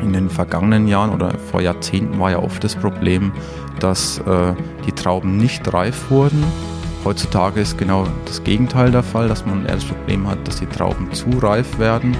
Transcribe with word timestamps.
in 0.00 0.12
den 0.12 0.30
vergangenen 0.30 0.88
Jahren 0.88 1.10
oder 1.10 1.36
vor 1.50 1.60
Jahrzehnten 1.60 2.18
war 2.18 2.30
ja 2.30 2.38
oft 2.38 2.62
das 2.62 2.74
Problem, 2.76 3.32
dass 3.78 4.18
äh, 4.18 4.54
die 4.86 4.92
Trauben 4.92 5.36
nicht 5.36 5.72
reif 5.72 6.10
wurden. 6.10 6.44
Heutzutage 7.04 7.60
ist 7.60 7.78
genau 7.78 8.06
das 8.26 8.44
Gegenteil 8.44 8.90
der 8.90 9.02
Fall, 9.02 9.28
dass 9.28 9.46
man 9.46 9.64
eher 9.64 9.76
das 9.76 9.84
Problem 9.84 10.28
hat, 10.28 10.46
dass 10.46 10.56
die 10.60 10.66
Trauben 10.66 11.12
zu 11.12 11.30
reif 11.38 11.78
werden. 11.78 12.16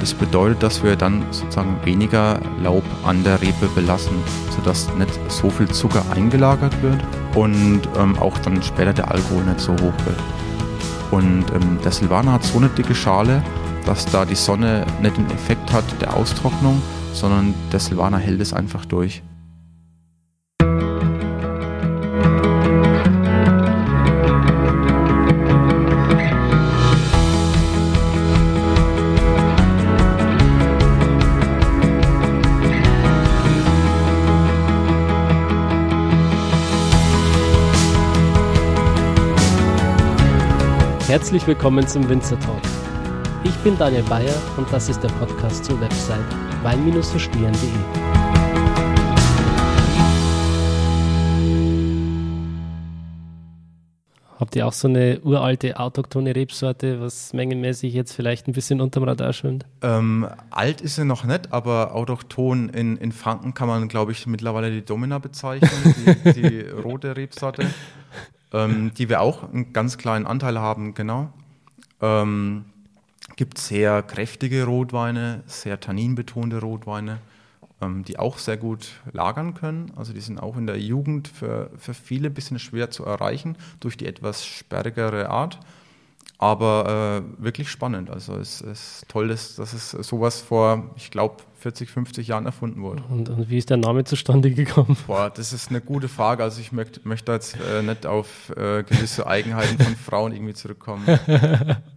Das 0.00 0.14
bedeutet, 0.14 0.62
dass 0.62 0.82
wir 0.82 0.96
dann 0.96 1.22
sozusagen 1.30 1.76
weniger 1.84 2.40
Laub 2.62 2.84
an 3.04 3.22
der 3.22 3.40
Rebe 3.40 3.68
belassen, 3.74 4.16
sodass 4.50 4.88
nicht 4.94 5.18
so 5.28 5.50
viel 5.50 5.68
Zucker 5.68 6.04
eingelagert 6.14 6.74
wird 6.82 7.00
und 7.34 7.82
ähm, 7.98 8.18
auch 8.18 8.36
dann 8.38 8.62
später 8.62 8.92
der 8.92 9.10
Alkohol 9.10 9.44
nicht 9.44 9.60
so 9.60 9.72
hoch 9.72 9.94
wird. 10.04 10.20
Und 11.10 11.44
ähm, 11.54 11.78
der 11.84 11.92
Silvaner 11.92 12.32
hat 12.32 12.44
so 12.44 12.58
eine 12.58 12.68
dicke 12.68 12.94
Schale, 12.94 13.42
dass 13.86 14.06
da 14.06 14.24
die 14.24 14.34
Sonne 14.34 14.84
nicht 15.00 15.16
den 15.16 15.30
Effekt 15.30 15.72
hat 15.72 15.84
der 16.00 16.16
Austrocknung, 16.16 16.82
sondern 17.14 17.54
der 17.72 17.80
Silvaner 17.80 18.18
hält 18.18 18.40
es 18.40 18.52
einfach 18.52 18.84
durch. 18.84 19.22
Herzlich 41.06 41.46
willkommen 41.46 41.86
zum 41.86 42.08
Winzer 42.08 42.38
Talk. 42.40 42.60
Ich 43.44 43.54
bin 43.58 43.76
Daniel 43.78 44.02
Bayer 44.04 44.34
und 44.56 44.72
das 44.72 44.88
ist 44.88 45.02
der 45.02 45.10
Podcast 45.10 45.66
zur 45.66 45.80
Website 45.80 46.24
wein-verstehen.de. 46.62 47.52
Habt 54.40 54.56
ihr 54.56 54.66
auch 54.66 54.72
so 54.72 54.88
eine 54.88 55.20
uralte 55.20 55.78
autochtone 55.78 56.34
Rebsorte, 56.34 57.00
was 57.00 57.32
mengenmäßig 57.32 57.94
jetzt 57.94 58.14
vielleicht 58.14 58.48
ein 58.48 58.52
bisschen 58.52 58.80
unterm 58.80 59.04
Radar 59.04 59.32
schwimmt? 59.32 59.66
Ähm, 59.82 60.26
alt 60.50 60.80
ist 60.80 60.96
sie 60.96 61.04
noch 61.04 61.24
nicht, 61.24 61.52
aber 61.52 61.94
autochton 61.94 62.70
in, 62.70 62.96
in 62.96 63.12
Franken 63.12 63.54
kann 63.54 63.68
man, 63.68 63.88
glaube 63.88 64.12
ich, 64.12 64.26
mittlerweile 64.26 64.70
die 64.70 64.84
Domina 64.84 65.18
bezeichnen, 65.18 65.70
die, 66.24 66.32
die 66.32 66.60
rote 66.82 67.16
Rebsorte 67.16 67.66
ähm, 68.54 68.92
die 68.94 69.08
wir 69.08 69.20
auch 69.20 69.42
einen 69.52 69.72
ganz 69.72 69.98
kleinen 69.98 70.26
Anteil 70.26 70.58
haben, 70.58 70.94
genau. 70.94 71.32
Ähm, 72.00 72.66
gibt 73.36 73.58
sehr 73.58 74.02
kräftige 74.02 74.64
Rotweine, 74.64 75.42
sehr 75.46 75.80
tanninbetonte 75.80 76.60
Rotweine, 76.60 77.18
ähm, 77.80 78.04
die 78.04 78.18
auch 78.18 78.38
sehr 78.38 78.56
gut 78.56 79.00
lagern 79.12 79.54
können. 79.54 79.92
Also 79.96 80.12
die 80.12 80.20
sind 80.20 80.38
auch 80.38 80.56
in 80.56 80.66
der 80.66 80.78
Jugend 80.78 81.28
für, 81.28 81.70
für 81.76 81.94
viele 81.94 82.28
ein 82.28 82.34
bisschen 82.34 82.58
schwer 82.58 82.90
zu 82.90 83.04
erreichen 83.04 83.56
durch 83.80 83.96
die 83.96 84.06
etwas 84.06 84.44
sperrigere 84.44 85.30
Art 85.30 85.58
aber 86.38 87.22
äh, 87.38 87.42
wirklich 87.42 87.70
spannend. 87.70 88.10
Also 88.10 88.36
es 88.36 88.60
ist 88.60 89.06
toll, 89.08 89.28
dass, 89.28 89.56
dass 89.56 89.72
es 89.72 89.90
sowas 89.90 90.40
vor, 90.40 90.90
ich 90.96 91.10
glaube, 91.10 91.36
40, 91.60 91.88
50 91.88 92.28
Jahren 92.28 92.44
erfunden 92.44 92.82
wurde. 92.82 93.02
Und, 93.08 93.30
und, 93.30 93.48
wie 93.48 93.56
ist 93.56 93.70
der 93.70 93.78
Name 93.78 94.04
zustande 94.04 94.50
gekommen? 94.50 94.96
Boah, 95.06 95.30
das 95.30 95.52
ist 95.52 95.70
eine 95.70 95.80
gute 95.80 96.08
Frage. 96.08 96.42
Also 96.42 96.60
ich 96.60 96.72
möchte, 96.72 97.00
möchte 97.04 97.32
jetzt 97.32 97.56
äh, 97.58 97.82
nicht 97.82 98.04
auf 98.04 98.50
äh, 98.50 98.82
gewisse 98.82 99.26
Eigenheiten 99.26 99.82
von 99.82 99.96
Frauen 99.96 100.32
irgendwie 100.32 100.54
zurückkommen. 100.54 101.06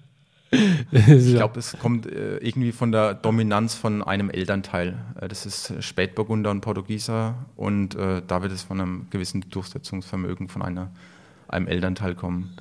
ich 0.52 1.36
glaube, 1.36 1.60
es 1.60 1.78
kommt 1.78 2.06
äh, 2.06 2.38
irgendwie 2.38 2.72
von 2.72 2.92
der 2.92 3.14
Dominanz 3.14 3.76
von 3.76 4.02
einem 4.02 4.30
Elternteil. 4.30 4.98
Äh, 5.20 5.28
das 5.28 5.46
ist 5.46 5.74
Spätburgunder 5.84 6.52
und 6.52 6.62
Portugieser 6.62 7.36
und 7.56 7.96
äh, 7.96 8.22
da 8.26 8.42
wird 8.42 8.52
es 8.52 8.64
von 8.64 8.80
einem 8.80 9.08
gewissen 9.10 9.46
Durchsetzungsvermögen 9.50 10.48
von 10.48 10.62
einer 10.62 10.92
einem 11.50 11.68
Elternteil 11.68 12.16
kommen. 12.16 12.58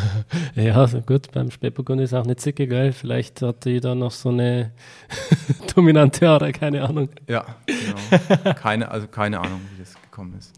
ja, 0.54 0.86
gut, 1.06 1.32
beim 1.32 1.50
Spätburgunder 1.50 2.04
ist 2.04 2.14
auch 2.14 2.26
nicht 2.26 2.40
zicke, 2.40 2.66
geil. 2.66 2.92
Vielleicht 2.92 3.42
hat 3.42 3.64
die 3.64 3.80
da 3.80 3.94
noch 3.94 4.10
so 4.10 4.28
eine 4.28 4.72
dominante 5.74 6.28
Aura, 6.28 6.52
keine 6.52 6.86
Ahnung. 6.86 7.08
Ja, 7.26 7.46
genau. 7.66 8.52
Keine, 8.54 8.90
also 8.90 9.06
keine 9.06 9.40
Ahnung, 9.40 9.60
wie 9.74 9.82
das 9.82 9.94
gekommen 10.02 10.34
ist. 10.38 10.52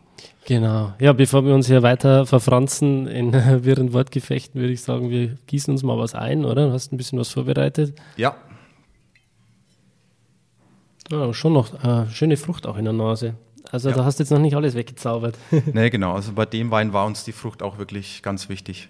Genau. 0.48 0.94
Ja, 0.98 1.12
bevor 1.12 1.44
wir 1.44 1.54
uns 1.54 1.66
hier 1.66 1.82
weiter 1.82 2.24
verfranzen 2.24 3.06
in 3.06 3.34
wirren 3.64 3.92
Wortgefechten, 3.92 4.58
würde 4.58 4.72
ich 4.72 4.80
sagen, 4.80 5.10
wir 5.10 5.36
gießen 5.46 5.70
uns 5.70 5.82
mal 5.82 5.98
was 5.98 6.14
ein, 6.14 6.46
oder? 6.46 6.68
Du 6.68 6.72
hast 6.72 6.90
ein 6.90 6.96
bisschen 6.96 7.18
was 7.18 7.28
vorbereitet. 7.28 7.94
Ja. 8.16 8.34
ja 11.10 11.34
schon 11.34 11.52
noch 11.52 11.84
äh, 11.84 12.10
schöne 12.10 12.38
Frucht 12.38 12.66
auch 12.66 12.78
in 12.78 12.84
der 12.84 12.94
Nase. 12.94 13.34
Also 13.70 13.90
ja. 13.90 13.96
da 13.96 14.06
hast 14.06 14.18
du 14.18 14.22
jetzt 14.22 14.30
noch 14.30 14.38
nicht 14.38 14.56
alles 14.56 14.74
weggezaubert. 14.74 15.36
nee, 15.74 15.90
genau. 15.90 16.14
Also 16.14 16.32
bei 16.32 16.46
dem 16.46 16.70
Wein 16.70 16.94
war 16.94 17.04
uns 17.04 17.24
die 17.24 17.32
Frucht 17.32 17.62
auch 17.62 17.76
wirklich 17.76 18.22
ganz 18.22 18.48
wichtig. 18.48 18.88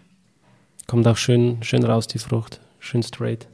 Kommt 0.87 1.09
auch 1.09 1.17
schön, 1.17 1.61
schön 1.65 1.83
raus, 1.83 2.07
die 2.07 2.21
Frucht. 2.21 2.61
Schön 2.79 3.03
straight. 3.03 3.49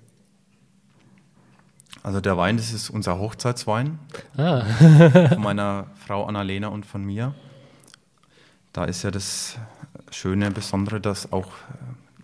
Also 2.02 2.20
der 2.20 2.36
Wein, 2.36 2.58
das 2.58 2.70
ist 2.70 2.90
unser 2.90 3.18
Hochzeitswein. 3.18 3.98
Ah. 4.36 4.60
von 4.60 5.40
meiner 5.40 5.86
Frau 6.06 6.24
Annalena 6.24 6.68
und 6.68 6.84
von 6.84 7.02
mir. 7.02 7.34
Da 8.74 8.84
ist 8.84 9.04
ja 9.04 9.12
das 9.12 9.56
Schöne, 10.10 10.50
Besondere, 10.50 11.00
dass 11.00 11.32
auch 11.32 11.46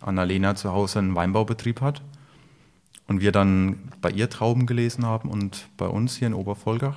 Annalena 0.01 0.57
zu 0.57 0.73
Hause 0.73 0.99
einen 0.99 1.15
Weinbaubetrieb 1.15 1.81
hat. 1.81 2.03
Und 3.07 3.21
wir 3.21 3.33
dann 3.33 3.77
bei 4.01 4.11
ihr 4.11 4.29
Trauben 4.29 4.67
gelesen 4.67 5.07
haben 5.07 5.31
und 5.31 5.69
bei 5.77 5.87
uns 5.87 6.17
hier 6.17 6.27
in 6.27 6.35
Oberfolgach 6.35 6.97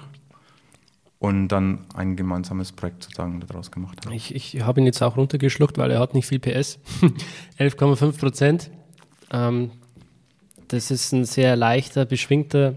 und 1.20 1.48
dann 1.48 1.86
ein 1.94 2.16
gemeinsames 2.16 2.72
Projekt 2.72 3.04
sozusagen 3.04 3.40
daraus 3.40 3.72
gemacht 3.72 4.06
haben. 4.06 4.14
Ich, 4.14 4.34
ich 4.34 4.62
habe 4.62 4.82
ihn 4.82 4.86
jetzt 4.86 5.02
auch 5.02 5.18
runtergeschluckt, 5.18 5.78
weil 5.78 5.92
er 5.92 6.00
hat 6.00 6.14
nicht 6.14 6.28
viel 6.28 6.40
PS. 6.40 6.80
11,5 7.60 8.18
Prozent. 8.20 8.72
Ähm, 9.32 9.72
das 10.68 10.92
ist 10.92 11.12
ein 11.12 11.26
sehr 11.26 11.56
leichter, 11.56 12.06
beschwingter, 12.06 12.76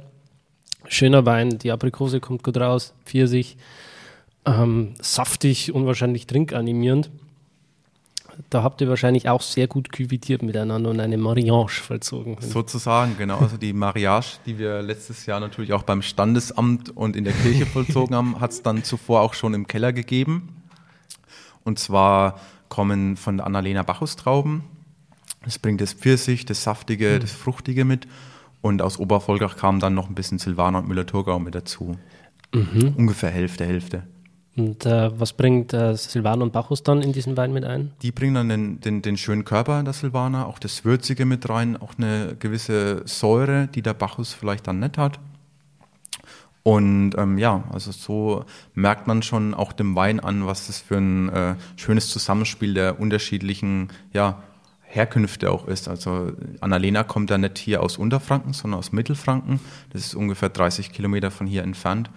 schöner 0.89 1.25
Wein. 1.25 1.59
Die 1.59 1.73
Aprikose 1.73 2.21
kommt 2.21 2.43
gut 2.43 2.59
raus, 2.59 2.95
Pfirsich, 3.05 3.57
ähm, 4.47 4.95
saftig, 5.01 5.73
unwahrscheinlich 5.73 6.27
trinkanimierend 6.27 7.11
da 8.51 8.63
habt 8.63 8.81
ihr 8.81 8.89
wahrscheinlich 8.89 9.29
auch 9.29 9.41
sehr 9.41 9.67
gut 9.67 9.93
küvitiert 9.93 10.43
miteinander 10.43 10.91
und 10.91 11.01
eine 11.01 11.17
Mariage 11.17 11.81
vollzogen. 11.81 12.37
Sozusagen, 12.41 13.17
genau. 13.17 13.39
Also 13.39 13.57
die 13.57 13.73
Mariage, 13.73 14.39
die 14.45 14.59
wir 14.59 14.83
letztes 14.83 15.27
Jahr 15.27 15.41
natürlich 15.41 15.73
auch 15.73 15.83
beim 15.83 16.03
Standesamt 16.03 16.91
und 16.91 17.17
in 17.17 17.25
der 17.25 17.33
Kirche 17.33 17.67
vollzogen 17.67 18.15
haben, 18.15 18.41
hat 18.41 18.51
es 18.51 18.63
dann 18.63 18.85
zuvor 18.85 19.23
auch 19.23 19.35
schon 19.35 19.55
im 19.55 19.67
Keller 19.67 19.93
gegeben. 19.93 20.63
Und 21.65 21.79
zwar 21.79 22.41
kommen 22.69 23.17
von 23.17 23.41
Annalena 23.41 23.83
Bacchus 23.83 24.17
Trauben. 24.17 24.65
Das 25.45 25.59
bringt 25.59 25.81
das 25.81 25.93
Pfirsich, 25.93 26.45
das 26.45 26.63
Saftige, 26.63 27.15
mhm. 27.17 27.21
das 27.21 27.33
Fruchtige 27.33 27.85
mit. 27.85 28.07
Und 28.61 28.83
aus 28.83 28.99
Oberfolgach 28.99 29.57
kam 29.57 29.81
dann 29.81 29.95
noch 29.95 30.09
ein 30.09 30.15
bisschen 30.15 30.39
Silvaner 30.39 30.79
und 30.79 30.89
Müller-Thurgau 30.89 31.39
mit 31.39 31.55
dazu. 31.55 31.97
Mhm. 32.53 32.95
Ungefähr 32.97 33.31
Hälfte, 33.31 33.65
Hälfte. 33.65 34.03
Und 34.57 34.87
äh, 34.87 35.11
was 35.21 35.35
bringt 35.35 35.75
äh, 35.75 35.95
Silvaner 35.97 36.43
und 36.43 36.53
Bacchus 36.53 36.83
dann 36.83 37.03
in 37.03 37.13
diesen 37.13 37.37
Wein 37.37 37.53
mit 37.53 37.65
ein? 37.65 37.93
Die 38.01 38.11
bringen 38.11 38.35
dann 38.35 38.49
den, 38.49 38.81
den, 38.81 39.03
den 39.03 39.19
schönen 39.19 39.45
Körper 39.45 39.83
der 39.83 39.93
Silvaner, 39.93 40.47
auch 40.47 40.59
das 40.59 40.85
Würzige 40.85 41.27
mit 41.27 41.47
rein, 41.49 41.77
auch 41.77 41.93
eine 41.99 42.37
gewisse 42.39 43.03
Säure, 43.05 43.69
die 43.69 43.83
der 43.83 43.93
Bacchus 43.93 44.33
vielleicht 44.33 44.67
dann 44.67 44.81
nicht 44.81 44.97
hat. 44.97 45.21
Und 46.63 47.13
ähm, 47.17 47.39
ja, 47.39 47.63
also 47.71 47.93
so 47.93 48.45
merkt 48.75 49.07
man 49.07 49.23
schon 49.23 49.55
auch 49.55 49.73
dem 49.73 49.95
Wein 49.95 50.21
an, 50.21 50.47
was 50.47 50.67
das 50.67 50.81
für 50.81 50.97
ein 50.97 51.29
äh, 51.29 51.55
schönes 51.77 52.09
Zusammenspiel 52.09 52.75
der 52.75 52.99
unterschiedlichen 52.99 53.89
ja, 54.13 54.43
Herkünfte 54.83 55.53
auch 55.53 55.69
ist. 55.69 55.87
Also 55.87 56.33
Annalena 56.61 57.05
kommt 57.05 57.31
ja 57.31 57.39
nicht 57.39 57.59
hier 57.59 57.83
aus 57.83 57.99
Unterfranken, 57.99 58.53
sondern 58.53 58.81
aus 58.81 58.91
Mittelfranken. 58.91 59.61
Das 59.91 60.07
ist 60.07 60.15
ungefähr 60.15 60.49
30 60.49 60.93
Kilometer 60.93 61.31
von 61.31 61.47
hier 61.47 61.63
entfernt. 61.63 62.11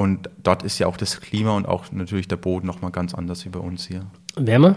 Und 0.00 0.30
dort 0.42 0.62
ist 0.62 0.78
ja 0.78 0.86
auch 0.86 0.96
das 0.96 1.20
Klima 1.20 1.54
und 1.54 1.68
auch 1.68 1.92
natürlich 1.92 2.26
der 2.26 2.36
Boden 2.36 2.66
nochmal 2.66 2.90
ganz 2.90 3.12
anders 3.12 3.44
wie 3.44 3.50
bei 3.50 3.58
uns 3.58 3.86
hier. 3.86 4.06
Wärmer? 4.34 4.76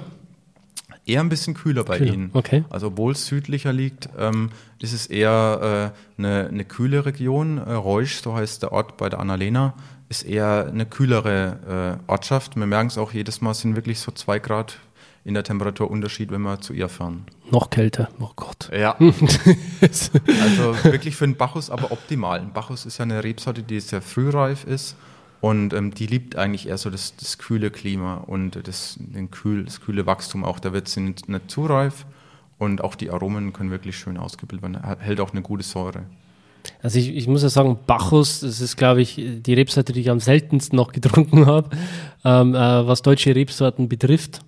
Eher 1.05 1.21
ein 1.21 1.29
bisschen 1.29 1.53
kühler 1.53 1.85
bei 1.85 1.99
kühler. 1.99 2.13
ihnen. 2.13 2.29
Okay. 2.33 2.65
Also 2.69 2.87
obwohl 2.87 3.13
es 3.13 3.25
südlicher 3.25 3.71
liegt, 3.71 4.09
ähm, 4.17 4.49
ist 4.79 4.91
es 4.91 5.07
eher 5.07 5.93
äh, 5.95 6.19
eine, 6.19 6.49
eine, 6.49 6.65
kühle 6.65 7.05
Region. 7.05 7.57
Äh, 7.57 7.71
Reusch, 7.71 8.21
so 8.21 8.35
heißt 8.35 8.63
der 8.63 8.73
Ort 8.73 8.97
bei 8.97 9.07
der 9.07 9.19
Annalena, 9.19 9.75
ist 10.09 10.23
eher 10.23 10.67
eine 10.67 10.85
kühlere 10.85 11.99
äh, 12.05 12.11
Ortschaft. 12.11 12.57
Wir 12.57 12.65
merken 12.65 12.87
es 12.87 12.97
auch 12.97 13.13
jedes 13.13 13.39
Mal, 13.39 13.53
sind 13.53 13.77
wirklich 13.77 13.99
so 13.99 14.11
zwei 14.11 14.39
Grad 14.39 14.77
in 15.23 15.35
der 15.35 15.45
Temperaturunterschied, 15.45 16.31
wenn 16.31 16.41
wir 16.41 16.59
zu 16.59 16.73
ihr 16.73 16.89
fahren. 16.89 17.23
Noch 17.49 17.69
kälter, 17.69 18.09
oh 18.19 18.31
Gott. 18.35 18.69
Ja. 18.77 18.97
also 19.79 20.83
wirklich 20.83 21.15
für 21.15 21.25
den 21.25 21.37
Bacchus 21.37 21.69
aber 21.69 21.93
optimal. 21.93 22.41
Ein 22.41 22.51
Bacchus 22.51 22.85
ist 22.85 22.97
ja 22.97 23.03
eine 23.03 23.23
Rebsorte, 23.23 23.63
die 23.63 23.79
sehr 23.79 24.01
frühreif 24.01 24.65
ist 24.65 24.97
und 25.43 25.73
ähm, 25.73 25.93
die 25.93 26.05
liebt 26.05 26.37
eigentlich 26.37 26.69
eher 26.69 26.77
so 26.77 26.89
das, 26.89 27.17
das 27.17 27.37
kühle 27.37 27.69
Klima 27.69 28.15
und 28.15 28.65
das, 28.65 28.95
den 28.97 29.29
kühl, 29.29 29.65
das 29.65 29.81
kühle 29.81 30.05
Wachstum 30.05 30.45
auch. 30.45 30.57
Da 30.57 30.71
wird 30.71 30.87
sie 30.87 31.01
nicht, 31.01 31.27
nicht 31.27 31.51
zu 31.51 31.65
reif 31.65 32.05
und 32.59 32.81
auch 32.81 32.95
die 32.95 33.11
Aromen 33.11 33.51
können 33.51 33.69
wirklich 33.69 33.97
schön 33.97 34.17
ausgebildet 34.17 34.63
werden. 34.63 34.99
Hält 35.01 35.19
auch 35.19 35.33
eine 35.33 35.41
gute 35.41 35.65
Säure. 35.65 36.03
Also 36.81 36.97
ich, 36.97 37.13
ich 37.13 37.27
muss 37.27 37.43
ja 37.43 37.49
sagen, 37.49 37.77
Bacchus, 37.85 38.39
das 38.39 38.61
ist, 38.61 38.77
glaube 38.77 39.01
ich, 39.01 39.15
die 39.17 39.53
Rebsorte, 39.53 39.91
die 39.91 39.99
ich 39.99 40.09
am 40.09 40.21
seltensten 40.21 40.77
noch 40.77 40.93
getrunken 40.93 41.45
habe, 41.45 41.71
ähm, 42.23 42.55
äh, 42.55 42.87
was 42.87 43.01
deutsche 43.01 43.35
Rebsorten 43.35 43.89
betrifft. 43.89 44.39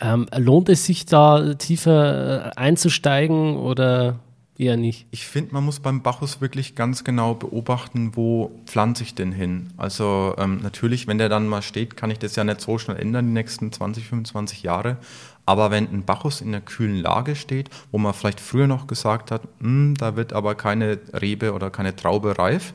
Ähm, 0.00 0.28
lohnt 0.36 0.68
es 0.68 0.86
sich 0.86 1.04
da 1.04 1.54
tiefer 1.54 2.46
äh, 2.46 2.50
einzusteigen 2.54 3.56
oder 3.56 4.20
eher 4.60 4.76
nicht? 4.76 5.06
Ich 5.10 5.26
finde, 5.26 5.54
man 5.54 5.64
muss 5.64 5.80
beim 5.80 6.02
Bacchus 6.02 6.40
wirklich 6.40 6.74
ganz 6.74 7.02
genau 7.02 7.34
beobachten, 7.34 8.12
wo 8.14 8.52
pflanze 8.66 9.02
ich 9.02 9.14
denn 9.14 9.32
hin. 9.32 9.70
Also 9.76 10.34
ähm, 10.38 10.60
natürlich, 10.62 11.06
wenn 11.06 11.18
der 11.18 11.28
dann 11.28 11.48
mal 11.48 11.62
steht, 11.62 11.96
kann 11.96 12.10
ich 12.10 12.18
das 12.18 12.36
ja 12.36 12.44
nicht 12.44 12.60
so 12.60 12.78
schnell 12.78 12.98
ändern, 12.98 13.26
die 13.26 13.32
nächsten 13.32 13.72
20, 13.72 14.06
25 14.06 14.62
Jahre. 14.62 14.98
Aber 15.46 15.70
wenn 15.70 15.90
ein 15.90 16.04
Bacchus 16.04 16.42
in 16.42 16.48
einer 16.48 16.60
kühlen 16.60 16.96
Lage 16.96 17.34
steht, 17.34 17.70
wo 17.90 17.98
man 17.98 18.14
vielleicht 18.14 18.40
früher 18.40 18.66
noch 18.66 18.86
gesagt 18.86 19.30
hat, 19.30 19.42
hm, 19.60 19.94
da 19.96 20.14
wird 20.14 20.32
aber 20.32 20.54
keine 20.54 21.00
Rebe 21.12 21.54
oder 21.54 21.70
keine 21.70 21.96
Traube 21.96 22.38
reif, 22.38 22.74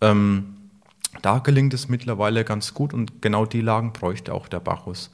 ähm, 0.00 0.54
da 1.22 1.38
gelingt 1.38 1.74
es 1.74 1.88
mittlerweile 1.88 2.44
ganz 2.44 2.74
gut 2.74 2.94
und 2.94 3.22
genau 3.22 3.44
die 3.46 3.60
Lagen 3.60 3.92
bräuchte 3.92 4.32
auch 4.32 4.48
der 4.48 4.60
Bacchus. 4.60 5.10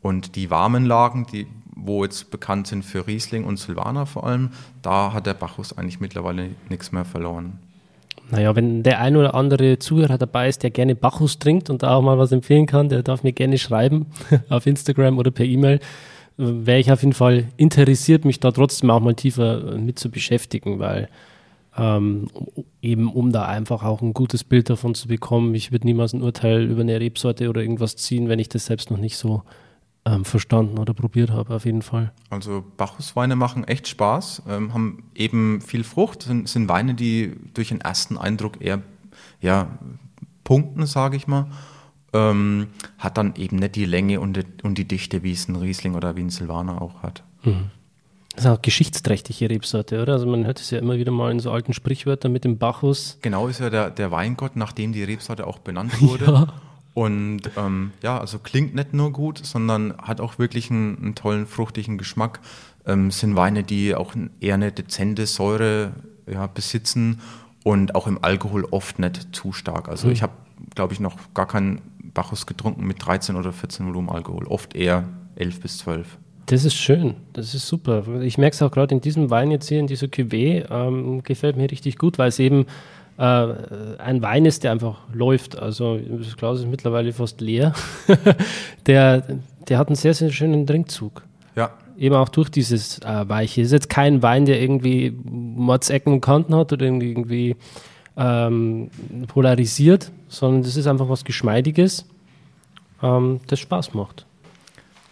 Und 0.00 0.36
die 0.36 0.50
warmen 0.50 0.84
Lagen, 0.84 1.26
die, 1.32 1.46
wo 1.80 2.04
jetzt 2.04 2.30
bekannt 2.30 2.66
sind 2.66 2.84
für 2.84 3.06
Riesling 3.06 3.44
und 3.44 3.58
Silvaner 3.58 4.06
vor 4.06 4.26
allem, 4.26 4.50
da 4.82 5.12
hat 5.12 5.26
der 5.26 5.34
Bacchus 5.34 5.76
eigentlich 5.76 6.00
mittlerweile 6.00 6.50
nichts 6.68 6.92
mehr 6.92 7.04
verloren. 7.04 7.58
Naja, 8.30 8.54
wenn 8.54 8.82
der 8.82 9.00
ein 9.00 9.16
oder 9.16 9.34
andere 9.34 9.78
Zuhörer 9.78 10.18
dabei 10.18 10.48
ist, 10.48 10.62
der 10.62 10.70
gerne 10.70 10.94
Bacchus 10.94 11.38
trinkt 11.38 11.70
und 11.70 11.82
da 11.82 11.94
auch 11.94 12.02
mal 12.02 12.18
was 12.18 12.32
empfehlen 12.32 12.66
kann, 12.66 12.88
der 12.88 13.02
darf 13.02 13.22
mir 13.22 13.32
gerne 13.32 13.56
schreiben 13.58 14.06
auf 14.50 14.66
Instagram 14.66 15.18
oder 15.18 15.30
per 15.30 15.46
E-Mail. 15.46 15.80
Wäre 16.36 16.78
ich 16.78 16.92
auf 16.92 17.02
jeden 17.02 17.14
Fall 17.14 17.46
interessiert, 17.56 18.24
mich 18.24 18.38
da 18.38 18.50
trotzdem 18.50 18.90
auch 18.90 19.00
mal 19.00 19.14
tiefer 19.14 19.76
mit 19.78 19.98
zu 19.98 20.10
beschäftigen, 20.10 20.78
weil 20.78 21.08
ähm, 21.76 22.28
eben 22.82 23.10
um 23.10 23.32
da 23.32 23.46
einfach 23.46 23.82
auch 23.82 24.02
ein 24.02 24.12
gutes 24.12 24.44
Bild 24.44 24.68
davon 24.68 24.94
zu 24.94 25.08
bekommen. 25.08 25.54
Ich 25.54 25.72
würde 25.72 25.86
niemals 25.86 26.12
ein 26.12 26.22
Urteil 26.22 26.64
über 26.64 26.82
eine 26.82 27.00
Rebsorte 27.00 27.48
oder 27.48 27.62
irgendwas 27.62 27.96
ziehen, 27.96 28.28
wenn 28.28 28.38
ich 28.38 28.48
das 28.48 28.66
selbst 28.66 28.90
noch 28.90 28.98
nicht 28.98 29.16
so 29.16 29.42
ähm, 30.08 30.24
verstanden 30.24 30.78
oder 30.78 30.94
probiert 30.94 31.30
habe, 31.30 31.54
auf 31.54 31.64
jeden 31.64 31.82
Fall. 31.82 32.12
Also 32.30 32.64
Bacchusweine 32.76 33.36
machen 33.36 33.64
echt 33.64 33.88
Spaß, 33.88 34.42
ähm, 34.48 34.72
haben 34.72 35.04
eben 35.14 35.60
viel 35.60 35.84
Frucht, 35.84 36.22
sind, 36.22 36.48
sind 36.48 36.68
Weine, 36.68 36.94
die 36.94 37.36
durch 37.54 37.68
den 37.68 37.80
ersten 37.80 38.16
Eindruck 38.16 38.60
eher 38.60 38.82
ja, 39.40 39.78
punkten, 40.44 40.86
sage 40.86 41.16
ich 41.16 41.26
mal. 41.26 41.46
Ähm, 42.14 42.68
hat 42.96 43.18
dann 43.18 43.34
eben 43.36 43.56
nicht 43.56 43.76
die 43.76 43.84
Länge 43.84 44.20
und 44.20 44.36
die, 44.36 44.44
und 44.62 44.78
die 44.78 44.88
Dichte, 44.88 45.22
wie 45.22 45.32
es 45.32 45.46
ein 45.46 45.56
Riesling 45.56 45.94
oder 45.94 46.16
wie 46.16 46.22
ein 46.22 46.30
Silvaner 46.30 46.80
auch 46.80 47.02
hat. 47.02 47.22
Mhm. 47.44 47.70
Das 48.34 48.44
ist 48.44 48.50
auch 48.50 48.62
geschichtsträchtige 48.62 49.50
Rebsorte, 49.50 50.00
oder? 50.00 50.12
Also 50.14 50.26
man 50.26 50.46
hört 50.46 50.60
es 50.60 50.70
ja 50.70 50.78
immer 50.78 50.96
wieder 50.96 51.10
mal 51.10 51.30
in 51.32 51.40
so 51.40 51.50
alten 51.50 51.74
Sprichwörtern 51.74 52.32
mit 52.32 52.44
dem 52.44 52.56
Bacchus. 52.56 53.18
Genau, 53.20 53.48
ist 53.48 53.60
ja 53.60 53.68
der, 53.68 53.90
der 53.90 54.10
Weingott, 54.10 54.54
nach 54.56 54.72
dem 54.72 54.92
die 54.92 55.02
Rebsorte 55.02 55.46
auch 55.46 55.58
benannt 55.58 56.00
wurde. 56.00 56.24
Ja. 56.24 56.52
Und 56.98 57.42
ähm, 57.56 57.92
ja, 58.02 58.18
also 58.18 58.40
klingt 58.40 58.74
nicht 58.74 58.92
nur 58.92 59.12
gut, 59.12 59.38
sondern 59.38 59.94
hat 59.98 60.20
auch 60.20 60.40
wirklich 60.40 60.68
einen, 60.68 60.98
einen 60.98 61.14
tollen, 61.14 61.46
fruchtigen 61.46 61.96
Geschmack. 61.96 62.40
Ähm, 62.84 63.12
sind 63.12 63.36
Weine, 63.36 63.62
die 63.62 63.94
auch 63.94 64.14
eher 64.40 64.54
eine 64.54 64.72
dezente 64.72 65.26
Säure 65.26 65.92
ja, 66.28 66.48
besitzen 66.48 67.20
und 67.62 67.94
auch 67.94 68.08
im 68.08 68.18
Alkohol 68.24 68.64
oft 68.72 68.98
nicht 68.98 69.28
zu 69.32 69.52
stark. 69.52 69.88
Also 69.88 70.08
mhm. 70.08 70.12
ich 70.12 70.22
habe, 70.24 70.32
glaube 70.74 70.92
ich, 70.92 70.98
noch 70.98 71.14
gar 71.34 71.46
keinen 71.46 71.82
Bacchus 72.02 72.46
getrunken 72.46 72.84
mit 72.84 73.06
13 73.06 73.36
oder 73.36 73.52
14 73.52 73.86
Volumen 73.86 74.08
Alkohol. 74.08 74.48
Oft 74.48 74.74
eher 74.74 75.04
11 75.36 75.60
bis 75.60 75.78
12. 75.78 76.18
Das 76.46 76.64
ist 76.64 76.74
schön, 76.74 77.14
das 77.32 77.54
ist 77.54 77.68
super. 77.68 78.22
Ich 78.22 78.38
merke 78.38 78.54
es 78.54 78.62
auch 78.62 78.72
gerade 78.72 78.92
in 78.92 79.00
diesem 79.00 79.30
Wein 79.30 79.52
jetzt 79.52 79.68
hier, 79.68 79.78
in 79.78 79.86
dieser 79.86 80.08
Cuvée, 80.08 80.66
ähm, 80.68 81.22
gefällt 81.22 81.56
mir 81.56 81.70
richtig 81.70 81.96
gut, 81.96 82.18
weil 82.18 82.30
es 82.30 82.40
eben 82.40 82.66
äh, 83.18 83.54
ein 83.98 84.22
Wein 84.22 84.46
ist, 84.46 84.64
der 84.64 84.72
einfach 84.72 85.00
läuft. 85.12 85.58
Also 85.58 85.98
das 85.98 86.36
Glas 86.36 86.60
ist 86.60 86.66
mittlerweile 86.66 87.12
fast 87.12 87.40
leer. 87.40 87.72
der, 88.86 89.22
der 89.68 89.78
hat 89.78 89.88
einen 89.88 89.96
sehr, 89.96 90.14
sehr 90.14 90.30
schönen 90.30 90.66
Trinkzug. 90.66 91.24
Ja. 91.56 91.72
Eben 91.98 92.14
auch 92.14 92.28
durch 92.28 92.48
dieses 92.48 93.00
äh, 93.00 93.28
Weiche. 93.28 93.60
Es 93.60 93.68
ist 93.68 93.72
jetzt 93.72 93.90
kein 93.90 94.22
Wein, 94.22 94.46
der 94.46 94.62
irgendwie 94.62 95.12
Mordsecken 95.24 96.12
und 96.12 96.20
Kanten 96.20 96.54
hat 96.54 96.72
oder 96.72 96.86
irgendwie 96.86 97.56
ähm, 98.16 98.90
polarisiert, 99.26 100.12
sondern 100.28 100.62
das 100.62 100.76
ist 100.76 100.86
einfach 100.86 101.08
was 101.08 101.24
Geschmeidiges, 101.24 102.06
ähm, 103.02 103.40
das 103.48 103.58
Spaß 103.58 103.94
macht. 103.94 104.26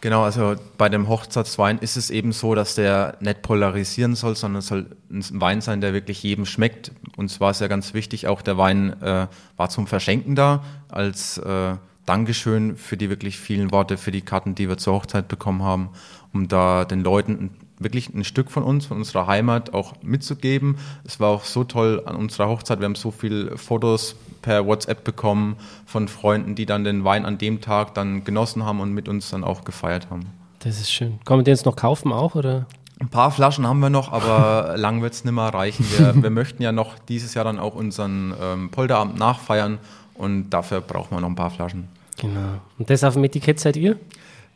Genau, 0.06 0.23
also 0.23 0.55
bei 0.79 0.88
dem 0.88 1.08
Hochzeitswein 1.08 1.79
ist 1.79 1.97
es 1.97 2.11
eben 2.11 2.31
so, 2.31 2.55
dass 2.55 2.76
der 2.76 3.17
nicht 3.19 3.43
polarisieren 3.43 4.14
soll, 4.14 4.37
sondern 4.37 4.61
es 4.61 4.69
soll 4.69 4.87
ein 5.11 5.25
Wein 5.32 5.61
sein, 5.61 5.81
der 5.81 5.94
wirklich 5.94 6.23
jedem 6.23 6.47
schmeckt. 6.47 6.93
Uns 7.17 7.41
war 7.41 7.50
es 7.50 7.58
ja 7.58 7.67
ganz 7.67 7.93
wichtig, 7.93 8.29
auch 8.29 8.41
der 8.41 8.56
Wein 8.56 9.03
äh, 9.03 9.26
war 9.56 9.69
zum 9.69 9.88
Verschenken 9.88 10.37
da, 10.37 10.62
als 10.88 11.38
äh, 11.38 11.75
Dankeschön 12.05 12.76
für 12.76 12.97
die 12.97 13.11
wirklich 13.11 13.37
vielen 13.37 13.73
Worte, 13.73 13.97
für 13.97 14.12
die 14.12 14.20
Karten, 14.20 14.55
die 14.55 14.69
wir 14.69 14.79
zur 14.79 14.94
Hochzeit 14.94 15.26
bekommen 15.26 15.64
haben, 15.64 15.88
um 16.32 16.47
da 16.47 16.85
den 16.85 17.00
Leuten 17.00 17.50
wirklich 17.78 18.12
ein 18.14 18.25
Stück 18.25 18.50
von 18.50 18.62
uns, 18.62 18.87
von 18.87 18.99
unserer 18.99 19.26
Heimat 19.26 19.75
auch 19.75 19.94
mitzugeben. 20.02 20.76
Es 21.05 21.20
war 21.20 21.31
auch 21.31 21.44
so 21.44 21.64
toll 21.64 22.02
an 22.06 22.17
unserer 22.17 22.49
Hochzeit. 22.49 22.81
Wir 22.81 22.87
haben 22.87 22.94
so 22.94 23.11
viele 23.11 23.56
Fotos 23.58 24.17
per 24.43 24.67
WhatsApp 24.67 25.05
bekommen 25.05 25.56
von 25.84 26.08
Freunden, 26.08 26.55
die 26.55 26.67
dann 26.67 26.84
den 26.84 27.05
Wein 27.05 27.26
an 27.26 27.38
dem 27.38 27.61
Tag 27.61 27.94
dann 27.94 28.25
genossen 28.25 28.64
haben 28.64 28.81
und 28.81 28.93
mit 28.93 29.08
uns 29.08 29.31
dann 29.31 29.44
auch 29.44 29.64
gefeiert 29.64 30.08
haben. 30.11 30.26
Das 30.61 30.81
ist 30.81 30.90
schön. 30.90 31.19
Kann 31.25 31.38
man 31.38 31.44
den 31.44 31.52
jetzt 31.52 31.67
noch 31.67 31.76
kaufen 31.76 32.12
auch, 32.12 32.34
oder? 32.34 32.67
Ein 32.99 33.08
paar 33.08 33.31
Flaschen 33.31 33.67
haben 33.67 33.81
wir 33.81 33.90
noch, 33.90 34.12
aber 34.12 34.75
lang 34.76 35.02
wird 35.02 35.12
es 35.12 35.25
nicht 35.25 35.34
mehr 35.34 35.52
reichen. 35.52 35.84
Wir, 35.96 36.23
wir, 36.23 36.31
möchten 36.31 36.62
ja 36.62 36.73
noch 36.73 36.99
dieses 36.99 37.34
Jahr 37.34 37.44
dann 37.44 37.58
auch 37.58 37.75
unseren 37.75 38.34
ähm, 38.40 38.70
Polterabend 38.70 39.19
nachfeiern 39.19 39.78
und 40.14 40.50
dafür 40.50 40.81
brauchen 40.81 41.14
wir 41.14 41.20
noch 41.20 41.28
ein 41.28 41.34
paar 41.34 41.50
Flaschen. 41.50 41.88
Genau. 42.19 42.61
Und 42.78 42.88
das 42.88 43.05
auf 43.05 43.14
dem 43.14 43.25
Etikett 43.25 43.61
seid 43.61 43.76
ihr? 43.76 43.99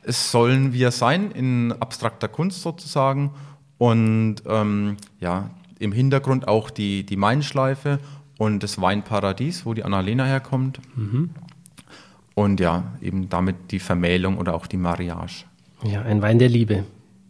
Es 0.03 0.31
sollen 0.31 0.73
wir 0.73 0.91
sein, 0.91 1.31
in 1.31 1.73
abstrakter 1.73 2.29
Kunst 2.29 2.63
sozusagen. 2.63 3.31
Und 3.79 4.37
ähm, 4.47 4.97
ja, 5.21 5.51
im 5.79 5.93
Hintergrund 5.93 6.49
auch 6.49 6.71
die, 6.71 7.05
die 7.05 7.17
Mainschleife 7.17 7.99
und 8.39 8.63
das 8.63 8.81
Weinparadies, 8.81 9.67
wo 9.67 9.75
die 9.75 9.85
Annalena 9.85 10.25
herkommt. 10.25 10.81
Mhm. 10.95 11.31
Und 12.35 12.61
ja, 12.61 12.93
eben 13.03 13.29
damit 13.29 13.71
die 13.71 13.81
Vermählung 13.81 14.39
oder 14.39 14.55
auch 14.55 14.67
die 14.67 14.77
Mariage. 14.77 15.45
Ja, 15.83 16.03
ein 16.03 16.23
Wein 16.23 16.39
der 16.39 16.49
Liebe. 16.49 16.85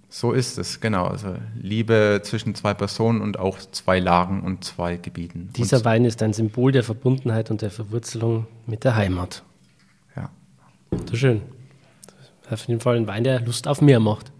So 0.09 0.33
ist 0.33 0.59
es, 0.59 0.81
genau. 0.81 1.07
Also 1.07 1.37
Liebe 1.55 2.21
zwischen 2.25 2.57
zwei 2.57 2.75
Personen 2.75 3.21
und 3.21 3.39
auch 3.39 3.59
zwei 3.59 4.01
Lagen 4.01 4.43
und 4.43 4.65
zwei 4.65 4.97
Gebieten. 4.97 5.51
Dieser 5.57 5.79
und 5.79 5.85
Wein 5.85 6.05
ist 6.05 6.21
ein 6.23 6.33
Symbol 6.33 6.73
der 6.73 6.83
Verbundenheit 6.83 7.51
und 7.51 7.63
der 7.63 7.71
Verwurzelung 7.71 8.47
mit 8.67 8.83
der 8.83 8.97
Heimat. 8.97 9.45
Ja. 10.17 10.31
So 11.09 11.17
schön. 11.17 11.43
Auf 12.51 12.67
jeden 12.67 12.81
Fall 12.81 12.97
ein 12.97 13.07
Wein, 13.07 13.25
der 13.25 13.41
Lust 13.41 13.69
auf 13.69 13.81
mehr 13.81 14.01
macht. 14.01 14.33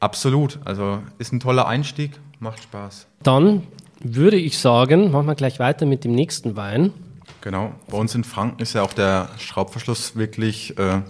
Absolut. 0.00 0.58
Also 0.64 1.00
ist 1.18 1.32
ein 1.32 1.40
toller 1.40 1.68
Einstieg, 1.68 2.18
macht 2.40 2.62
Spaß. 2.62 3.06
Dann 3.22 3.62
würde 4.00 4.36
ich 4.36 4.58
sagen, 4.58 5.12
machen 5.12 5.26
wir 5.26 5.36
gleich 5.36 5.60
weiter 5.60 5.86
mit 5.86 6.04
dem 6.04 6.12
nächsten 6.12 6.56
Wein. 6.56 6.92
Genau, 7.40 7.72
bei 7.88 7.96
uns 7.96 8.14
in 8.14 8.24
Franken 8.24 8.60
ist 8.62 8.72
ja 8.72 8.82
auch 8.82 8.92
der 8.92 9.28
Schraubverschluss 9.38 10.16
wirklich, 10.16 10.76
äh, 10.78 11.02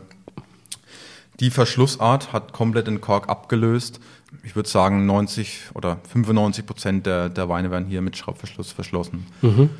die 1.40 1.50
Verschlussart 1.50 2.32
hat 2.32 2.52
komplett 2.52 2.86
den 2.86 3.00
Kork 3.00 3.28
abgelöst. 3.28 4.00
Ich 4.42 4.56
würde 4.56 4.68
sagen, 4.68 5.06
90 5.06 5.70
oder 5.74 5.98
95 6.08 6.66
Prozent 6.66 7.06
der, 7.06 7.28
der 7.28 7.48
Weine 7.48 7.70
werden 7.70 7.86
hier 7.86 8.02
mit 8.02 8.16
Schraubverschluss 8.16 8.72
verschlossen. 8.72 9.26
Mhm. 9.42 9.70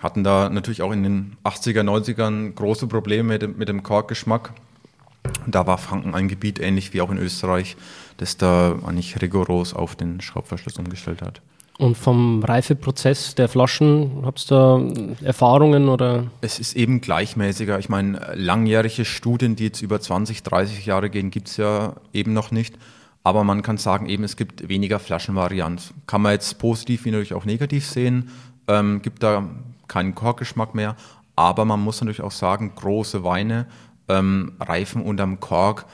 Hatten 0.00 0.24
da 0.24 0.50
natürlich 0.50 0.82
auch 0.82 0.92
in 0.92 1.02
den 1.02 1.36
80er, 1.44 1.80
90ern 1.80 2.52
große 2.54 2.86
Probleme 2.86 3.34
mit 3.34 3.42
dem, 3.42 3.56
mit 3.56 3.68
dem 3.68 3.82
Korkgeschmack. 3.82 4.52
Da 5.46 5.66
war 5.66 5.78
Franken 5.78 6.14
ein 6.14 6.28
Gebiet, 6.28 6.58
ähnlich 6.58 6.92
wie 6.92 7.00
auch 7.00 7.10
in 7.10 7.18
Österreich, 7.18 7.76
das 8.16 8.36
da 8.36 8.78
eigentlich 8.86 9.20
rigoros 9.20 9.74
auf 9.74 9.96
den 9.96 10.20
Schraubverschluss 10.20 10.78
umgestellt 10.78 11.22
hat. 11.22 11.40
Und 11.78 11.96
vom 11.96 12.42
Reifeprozess 12.42 13.34
der 13.34 13.48
Flaschen, 13.48 14.22
habt 14.24 14.50
ihr 14.50 14.56
da 14.56 15.26
Erfahrungen 15.26 15.88
oder? 15.90 16.24
Es 16.40 16.58
ist 16.58 16.74
eben 16.74 17.02
gleichmäßiger. 17.02 17.78
Ich 17.78 17.90
meine, 17.90 18.32
langjährige 18.34 19.04
Studien, 19.04 19.56
die 19.56 19.64
jetzt 19.64 19.82
über 19.82 20.00
20, 20.00 20.42
30 20.42 20.86
Jahre 20.86 21.10
gehen, 21.10 21.30
gibt 21.30 21.48
es 21.48 21.58
ja 21.58 21.94
eben 22.14 22.32
noch 22.32 22.50
nicht. 22.50 22.76
Aber 23.24 23.44
man 23.44 23.60
kann 23.62 23.76
sagen, 23.76 24.06
eben 24.06 24.24
es 24.24 24.36
gibt 24.36 24.68
weniger 24.68 24.98
Flaschenvarianz. 24.98 25.92
Kann 26.06 26.22
man 26.22 26.32
jetzt 26.32 26.58
positiv 26.58 27.04
wie 27.04 27.10
natürlich 27.10 27.34
auch 27.34 27.44
negativ 27.44 27.84
sehen. 27.84 28.30
Ähm, 28.68 29.02
gibt 29.02 29.22
da 29.22 29.46
keinen 29.86 30.14
Korkgeschmack 30.14 30.74
mehr. 30.74 30.96
Aber 31.34 31.66
man 31.66 31.80
muss 31.80 32.00
natürlich 32.00 32.22
auch 32.22 32.32
sagen, 32.32 32.72
große 32.74 33.22
Weine 33.22 33.66
ähm, 34.08 34.52
reifen 34.60 35.02
unterm 35.02 35.40
Kork 35.40 35.86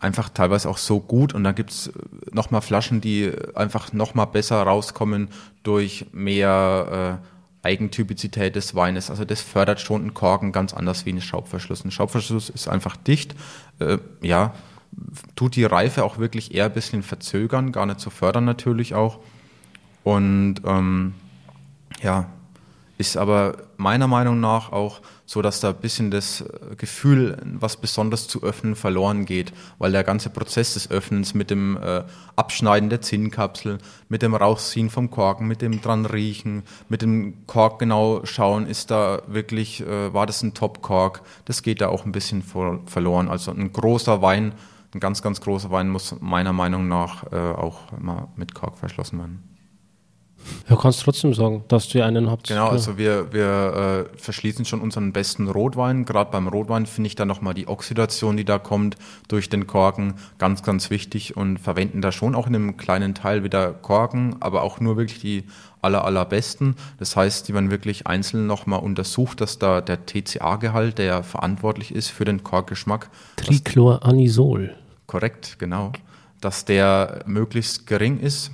einfach 0.00 0.30
teilweise 0.30 0.68
auch 0.68 0.78
so 0.78 0.98
gut 0.98 1.34
und 1.34 1.44
dann 1.44 1.54
gibt 1.54 1.70
es 1.70 1.92
nochmal 2.32 2.62
Flaschen, 2.62 3.00
die 3.00 3.30
einfach 3.54 3.92
nochmal 3.92 4.26
besser 4.26 4.62
rauskommen 4.62 5.28
durch 5.62 6.06
mehr 6.12 7.20
äh, 7.62 7.66
Eigentypizität 7.66 8.56
des 8.56 8.74
Weines. 8.74 9.10
Also 9.10 9.26
das 9.26 9.42
fördert 9.42 9.80
schon 9.80 10.00
einen 10.00 10.14
Korken 10.14 10.52
ganz 10.52 10.72
anders 10.72 11.04
wie 11.04 11.12
ein 11.12 11.20
Schraubverschluss. 11.20 11.84
Ein 11.84 11.90
Schraubverschluss 11.90 12.48
ist 12.48 12.66
einfach 12.66 12.96
dicht, 12.96 13.34
äh, 13.78 13.98
ja, 14.22 14.54
tut 15.36 15.56
die 15.56 15.64
Reife 15.64 16.02
auch 16.02 16.18
wirklich 16.18 16.54
eher 16.54 16.64
ein 16.64 16.72
bisschen 16.72 17.02
verzögern, 17.02 17.70
gar 17.70 17.84
nicht 17.84 18.00
zu 18.00 18.08
fördern 18.08 18.46
natürlich 18.46 18.94
auch. 18.94 19.18
Und 20.02 20.56
ähm, 20.64 21.14
ja, 22.02 22.26
ist 23.00 23.16
aber 23.16 23.56
meiner 23.78 24.06
Meinung 24.06 24.40
nach 24.40 24.72
auch 24.72 25.00
so, 25.24 25.40
dass 25.40 25.60
da 25.60 25.70
ein 25.70 25.76
bisschen 25.76 26.10
das 26.10 26.42
äh, 26.42 26.76
Gefühl, 26.76 27.38
was 27.58 27.78
besonders 27.78 28.28
zu 28.28 28.42
öffnen, 28.42 28.76
verloren 28.76 29.24
geht, 29.24 29.52
weil 29.78 29.92
der 29.92 30.04
ganze 30.04 30.28
Prozess 30.28 30.74
des 30.74 30.90
Öffnens 30.90 31.32
mit 31.32 31.50
dem 31.50 31.78
äh, 31.78 32.02
Abschneiden 32.36 32.90
der 32.90 33.00
Zinnkapsel, 33.00 33.78
mit 34.08 34.20
dem 34.20 34.34
Rausziehen 34.34 34.90
vom 34.90 35.10
Korken, 35.10 35.48
mit 35.48 35.62
dem 35.62 35.80
dran 35.80 36.04
riechen, 36.04 36.62
mit 36.88 37.00
dem 37.00 37.46
Kork 37.46 37.78
genau 37.78 38.20
schauen, 38.24 38.66
ist 38.66 38.90
da 38.90 39.22
wirklich, 39.26 39.80
äh, 39.80 40.12
war 40.12 40.26
das 40.26 40.42
ein 40.42 40.52
Top-Kork, 40.52 41.22
das 41.46 41.62
geht 41.62 41.80
da 41.80 41.88
auch 41.88 42.04
ein 42.04 42.12
bisschen 42.12 42.42
vor, 42.42 42.80
verloren. 42.84 43.28
Also 43.28 43.50
ein 43.50 43.72
großer 43.72 44.20
Wein, 44.20 44.52
ein 44.94 45.00
ganz, 45.00 45.22
ganz 45.22 45.40
großer 45.40 45.70
Wein 45.70 45.88
muss 45.88 46.16
meiner 46.20 46.52
Meinung 46.52 46.86
nach 46.86 47.32
äh, 47.32 47.36
auch 47.36 47.92
immer 47.92 48.28
mit 48.36 48.54
Kork 48.54 48.76
verschlossen 48.76 49.18
werden. 49.18 49.49
Ja, 50.68 50.76
kannst 50.76 51.02
trotzdem 51.02 51.34
sagen, 51.34 51.64
dass 51.68 51.88
du 51.88 52.04
einen 52.04 52.30
habt. 52.30 52.48
Genau, 52.48 52.68
also 52.68 52.96
wir, 52.96 53.32
wir 53.32 54.06
äh, 54.12 54.18
verschließen 54.18 54.64
schon 54.64 54.80
unseren 54.80 55.12
besten 55.12 55.48
Rotwein. 55.48 56.04
Gerade 56.04 56.30
beim 56.30 56.48
Rotwein 56.48 56.86
finde 56.86 57.08
ich 57.08 57.16
da 57.16 57.24
nochmal 57.24 57.54
die 57.54 57.68
Oxidation, 57.68 58.36
die 58.36 58.44
da 58.44 58.58
kommt 58.58 58.96
durch 59.28 59.48
den 59.48 59.66
Korken, 59.66 60.14
ganz, 60.38 60.62
ganz 60.62 60.90
wichtig 60.90 61.36
und 61.36 61.58
verwenden 61.58 62.00
da 62.02 62.12
schon 62.12 62.34
auch 62.34 62.46
in 62.46 62.54
einem 62.54 62.76
kleinen 62.76 63.14
Teil 63.14 63.44
wieder 63.44 63.72
Korken, 63.72 64.36
aber 64.40 64.62
auch 64.62 64.80
nur 64.80 64.96
wirklich 64.96 65.20
die 65.20 65.44
aller, 65.82 66.04
allerbesten. 66.04 66.76
Das 66.98 67.16
heißt, 67.16 67.48
die 67.48 67.54
werden 67.54 67.70
wirklich 67.70 68.06
einzeln 68.06 68.46
nochmal 68.46 68.80
untersucht, 68.80 69.40
dass 69.40 69.58
da 69.58 69.80
der 69.80 70.06
TCA-Gehalt, 70.06 70.98
der 70.98 71.22
verantwortlich 71.22 71.94
ist 71.94 72.08
für 72.08 72.24
den 72.24 72.44
Korkgeschmack. 72.44 73.10
Trichloranisol. 73.36 74.74
Korrekt, 75.06 75.58
genau. 75.58 75.92
Dass 76.40 76.64
der 76.64 77.22
möglichst 77.26 77.86
gering 77.86 78.18
ist 78.18 78.52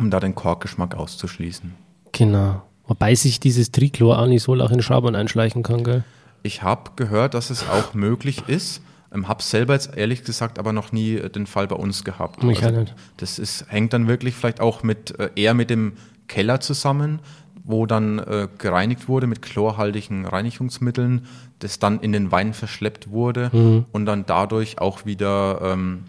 um 0.00 0.10
da 0.10 0.18
den 0.18 0.34
Korkgeschmack 0.34 0.96
auszuschließen. 0.96 1.72
Genau. 2.12 2.62
Wobei 2.86 3.14
sich 3.14 3.38
dieses 3.38 3.70
Trichloranisol 3.70 4.60
auch 4.62 4.70
in 4.70 4.82
Schabern 4.82 5.14
einschleichen 5.14 5.62
kann, 5.62 5.84
gell? 5.84 6.02
Ich 6.42 6.62
habe 6.62 6.92
gehört, 6.96 7.34
dass 7.34 7.50
es 7.50 7.68
auch 7.68 7.94
möglich 7.94 8.44
ist. 8.48 8.82
Ähm, 9.12 9.28
habe 9.28 9.42
selber 9.42 9.74
jetzt 9.74 9.96
ehrlich 9.96 10.24
gesagt 10.24 10.58
aber 10.58 10.72
noch 10.72 10.90
nie 10.90 11.14
äh, 11.14 11.28
den 11.28 11.46
Fall 11.46 11.68
bei 11.68 11.76
uns 11.76 12.02
gehabt. 12.02 12.42
Mich 12.42 12.64
also, 12.64 12.80
nicht. 12.80 12.94
Das 13.18 13.38
ist, 13.38 13.66
hängt 13.68 13.92
dann 13.92 14.08
wirklich 14.08 14.34
vielleicht 14.34 14.60
auch 14.60 14.82
mit 14.82 15.18
äh, 15.20 15.30
eher 15.36 15.54
mit 15.54 15.68
dem 15.70 15.92
Keller 16.28 16.60
zusammen, 16.60 17.20
wo 17.62 17.86
dann 17.86 18.18
äh, 18.20 18.48
gereinigt 18.58 19.08
wurde 19.08 19.26
mit 19.26 19.42
chlorhaltigen 19.42 20.26
Reinigungsmitteln, 20.26 21.26
das 21.58 21.78
dann 21.78 22.00
in 22.00 22.12
den 22.12 22.32
Wein 22.32 22.54
verschleppt 22.54 23.10
wurde 23.10 23.50
mhm. 23.52 23.84
und 23.92 24.06
dann 24.06 24.24
dadurch 24.26 24.80
auch 24.80 25.04
wieder 25.04 25.60
ähm, 25.62 26.04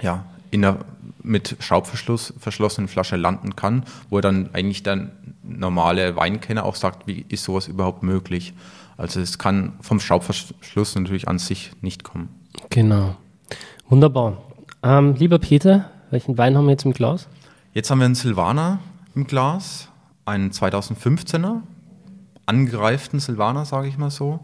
ja, 0.00 0.24
in 0.50 0.62
der 0.62 0.78
mit 1.22 1.56
Schraubverschluss 1.60 2.34
verschlossenen 2.38 2.88
Flasche 2.88 3.16
landen 3.16 3.56
kann, 3.56 3.84
wo 4.08 4.20
dann 4.20 4.50
eigentlich 4.52 4.82
der 4.82 5.10
normale 5.42 6.16
Weinkenner 6.16 6.64
auch 6.64 6.76
sagt, 6.76 7.06
wie 7.06 7.24
ist 7.28 7.44
sowas 7.44 7.68
überhaupt 7.68 8.02
möglich? 8.02 8.54
Also 8.96 9.20
es 9.20 9.38
kann 9.38 9.72
vom 9.80 10.00
Schraubverschluss 10.00 10.94
natürlich 10.94 11.28
an 11.28 11.38
sich 11.38 11.72
nicht 11.80 12.04
kommen. 12.04 12.28
Genau. 12.68 13.16
Wunderbar. 13.88 14.38
Ähm, 14.82 15.14
lieber 15.14 15.38
Peter, 15.38 15.90
welchen 16.10 16.38
Wein 16.38 16.56
haben 16.56 16.66
wir 16.66 16.72
jetzt 16.72 16.84
im 16.84 16.92
Glas? 16.92 17.28
Jetzt 17.72 17.90
haben 17.90 17.98
wir 17.98 18.04
einen 18.04 18.14
Silvaner 18.14 18.78
im 19.14 19.26
Glas, 19.26 19.88
einen 20.24 20.50
2015er, 20.50 21.60
angereiften 22.46 23.20
Silvaner, 23.20 23.64
sage 23.64 23.88
ich 23.88 23.96
mal 23.96 24.10
so. 24.10 24.40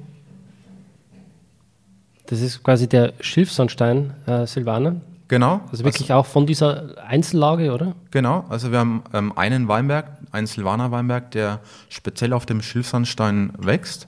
Das 2.26 2.40
ist 2.40 2.62
quasi 2.62 2.88
der 2.88 3.14
Schilfsandstein 3.21 4.14
äh, 4.26 4.47
Silvaner. 4.47 4.97
Genau. 5.28 5.61
Also 5.73 5.85
wirklich 5.85 6.12
also, 6.12 6.21
auch 6.21 6.26
von 6.26 6.47
dieser 6.47 6.95
Einzellage, 7.04 7.73
oder? 7.73 7.95
Genau. 8.11 8.45
Also 8.49 8.71
wir 8.71 8.78
haben 8.78 9.02
ähm, 9.12 9.37
einen 9.37 9.66
Weinberg, 9.66 10.06
einen 10.30 10.47
Silvaner 10.47 10.92
Weinberg, 10.92 11.33
der 11.33 11.61
speziell 11.88 12.33
auf 12.33 12.47
dem 12.47 12.62
Schilfsandstein 12.62 13.52
wächst. 13.59 14.06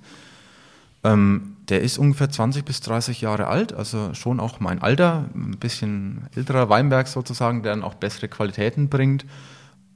Ähm, 1.02 1.56
der 1.68 1.82
ist 1.82 1.98
ungefähr 1.98 2.30
20 2.30 2.64
bis 2.64 2.80
30 2.80 3.20
Jahre 3.20 3.48
alt, 3.48 3.72
also 3.72 4.14
schon 4.14 4.40
auch 4.40 4.58
mein 4.60 4.80
Alter, 4.80 5.24
ein 5.34 5.56
bisschen 5.58 6.28
älterer 6.34 6.68
Weinberg 6.68 7.08
sozusagen, 7.08 7.62
der 7.62 7.72
dann 7.72 7.82
auch 7.82 7.94
bessere 7.94 8.28
Qualitäten 8.28 8.88
bringt. 8.88 9.26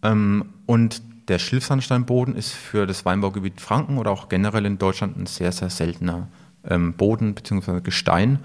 Ähm, 0.03 0.47
und 0.67 1.03
der 1.29 1.39
Schilfsandsteinboden 1.39 2.35
ist 2.35 2.53
für 2.53 2.87
das 2.87 3.05
Weinbaugebiet 3.05 3.61
Franken 3.61 3.99
oder 3.99 4.11
auch 4.11 4.29
generell 4.29 4.67
in 4.67 4.79
Deutschland 4.79 5.17
ein 5.17 5.27
sehr, 5.27 5.53
sehr 5.53 5.71
seltener 5.71 6.29
ähm, 6.69 6.95
Boden 6.95 7.35
bzw. 7.35 7.81
Gestein 7.81 8.41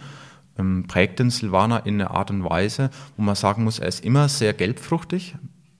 ähm, 0.58 0.86
prägt 0.88 1.20
den 1.20 1.30
Silvaner 1.30 1.86
in 1.86 2.02
einer 2.02 2.12
Art 2.12 2.32
und 2.32 2.44
Weise, 2.44 2.90
wo 3.16 3.24
man 3.24 3.36
sagen 3.36 3.64
muss, 3.64 3.80
er 3.80 3.88
ist 3.88 4.04
immer 4.04 4.30
sehr 4.30 4.54
gelbfruchtig. 4.54 5.36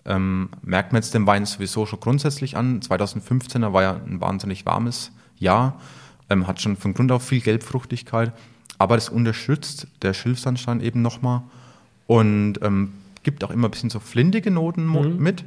Ähm, 0.06 0.50
merkt 0.62 0.94
man 0.94 1.02
jetzt 1.02 1.14
den 1.14 1.28
Wein 1.28 1.46
sowieso 1.46 1.86
schon 1.86 2.00
grundsätzlich 2.00 2.56
an. 2.56 2.80
2015er 2.80 3.74
war 3.74 3.82
ja 3.82 3.94
ein 3.94 4.22
wahnsinnig 4.22 4.66
warmes 4.66 5.12
Jahr, 5.38 5.80
ähm, 6.30 6.48
hat 6.48 6.62
schon 6.62 6.78
von 6.78 6.94
Grund 6.94 7.12
auf 7.12 7.24
viel 7.24 7.42
Gelbfruchtigkeit, 7.42 8.32
aber 8.78 8.96
das 8.96 9.10
unterstützt 9.10 9.88
der 10.02 10.14
Schilfsandstein 10.14 10.82
eben 10.82 11.02
nochmal 11.02 11.42
und 12.08 12.60
ähm, 12.62 12.94
gibt 13.24 13.44
auch 13.44 13.52
immer 13.52 13.68
ein 13.68 13.72
bisschen 13.72 13.90
so 13.90 14.00
flintige 14.00 14.52
Noten 14.52 14.86
mhm. 14.88 15.18
mit. 15.18 15.44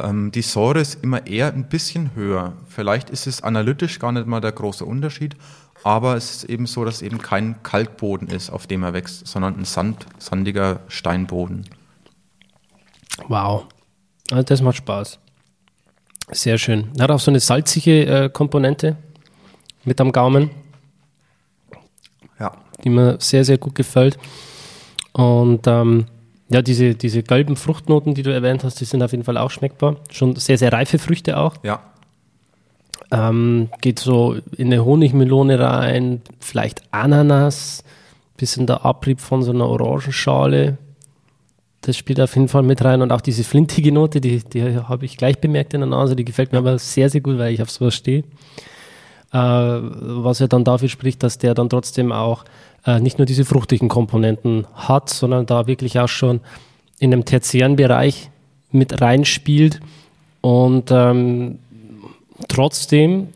Ähm, 0.00 0.30
die 0.32 0.42
Säure 0.42 0.80
ist 0.80 1.02
immer 1.02 1.26
eher 1.26 1.52
ein 1.52 1.68
bisschen 1.68 2.14
höher. 2.14 2.52
Vielleicht 2.68 3.10
ist 3.10 3.26
es 3.26 3.42
analytisch 3.42 3.98
gar 3.98 4.12
nicht 4.12 4.26
mal 4.26 4.40
der 4.40 4.52
große 4.52 4.84
Unterschied, 4.84 5.36
aber 5.82 6.16
es 6.16 6.30
ist 6.30 6.44
eben 6.44 6.66
so, 6.66 6.84
dass 6.84 7.02
eben 7.02 7.18
kein 7.18 7.62
Kalkboden 7.62 8.28
ist, 8.28 8.50
auf 8.50 8.66
dem 8.66 8.82
er 8.82 8.92
wächst, 8.92 9.26
sondern 9.26 9.58
ein 9.58 9.64
Sand, 9.64 10.06
sandiger 10.18 10.80
Steinboden. 10.88 11.64
Wow, 13.28 13.66
also 14.30 14.42
das 14.42 14.62
macht 14.62 14.76
Spaß. 14.76 15.18
Sehr 16.32 16.58
schön. 16.58 16.90
Er 16.96 17.04
hat 17.04 17.10
auch 17.10 17.20
so 17.20 17.30
eine 17.30 17.40
salzige 17.40 18.06
äh, 18.06 18.28
Komponente 18.28 18.96
mit 19.84 20.00
am 20.00 20.12
Gaumen. 20.12 20.50
Ja. 22.38 22.52
Die 22.84 22.90
mir 22.90 23.16
sehr, 23.18 23.44
sehr 23.44 23.58
gut 23.58 23.74
gefällt. 23.74 24.16
Und 25.12 25.66
ähm, 25.66 26.06
ja, 26.48 26.62
diese, 26.62 26.94
diese 26.94 27.22
gelben 27.22 27.56
Fruchtnoten, 27.56 28.14
die 28.14 28.22
du 28.22 28.32
erwähnt 28.32 28.64
hast, 28.64 28.80
die 28.80 28.84
sind 28.84 29.02
auf 29.02 29.10
jeden 29.12 29.24
Fall 29.24 29.36
auch 29.36 29.50
schmeckbar. 29.50 29.96
Schon 30.10 30.36
sehr, 30.36 30.58
sehr 30.58 30.72
reife 30.72 30.98
Früchte 30.98 31.36
auch. 31.36 31.56
Ja. 31.62 31.80
Ähm, 33.12 33.68
geht 33.80 33.98
so 33.98 34.36
in 34.56 34.68
eine 34.68 34.84
Honigmelone 34.84 35.58
rein, 35.58 36.22
vielleicht 36.38 36.82
Ananas, 36.92 37.82
bisschen 38.36 38.66
der 38.66 38.84
Abrieb 38.84 39.20
von 39.20 39.42
so 39.42 39.50
einer 39.50 39.66
Orangenschale. 39.66 40.78
Das 41.82 41.96
spielt 41.96 42.20
auf 42.20 42.34
jeden 42.34 42.48
Fall 42.48 42.62
mit 42.62 42.84
rein 42.84 43.02
und 43.02 43.10
auch 43.12 43.20
diese 43.20 43.42
flintige 43.42 43.90
Note, 43.90 44.20
die, 44.20 44.38
die 44.44 44.78
habe 44.78 45.04
ich 45.04 45.16
gleich 45.16 45.38
bemerkt 45.38 45.74
in 45.74 45.80
der 45.80 45.88
Nase, 45.88 46.14
die 46.14 46.24
gefällt 46.24 46.52
mir 46.52 46.58
aber 46.58 46.78
sehr, 46.78 47.10
sehr 47.10 47.20
gut, 47.20 47.38
weil 47.38 47.52
ich 47.52 47.62
auf 47.62 47.70
sowas 47.70 47.94
stehe. 47.94 48.24
Äh, 49.32 49.38
was 49.38 50.40
ja 50.40 50.46
dann 50.46 50.64
dafür 50.64 50.88
spricht, 50.88 51.22
dass 51.22 51.38
der 51.38 51.54
dann 51.54 51.68
trotzdem 51.68 52.12
auch 52.12 52.44
äh, 52.84 52.98
nicht 53.00 53.18
nur 53.18 53.26
diese 53.26 53.44
fruchtigen 53.44 53.88
Komponenten 53.88 54.66
hat, 54.74 55.08
sondern 55.08 55.46
da 55.46 55.66
wirklich 55.66 55.98
auch 55.98 56.08
schon 56.08 56.40
in 56.98 57.12
einem 57.12 57.24
tertiären 57.24 57.76
Bereich 57.76 58.30
mit 58.72 59.00
reinspielt 59.00 59.80
und 60.40 60.90
ähm, 60.90 61.58
trotzdem, 62.48 63.28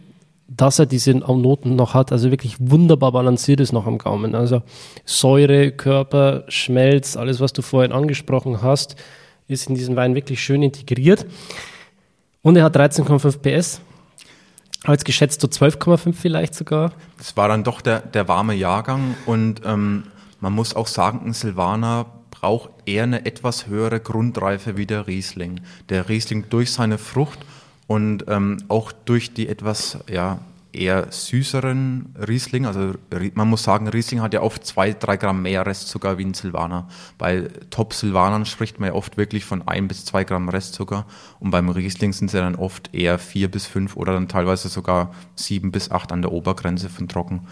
dass 0.49 0.78
er 0.78 0.87
diese 0.87 1.14
Noten 1.14 1.76
noch 1.76 1.94
hat, 1.94 2.12
also 2.12 2.30
wirklich 2.30 2.56
wunderbar 2.58 3.12
balanciert 3.12 3.61
ist 3.61 3.73
noch 3.73 3.87
am 3.87 3.99
Gaumen. 3.99 4.34
Also 4.34 4.62
Säure, 5.04 5.73
Körper, 5.73 6.44
Schmelz, 6.49 7.16
alles, 7.16 7.40
was 7.40 7.52
du 7.52 7.62
vorhin 7.62 7.92
angesprochen 7.92 8.62
hast, 8.62 8.96
ist 9.49 9.68
in 9.68 9.75
diesen 9.75 9.96
Wein 9.96 10.14
wirklich 10.14 10.42
schön 10.42 10.62
integriert. 10.62 11.26
Und 12.42 12.56
er 12.56 12.64
hat 12.64 12.76
13,5 12.76 13.38
PS. 13.38 13.80
Als 14.84 15.04
geschätzt 15.04 15.40
so 15.40 15.49
12,5 15.49 16.12
vielleicht 16.12 16.54
sogar. 16.54 16.92
Das 17.16 17.37
war 17.38 17.49
dann 17.49 17.64
doch 17.64 17.80
der, 17.80 18.00
der 18.00 18.28
warme 18.28 18.54
Jahrgang 18.54 19.14
und 19.25 19.62
ähm, 19.64 20.04
man 20.40 20.52
muss 20.52 20.76
auch 20.76 20.88
sagen, 20.88 21.23
ein 21.25 21.32
Silvaner 21.32 22.04
braucht 22.30 22.68
eher 22.84 23.04
eine 23.04 23.25
etwas 23.25 23.66
höhere 23.66 23.99
Grundreife 23.99 24.76
wie 24.76 24.84
der 24.84 25.06
Riesling. 25.06 25.62
Der 25.88 26.11
Riesling 26.11 26.44
durch 26.50 26.70
seine 26.70 26.99
Frucht 26.99 27.38
und 27.86 28.24
ähm, 28.28 28.58
auch 28.68 28.92
durch 28.92 29.34
die 29.34 29.48
etwas 29.48 29.98
ja, 30.10 30.38
eher 30.74 31.10
süßeren 31.10 32.14
Riesling, 32.26 32.66
also 32.66 32.94
man 33.34 33.48
muss 33.48 33.62
sagen, 33.62 33.88
Riesling 33.88 34.20
hat 34.20 34.34
ja 34.34 34.42
oft 34.42 34.66
zwei, 34.66 34.92
drei 34.92 35.16
Gramm 35.16 35.42
mehr 35.42 35.64
Restzucker 35.66 36.18
wie 36.18 36.24
ein 36.24 36.34
Silvaner. 36.34 36.88
Bei 37.18 37.48
Top-Silvanern 37.70 38.44
spricht 38.44 38.80
man 38.80 38.88
ja 38.88 38.94
oft 38.94 39.16
wirklich 39.16 39.44
von 39.44 39.66
ein 39.68 39.88
bis 39.88 40.04
zwei 40.04 40.24
Gramm 40.24 40.48
Restzucker 40.48 41.06
und 41.40 41.50
beim 41.50 41.68
Riesling 41.68 42.12
sind 42.12 42.26
es 42.26 42.32
ja 42.32 42.40
dann 42.40 42.56
oft 42.56 42.94
eher 42.94 43.18
vier 43.18 43.50
bis 43.50 43.66
fünf 43.66 43.96
oder 43.96 44.12
dann 44.12 44.28
teilweise 44.28 44.68
sogar 44.68 45.14
sieben 45.36 45.70
bis 45.72 45.90
acht 45.90 46.12
an 46.12 46.22
der 46.22 46.32
Obergrenze 46.32 46.88
von 46.88 47.08
trocken. 47.08 47.46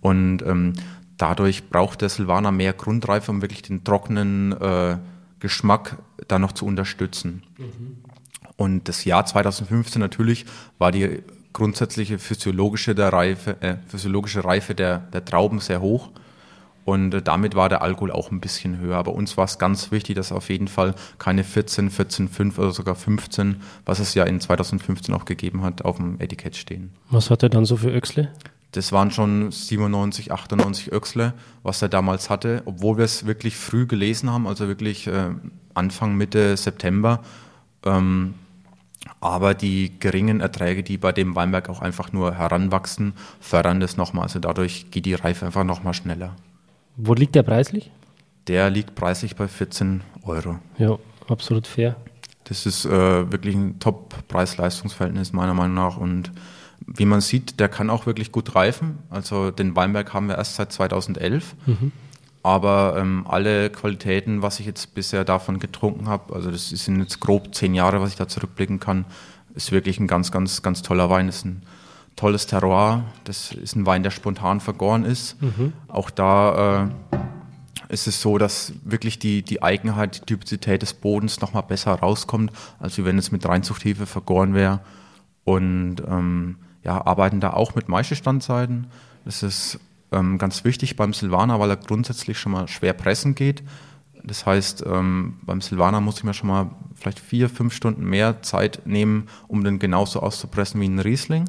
Und 0.00 0.42
ähm, 0.42 0.74
dadurch 1.16 1.68
braucht 1.70 2.02
der 2.02 2.08
Silvaner 2.08 2.52
mehr 2.52 2.72
Grundreife, 2.72 3.30
um 3.30 3.42
wirklich 3.42 3.62
den 3.62 3.84
trockenen 3.84 4.52
äh, 4.52 4.98
Geschmack 5.40 5.98
da 6.28 6.38
noch 6.38 6.52
zu 6.52 6.66
unterstützen. 6.66 7.42
Mhm. 7.58 7.96
Und 8.56 8.88
das 8.88 9.04
Jahr 9.04 9.26
2015 9.26 10.00
natürlich 10.00 10.46
war 10.78 10.92
die 10.92 11.22
grundsätzliche 11.52 12.18
physiologische, 12.18 12.94
der 12.94 13.12
Reife, 13.12 13.56
äh, 13.60 13.76
physiologische 13.88 14.44
Reife 14.44 14.74
der, 14.74 14.98
der 14.98 15.24
Trauben 15.24 15.60
sehr 15.60 15.80
hoch. 15.80 16.10
Und 16.84 17.14
äh, 17.14 17.22
damit 17.22 17.54
war 17.54 17.68
der 17.68 17.82
Alkohol 17.82 18.12
auch 18.12 18.30
ein 18.30 18.40
bisschen 18.40 18.78
höher. 18.78 18.96
Aber 18.96 19.12
uns 19.12 19.36
war 19.36 19.44
es 19.44 19.58
ganz 19.58 19.90
wichtig, 19.90 20.16
dass 20.16 20.32
auf 20.32 20.48
jeden 20.48 20.68
Fall 20.68 20.94
keine 21.18 21.44
14, 21.44 21.90
14,5 21.90 22.58
oder 22.58 22.72
sogar 22.72 22.94
15, 22.94 23.56
was 23.84 23.98
es 23.98 24.14
ja 24.14 24.24
in 24.24 24.40
2015 24.40 25.14
auch 25.14 25.24
gegeben 25.24 25.62
hat, 25.62 25.84
auf 25.84 25.96
dem 25.96 26.20
Etikett 26.20 26.56
stehen. 26.56 26.92
Was 27.10 27.30
hat 27.30 27.42
er 27.42 27.48
dann 27.48 27.64
so 27.64 27.76
für 27.76 27.90
Öchsle? 27.90 28.30
Das 28.72 28.92
waren 28.92 29.10
schon 29.10 29.50
97, 29.50 30.32
98 30.32 30.92
Öchsle, 30.92 31.32
was 31.62 31.80
er 31.80 31.88
damals 31.88 32.28
hatte, 32.28 32.62
obwohl 32.66 32.98
wir 32.98 33.04
es 33.06 33.24
wirklich 33.24 33.56
früh 33.56 33.86
gelesen 33.86 34.30
haben, 34.30 34.46
also 34.46 34.68
wirklich 34.68 35.06
äh, 35.06 35.30
Anfang, 35.72 36.14
Mitte 36.16 36.56
September. 36.56 37.22
Ähm, 37.84 38.34
aber 39.20 39.54
die 39.54 39.98
geringen 39.98 40.40
Erträge, 40.40 40.82
die 40.82 40.98
bei 40.98 41.12
dem 41.12 41.34
Weinberg 41.34 41.68
auch 41.68 41.80
einfach 41.80 42.12
nur 42.12 42.34
heranwachsen, 42.34 43.14
fördern 43.40 43.80
das 43.80 43.96
nochmal. 43.96 44.24
Also 44.24 44.38
dadurch 44.38 44.90
geht 44.90 45.06
die 45.06 45.14
Reife 45.14 45.46
einfach 45.46 45.64
nochmal 45.64 45.94
schneller. 45.94 46.36
Wo 46.96 47.14
liegt 47.14 47.34
der 47.34 47.42
preislich? 47.42 47.90
Der 48.46 48.70
liegt 48.70 48.94
preislich 48.94 49.36
bei 49.36 49.48
14 49.48 50.02
Euro. 50.22 50.58
Ja, 50.78 50.98
absolut 51.28 51.66
fair. 51.66 51.96
Das 52.44 52.64
ist 52.64 52.84
äh, 52.84 52.90
wirklich 53.32 53.56
ein 53.56 53.80
Top-Preis-Leistungsverhältnis 53.80 55.32
meiner 55.32 55.54
Meinung 55.54 55.74
nach. 55.74 55.96
Und 55.96 56.30
wie 56.86 57.04
man 57.04 57.20
sieht, 57.20 57.58
der 57.58 57.68
kann 57.68 57.90
auch 57.90 58.06
wirklich 58.06 58.30
gut 58.30 58.54
reifen. 58.54 58.98
Also 59.10 59.50
den 59.50 59.74
Weinberg 59.74 60.14
haben 60.14 60.28
wir 60.28 60.36
erst 60.36 60.54
seit 60.54 60.72
2011. 60.72 61.56
Mhm. 61.66 61.92
Aber 62.46 62.94
ähm, 62.96 63.26
alle 63.28 63.70
Qualitäten, 63.70 64.40
was 64.40 64.60
ich 64.60 64.66
jetzt 64.66 64.94
bisher 64.94 65.24
davon 65.24 65.58
getrunken 65.58 66.06
habe, 66.06 66.32
also 66.32 66.48
das 66.52 66.68
sind 66.68 67.00
jetzt 67.00 67.18
grob 67.18 67.52
zehn 67.52 67.74
Jahre, 67.74 68.00
was 68.00 68.10
ich 68.10 68.16
da 68.16 68.28
zurückblicken 68.28 68.78
kann, 68.78 69.04
ist 69.56 69.72
wirklich 69.72 69.98
ein 69.98 70.06
ganz, 70.06 70.30
ganz, 70.30 70.62
ganz 70.62 70.82
toller 70.82 71.10
Wein. 71.10 71.26
Das 71.26 71.38
ist 71.38 71.44
ein 71.44 71.62
tolles 72.14 72.46
Terroir. 72.46 73.02
Das 73.24 73.50
ist 73.50 73.74
ein 73.74 73.84
Wein, 73.84 74.04
der 74.04 74.12
spontan 74.12 74.60
vergoren 74.60 75.04
ist. 75.04 75.42
Mhm. 75.42 75.72
Auch 75.88 76.08
da 76.08 76.84
äh, 76.84 77.18
ist 77.88 78.06
es 78.06 78.22
so, 78.22 78.38
dass 78.38 78.74
wirklich 78.84 79.18
die, 79.18 79.42
die 79.42 79.64
Eigenheit, 79.64 80.20
die 80.20 80.26
Typizität 80.26 80.82
des 80.82 80.94
Bodens 80.94 81.40
nochmal 81.40 81.64
besser 81.64 81.94
rauskommt, 81.94 82.52
als 82.78 83.04
wenn 83.04 83.18
es 83.18 83.32
mit 83.32 83.44
Reinzuchthefe 83.44 84.06
vergoren 84.06 84.54
wäre. 84.54 84.78
Und 85.42 85.96
ähm, 86.08 86.58
ja, 86.84 87.04
arbeiten 87.04 87.40
da 87.40 87.54
auch 87.54 87.74
mit 87.74 87.88
Maischestandzeichen. 87.88 88.86
Das 89.24 89.42
ist 89.42 89.80
ähm, 90.12 90.38
ganz 90.38 90.64
wichtig 90.64 90.96
beim 90.96 91.12
Silvaner, 91.12 91.60
weil 91.60 91.70
er 91.70 91.76
grundsätzlich 91.76 92.38
schon 92.38 92.52
mal 92.52 92.68
schwer 92.68 92.92
pressen 92.92 93.34
geht. 93.34 93.62
Das 94.22 94.44
heißt, 94.44 94.84
ähm, 94.86 95.38
beim 95.42 95.60
Silvaner 95.60 96.00
muss 96.00 96.18
ich 96.18 96.24
mir 96.24 96.34
schon 96.34 96.48
mal 96.48 96.70
vielleicht 96.94 97.20
vier, 97.20 97.48
fünf 97.48 97.74
Stunden 97.74 98.04
mehr 98.04 98.42
Zeit 98.42 98.82
nehmen, 98.84 99.28
um 99.46 99.62
den 99.62 99.78
genauso 99.78 100.20
auszupressen 100.20 100.80
wie 100.80 100.88
ein 100.88 100.98
Riesling. 100.98 101.48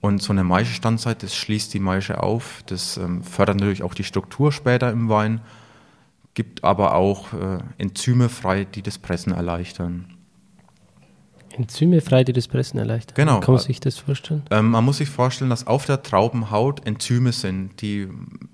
Und 0.00 0.20
so 0.20 0.32
eine 0.32 0.44
Maischestandzeit, 0.44 1.22
das 1.22 1.34
schließt 1.34 1.72
die 1.72 1.78
Maische 1.78 2.22
auf, 2.22 2.64
das 2.66 2.96
ähm, 2.96 3.22
fördert 3.22 3.58
natürlich 3.58 3.82
auch 3.82 3.94
die 3.94 4.04
Struktur 4.04 4.50
später 4.50 4.90
im 4.90 5.08
Wein, 5.08 5.40
gibt 6.34 6.64
aber 6.64 6.94
auch 6.94 7.32
äh, 7.32 7.58
Enzyme 7.78 8.28
frei, 8.28 8.64
die 8.64 8.82
das 8.82 8.98
Pressen 8.98 9.32
erleichtern. 9.32 10.06
Enzyme 11.52 12.00
frei, 12.00 12.24
die 12.24 12.32
das 12.32 12.48
Pressen 12.48 12.78
erleichtern. 12.78 13.14
Genau. 13.14 13.40
Kann 13.40 13.54
man 13.54 13.62
sich 13.62 13.80
das 13.80 13.98
vorstellen? 13.98 14.42
Ähm, 14.50 14.70
man 14.70 14.84
muss 14.84 14.98
sich 14.98 15.08
vorstellen, 15.08 15.50
dass 15.50 15.66
auf 15.66 15.86
der 15.86 16.02
Traubenhaut 16.02 16.86
Enzyme 16.86 17.32
sind, 17.32 17.80
die 17.80 18.08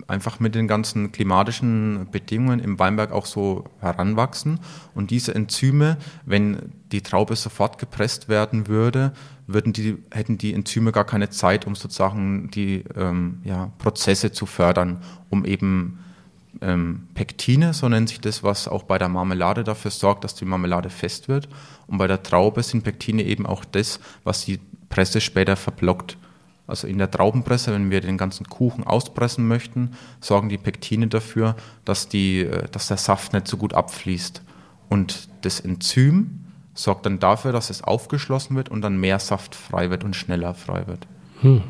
einfach 0.07 0.39
mit 0.39 0.55
den 0.55 0.67
ganzen 0.67 1.11
klimatischen 1.11 2.07
Bedingungen 2.11 2.59
im 2.59 2.79
Weinberg 2.79 3.11
auch 3.11 3.25
so 3.25 3.65
heranwachsen. 3.79 4.59
Und 4.93 5.11
diese 5.11 5.33
Enzyme, 5.35 5.97
wenn 6.25 6.73
die 6.91 7.01
Traube 7.01 7.35
sofort 7.35 7.77
gepresst 7.77 8.29
werden 8.29 8.67
würde, 8.67 9.13
würden 9.47 9.73
die, 9.73 9.97
hätten 10.11 10.37
die 10.37 10.53
Enzyme 10.53 10.91
gar 10.91 11.05
keine 11.05 11.29
Zeit, 11.29 11.65
um 11.65 11.75
sozusagen 11.75 12.49
die 12.51 12.83
ähm, 12.95 13.41
ja, 13.43 13.71
Prozesse 13.77 14.31
zu 14.31 14.45
fördern, 14.45 15.01
um 15.29 15.45
eben 15.45 15.99
ähm, 16.61 17.07
Pektine, 17.13 17.73
so 17.73 17.87
nennt 17.89 18.09
sich 18.09 18.21
das, 18.21 18.43
was 18.43 18.67
auch 18.67 18.83
bei 18.83 18.97
der 18.97 19.09
Marmelade 19.09 19.63
dafür 19.63 19.91
sorgt, 19.91 20.23
dass 20.23 20.35
die 20.35 20.45
Marmelade 20.45 20.89
fest 20.89 21.27
wird. 21.27 21.47
Und 21.87 21.97
bei 21.97 22.07
der 22.07 22.23
Traube 22.23 22.63
sind 22.63 22.83
Pektine 22.83 23.23
eben 23.23 23.45
auch 23.45 23.65
das, 23.65 23.99
was 24.23 24.45
die 24.45 24.59
Presse 24.89 25.21
später 25.21 25.55
verblockt. 25.55 26.17
Also 26.67 26.87
in 26.87 26.99
der 26.99 27.09
Traubenpresse, 27.09 27.73
wenn 27.73 27.89
wir 27.89 28.01
den 28.01 28.17
ganzen 28.17 28.47
Kuchen 28.47 28.83
auspressen 28.83 29.47
möchten, 29.47 29.91
sorgen 30.21 30.49
die 30.49 30.57
Pektine 30.57 31.07
dafür, 31.07 31.55
dass, 31.85 32.09
die, 32.09 32.41
äh, 32.41 32.67
dass 32.71 32.87
der 32.87 32.97
Saft 32.97 33.33
nicht 33.33 33.47
so 33.47 33.57
gut 33.57 33.73
abfließt. 33.73 34.43
Und 34.87 35.29
das 35.41 35.59
Enzym 35.59 36.45
sorgt 36.73 37.05
dann 37.05 37.19
dafür, 37.19 37.51
dass 37.51 37.69
es 37.69 37.83
aufgeschlossen 37.83 38.55
wird 38.55 38.69
und 38.69 38.81
dann 38.81 38.99
mehr 38.99 39.19
Saft 39.19 39.55
frei 39.55 39.89
wird 39.89 40.03
und 40.03 40.15
schneller 40.15 40.53
frei 40.53 40.87
wird. 40.87 41.07
Hm. 41.41 41.63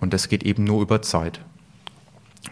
Und 0.00 0.12
das 0.12 0.28
geht 0.28 0.44
eben 0.44 0.64
nur 0.64 0.82
über 0.82 1.02
Zeit. 1.02 1.40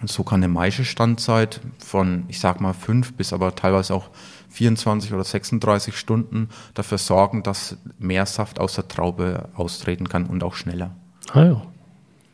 So 0.04 0.22
kann 0.22 0.42
eine 0.42 0.48
Maischestandzeit 0.48 1.60
von, 1.78 2.24
ich 2.28 2.40
sag 2.40 2.60
mal, 2.60 2.72
fünf 2.72 3.14
bis 3.14 3.32
aber 3.32 3.54
teilweise 3.54 3.94
auch 3.94 4.10
24 4.50 5.12
oder 5.12 5.24
36 5.24 5.96
Stunden 5.96 6.48
dafür 6.74 6.98
sorgen, 6.98 7.42
dass 7.42 7.76
mehr 7.98 8.26
Saft 8.26 8.60
aus 8.60 8.74
der 8.74 8.88
Traube 8.88 9.48
austreten 9.54 10.08
kann 10.08 10.26
und 10.26 10.42
auch 10.44 10.54
schneller. 10.54 10.94
Ah 11.32 11.44
ja. 11.44 11.62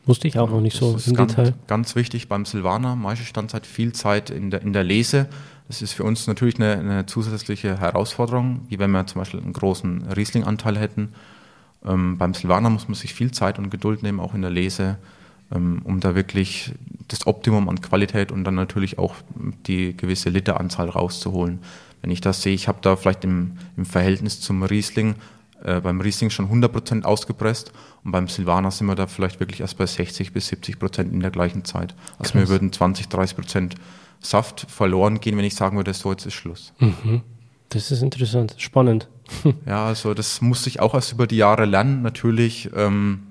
Wusste 0.05 0.27
ich 0.27 0.39
auch 0.39 0.49
noch 0.49 0.61
nicht 0.61 0.81
das 0.81 1.05
so 1.05 1.11
im 1.11 1.15
ganz, 1.15 1.35
Detail. 1.35 1.53
Ganz 1.67 1.95
wichtig 1.95 2.27
beim 2.27 2.45
Silvaner, 2.45 2.95
Maischestandzeit, 2.95 3.67
viel 3.67 3.93
Zeit 3.93 4.29
in 4.29 4.49
der, 4.49 4.61
in 4.61 4.73
der 4.73 4.83
Lese. 4.83 5.27
Das 5.67 5.81
ist 5.81 5.93
für 5.93 6.03
uns 6.03 6.27
natürlich 6.27 6.55
eine, 6.55 6.73
eine 6.73 7.05
zusätzliche 7.05 7.79
Herausforderung, 7.79 8.61
wie 8.67 8.79
wenn 8.79 8.91
wir 8.91 9.05
zum 9.05 9.21
Beispiel 9.21 9.39
einen 9.39 9.53
großen 9.53 10.11
Riesling-Anteil 10.11 10.77
hätten. 10.77 11.09
Ähm, 11.85 12.17
beim 12.17 12.33
Silvaner 12.33 12.69
muss 12.69 12.87
man 12.87 12.95
sich 12.95 13.13
viel 13.13 13.31
Zeit 13.31 13.59
und 13.59 13.69
Geduld 13.69 14.03
nehmen, 14.03 14.19
auch 14.19 14.33
in 14.33 14.41
der 14.41 14.51
Lese 14.51 14.97
um 15.57 15.99
da 15.99 16.15
wirklich 16.15 16.73
das 17.07 17.27
Optimum 17.27 17.69
an 17.69 17.81
Qualität 17.81 18.31
und 18.31 18.43
dann 18.43 18.55
natürlich 18.55 18.97
auch 18.97 19.15
die 19.67 19.95
gewisse 19.95 20.29
Literanzahl 20.29 20.89
rauszuholen. 20.89 21.59
Wenn 22.01 22.11
ich 22.11 22.21
das 22.21 22.41
sehe, 22.41 22.53
ich 22.53 22.67
habe 22.67 22.79
da 22.81 22.95
vielleicht 22.95 23.23
im, 23.23 23.57
im 23.77 23.85
Verhältnis 23.85 24.39
zum 24.41 24.63
Riesling, 24.63 25.15
äh, 25.63 25.81
beim 25.81 26.01
Riesling 26.01 26.29
schon 26.29 26.49
100% 26.49 27.03
ausgepresst 27.03 27.71
und 28.03 28.11
beim 28.11 28.27
Silvaner 28.27 28.71
sind 28.71 28.87
wir 28.87 28.95
da 28.95 29.07
vielleicht 29.07 29.39
wirklich 29.39 29.61
erst 29.61 29.77
bei 29.77 29.85
60 29.85 30.33
bis 30.33 30.51
70% 30.51 31.01
in 31.11 31.19
der 31.19 31.31
gleichen 31.31 31.65
Zeit. 31.65 31.93
Also 32.17 32.31
Krass. 32.31 32.33
mir 32.33 32.47
würden 32.47 32.71
20, 32.71 33.07
30% 33.07 33.73
Saft 34.19 34.65
verloren 34.69 35.19
gehen, 35.19 35.37
wenn 35.37 35.45
ich 35.45 35.55
sagen 35.55 35.77
würde, 35.77 35.93
so 35.93 36.11
jetzt 36.11 36.25
ist 36.25 36.33
Schluss. 36.33 36.73
Mhm. 36.79 37.21
Das 37.69 37.91
ist 37.91 38.01
interessant, 38.01 38.55
spannend. 38.57 39.07
ja, 39.65 39.85
also 39.85 40.13
das 40.13 40.41
musste 40.41 40.69
ich 40.69 40.79
auch 40.79 40.93
erst 40.93 41.13
über 41.13 41.27
die 41.27 41.37
Jahre 41.37 41.65
lernen. 41.65 42.01
Natürlich 42.01 42.69
ähm, 42.75 43.23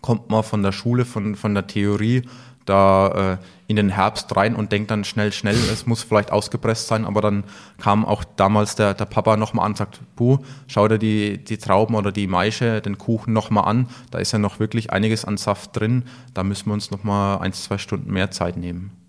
kommt 0.00 0.30
man 0.30 0.42
von 0.42 0.62
der 0.62 0.72
Schule, 0.72 1.04
von, 1.04 1.34
von 1.34 1.54
der 1.54 1.66
Theorie 1.66 2.22
da 2.64 3.32
äh, 3.32 3.36
in 3.66 3.76
den 3.76 3.88
Herbst 3.88 4.34
rein 4.36 4.54
und 4.54 4.70
denkt 4.70 4.90
dann 4.90 5.04
schnell, 5.04 5.32
schnell, 5.32 5.56
es 5.56 5.86
muss 5.86 6.02
vielleicht 6.02 6.30
ausgepresst 6.30 6.86
sein, 6.86 7.04
aber 7.04 7.20
dann 7.20 7.44
kam 7.78 8.04
auch 8.04 8.22
damals 8.36 8.76
der, 8.76 8.94
der 8.94 9.06
Papa 9.06 9.36
nochmal 9.36 9.64
an 9.64 9.72
und 9.72 9.78
sagt, 9.78 10.00
Puh, 10.16 10.38
schau 10.66 10.86
dir 10.86 10.98
die, 10.98 11.38
die 11.38 11.58
Trauben 11.58 11.94
oder 11.94 12.12
die 12.12 12.26
Maische, 12.26 12.80
den 12.80 12.98
Kuchen 12.98 13.32
nochmal 13.32 13.64
an, 13.64 13.88
da 14.10 14.18
ist 14.18 14.32
ja 14.32 14.38
noch 14.38 14.60
wirklich 14.60 14.92
einiges 14.92 15.24
an 15.24 15.36
Saft 15.36 15.76
drin, 15.76 16.04
da 16.34 16.44
müssen 16.44 16.66
wir 16.66 16.74
uns 16.74 16.90
nochmal 16.90 17.38
ein, 17.38 17.52
zwei 17.52 17.78
Stunden 17.78 18.12
mehr 18.12 18.30
Zeit 18.30 18.56
nehmen 18.56 18.99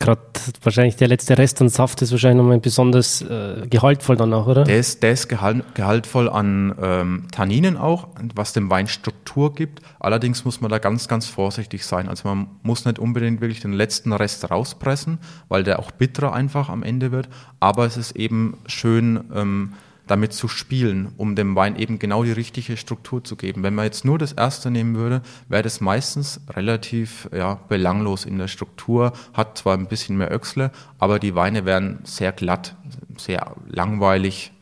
gerade 0.00 0.20
wahrscheinlich 0.62 0.96
der 0.96 1.08
letzte 1.08 1.38
Rest 1.38 1.60
an 1.60 1.68
Saft 1.68 2.02
ist 2.02 2.10
wahrscheinlich 2.10 2.38
nochmal 2.38 2.58
besonders 2.58 3.22
äh, 3.22 3.66
gehaltvoll 3.68 4.16
dann 4.16 4.32
auch, 4.32 4.46
oder? 4.46 4.64
Der 4.64 4.78
ist, 4.78 5.02
der 5.02 5.12
ist 5.12 5.28
gehalt, 5.28 5.64
gehaltvoll 5.74 6.28
an 6.28 6.74
ähm, 6.80 7.26
Tanninen 7.30 7.76
auch, 7.76 8.08
was 8.34 8.52
dem 8.52 8.70
Wein 8.70 8.86
Struktur 8.86 9.54
gibt. 9.54 9.80
Allerdings 10.00 10.44
muss 10.44 10.60
man 10.60 10.70
da 10.70 10.78
ganz, 10.78 11.08
ganz 11.08 11.26
vorsichtig 11.26 11.86
sein. 11.86 12.08
Also 12.08 12.28
man 12.28 12.48
muss 12.62 12.84
nicht 12.84 12.98
unbedingt 12.98 13.40
wirklich 13.40 13.60
den 13.60 13.72
letzten 13.72 14.12
Rest 14.12 14.50
rauspressen, 14.50 15.18
weil 15.48 15.62
der 15.62 15.78
auch 15.78 15.90
bitterer 15.90 16.32
einfach 16.32 16.68
am 16.68 16.82
Ende 16.82 17.12
wird. 17.12 17.28
Aber 17.60 17.86
es 17.86 17.96
ist 17.96 18.16
eben 18.16 18.58
schön, 18.66 19.24
ähm, 19.34 19.72
damit 20.06 20.32
zu 20.32 20.48
spielen, 20.48 21.12
um 21.16 21.34
dem 21.34 21.56
Wein 21.56 21.76
eben 21.76 21.98
genau 21.98 22.24
die 22.24 22.32
richtige 22.32 22.76
Struktur 22.76 23.24
zu 23.24 23.36
geben. 23.36 23.62
Wenn 23.62 23.74
man 23.74 23.86
jetzt 23.86 24.04
nur 24.04 24.18
das 24.18 24.32
erste 24.32 24.70
nehmen 24.70 24.96
würde, 24.96 25.22
wäre 25.48 25.62
das 25.62 25.80
meistens 25.80 26.40
relativ 26.50 27.28
ja, 27.32 27.54
belanglos 27.68 28.24
in 28.24 28.38
der 28.38 28.48
Struktur, 28.48 29.12
hat 29.32 29.58
zwar 29.58 29.76
ein 29.76 29.88
bisschen 29.88 30.16
mehr 30.16 30.30
Öchsle, 30.30 30.70
aber 30.98 31.18
die 31.18 31.34
Weine 31.34 31.64
wären 31.64 32.00
sehr 32.04 32.32
glatt, 32.32 32.76
sehr 33.16 33.54
langweilig 33.66 34.52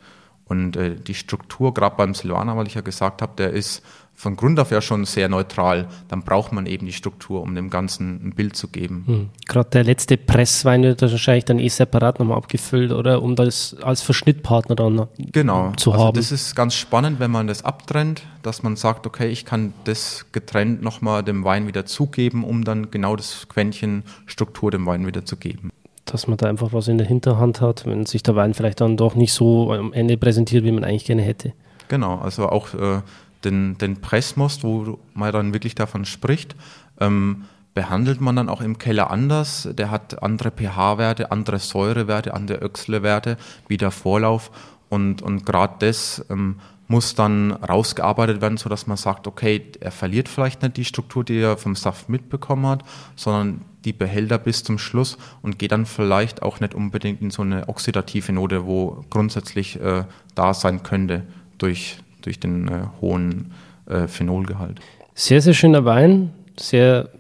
und 0.45 0.77
äh, 0.77 0.97
die 0.97 1.15
Struktur, 1.15 1.75
gerade 1.75 1.97
beim 1.97 2.15
Silvaner, 2.15 2.57
weil 2.57 2.67
ich 2.67 2.75
ja 2.75 2.83
gesagt 2.83 3.23
habe, 3.23 3.33
der 3.37 3.51
ist 3.51 3.83
von 4.15 4.37
Grund 4.37 4.61
auf 4.61 4.71
ja 4.71 4.81
schon 4.81 5.05
sehr 5.05 5.29
neutral, 5.29 5.89
dann 6.09 6.23
braucht 6.23 6.53
man 6.53 6.67
eben 6.67 6.87
die 6.87 6.93
Struktur, 6.93 7.43
um 7.43 7.55
dem 7.55 7.71
Ganzen 7.71 8.25
ein 8.25 8.33
Bild 8.35 8.57
zu 8.57 8.69
geben. 8.69 9.05
Hm. 9.07 9.31
Gerade 9.49 9.71
der 9.71 9.85
letzte 9.85 10.17
Presswein 10.17 10.85
wird 10.85 11.03
wahrscheinlich 11.03 11.45
dann 11.45 11.59
eh 11.59 11.69
separat 11.69 12.21
nochmal 12.21 12.37
abgefüllt, 12.37 12.93
oder? 12.93 13.21
Um 13.21 13.35
das 13.35 13.77
als 13.83 14.03
Verschnittpartner 14.03 14.77
dann 14.77 15.09
genau. 15.33 15.73
zu 15.77 15.93
also 15.93 16.05
haben. 16.05 16.17
Das 16.17 16.31
ist 16.31 16.55
ganz 16.55 16.75
spannend, 16.75 17.19
wenn 17.19 17.33
man 17.33 17.49
das 17.49 17.65
abtrennt, 17.65 18.23
dass 18.43 18.63
man 18.63 18.77
sagt, 18.77 19.07
okay, 19.07 19.29
ich 19.29 19.45
kann 19.45 19.73
das 19.85 20.27
getrennt 20.31 20.83
nochmal 20.83 21.25
dem 21.25 21.45
Wein 21.45 21.67
wieder 21.67 21.85
zugeben, 21.85 22.45
um 22.45 22.65
dann 22.65 22.91
genau 22.93 23.17
das 23.17 23.49
Quäntchen 23.49 24.05
Struktur 24.27 24.71
dem 24.71 24.87
Wein 24.87 25.07
wieder 25.07 25.25
zu 25.25 25.37
geben 25.37 25.71
dass 26.05 26.27
man 26.27 26.37
da 26.37 26.49
einfach 26.49 26.73
was 26.73 26.89
in 26.89 26.99
der 26.99 27.07
Hinterhand 27.07 27.61
hat, 27.61 27.87
wenn 27.87 28.07
sich 28.07 28.23
der 28.23 28.35
Wein 28.37 28.55
vielleicht 28.55 28.81
dann 28.81 28.97
doch 28.97 29.15
nicht 29.15 29.33
so 29.33 29.73
am 29.73 29.93
Ende 29.93 30.17
präsentiert, 30.17 30.65
wie 30.65 30.73
man 30.73 30.85
eigentlich 30.85 31.05
gerne 31.05 31.23
hätte. 31.23 31.53
Genau, 31.89 32.19
also 32.19 32.49
auch 32.49 32.75
äh, 32.75 33.01
den, 33.45 33.79
den 33.79 34.01
Pressmost, 34.01 34.65
wo 34.65 34.99
man 35.15 35.33
dann 35.33 35.53
wirklich 35.53 35.75
davon 35.75 36.05
spricht, 36.05 36.57
ähm, 37.01 37.45
behandelt 37.75 38.21
man 38.21 38.37
dann 38.37 38.49
auch 38.49 38.61
im 38.61 38.79
Keller 38.79 39.11
anders. 39.11 39.69
Der 39.73 39.91
hat 39.91 40.23
andere 40.23 40.51
pH-Werte, 40.51 41.31
andere 41.31 41.59
Säurewerte, 41.59 42.35
andere 42.35 42.59
Öxle-Werte 42.59 43.37
wie 43.69 43.77
der 43.77 43.91
Vorlauf. 43.91 44.51
Und, 44.89 45.23
und 45.23 45.47
gerade 45.47 45.75
das 45.79 46.25
ähm, 46.29 46.57
muss 46.93 47.15
dann 47.15 47.53
rausgearbeitet 47.53 48.43
werden, 48.43 48.59
sodass 48.59 48.87
man 48.87 48.99
sagt, 48.99 49.27
okay, 49.27 49.65
er 49.81 49.91
verliert 49.91 50.29
vielleicht 50.29 50.63
nicht 50.63 50.77
die 50.77 50.85
Struktur, 50.85 51.25
die 51.25 51.39
er 51.39 51.57
vom 51.57 51.75
Saft 51.75 52.11
mitbekommen 52.11 52.67
hat, 52.67 52.85
sondern 53.17 53.63
die 53.87 53.95
behält 53.95 54.31
er 54.31 54.39
bis 54.39 54.63
zum 54.63 54.79
Schluss 54.79 55.17
und 55.41 55.59
geht 55.59 55.73
dann 55.73 55.87
vielleicht 55.87 56.43
auch 56.43 56.61
nicht 56.61 56.75
unbedingt 56.75 57.23
in 57.23 57.31
so 57.31 57.43
eine 57.43 57.69
oxidative 57.69 58.33
Note, 58.33 58.67
wo 58.67 59.05
grundsätzlich 59.09 59.81
äh, 59.81 60.05
da 60.35 60.53
sein 60.53 60.83
könnte 60.83 61.23
durch, 61.57 61.99
durch 62.23 62.41
den 62.41 62.69
äh, 62.69 62.81
hohen 63.01 63.53
äh, 63.87 64.07
Phenolgehalt. 64.07 64.81
Sehr, 65.15 65.43
sehr 65.43 65.55
schöner 65.55 65.85
Wein, 65.85 66.33
sehr 66.57 67.11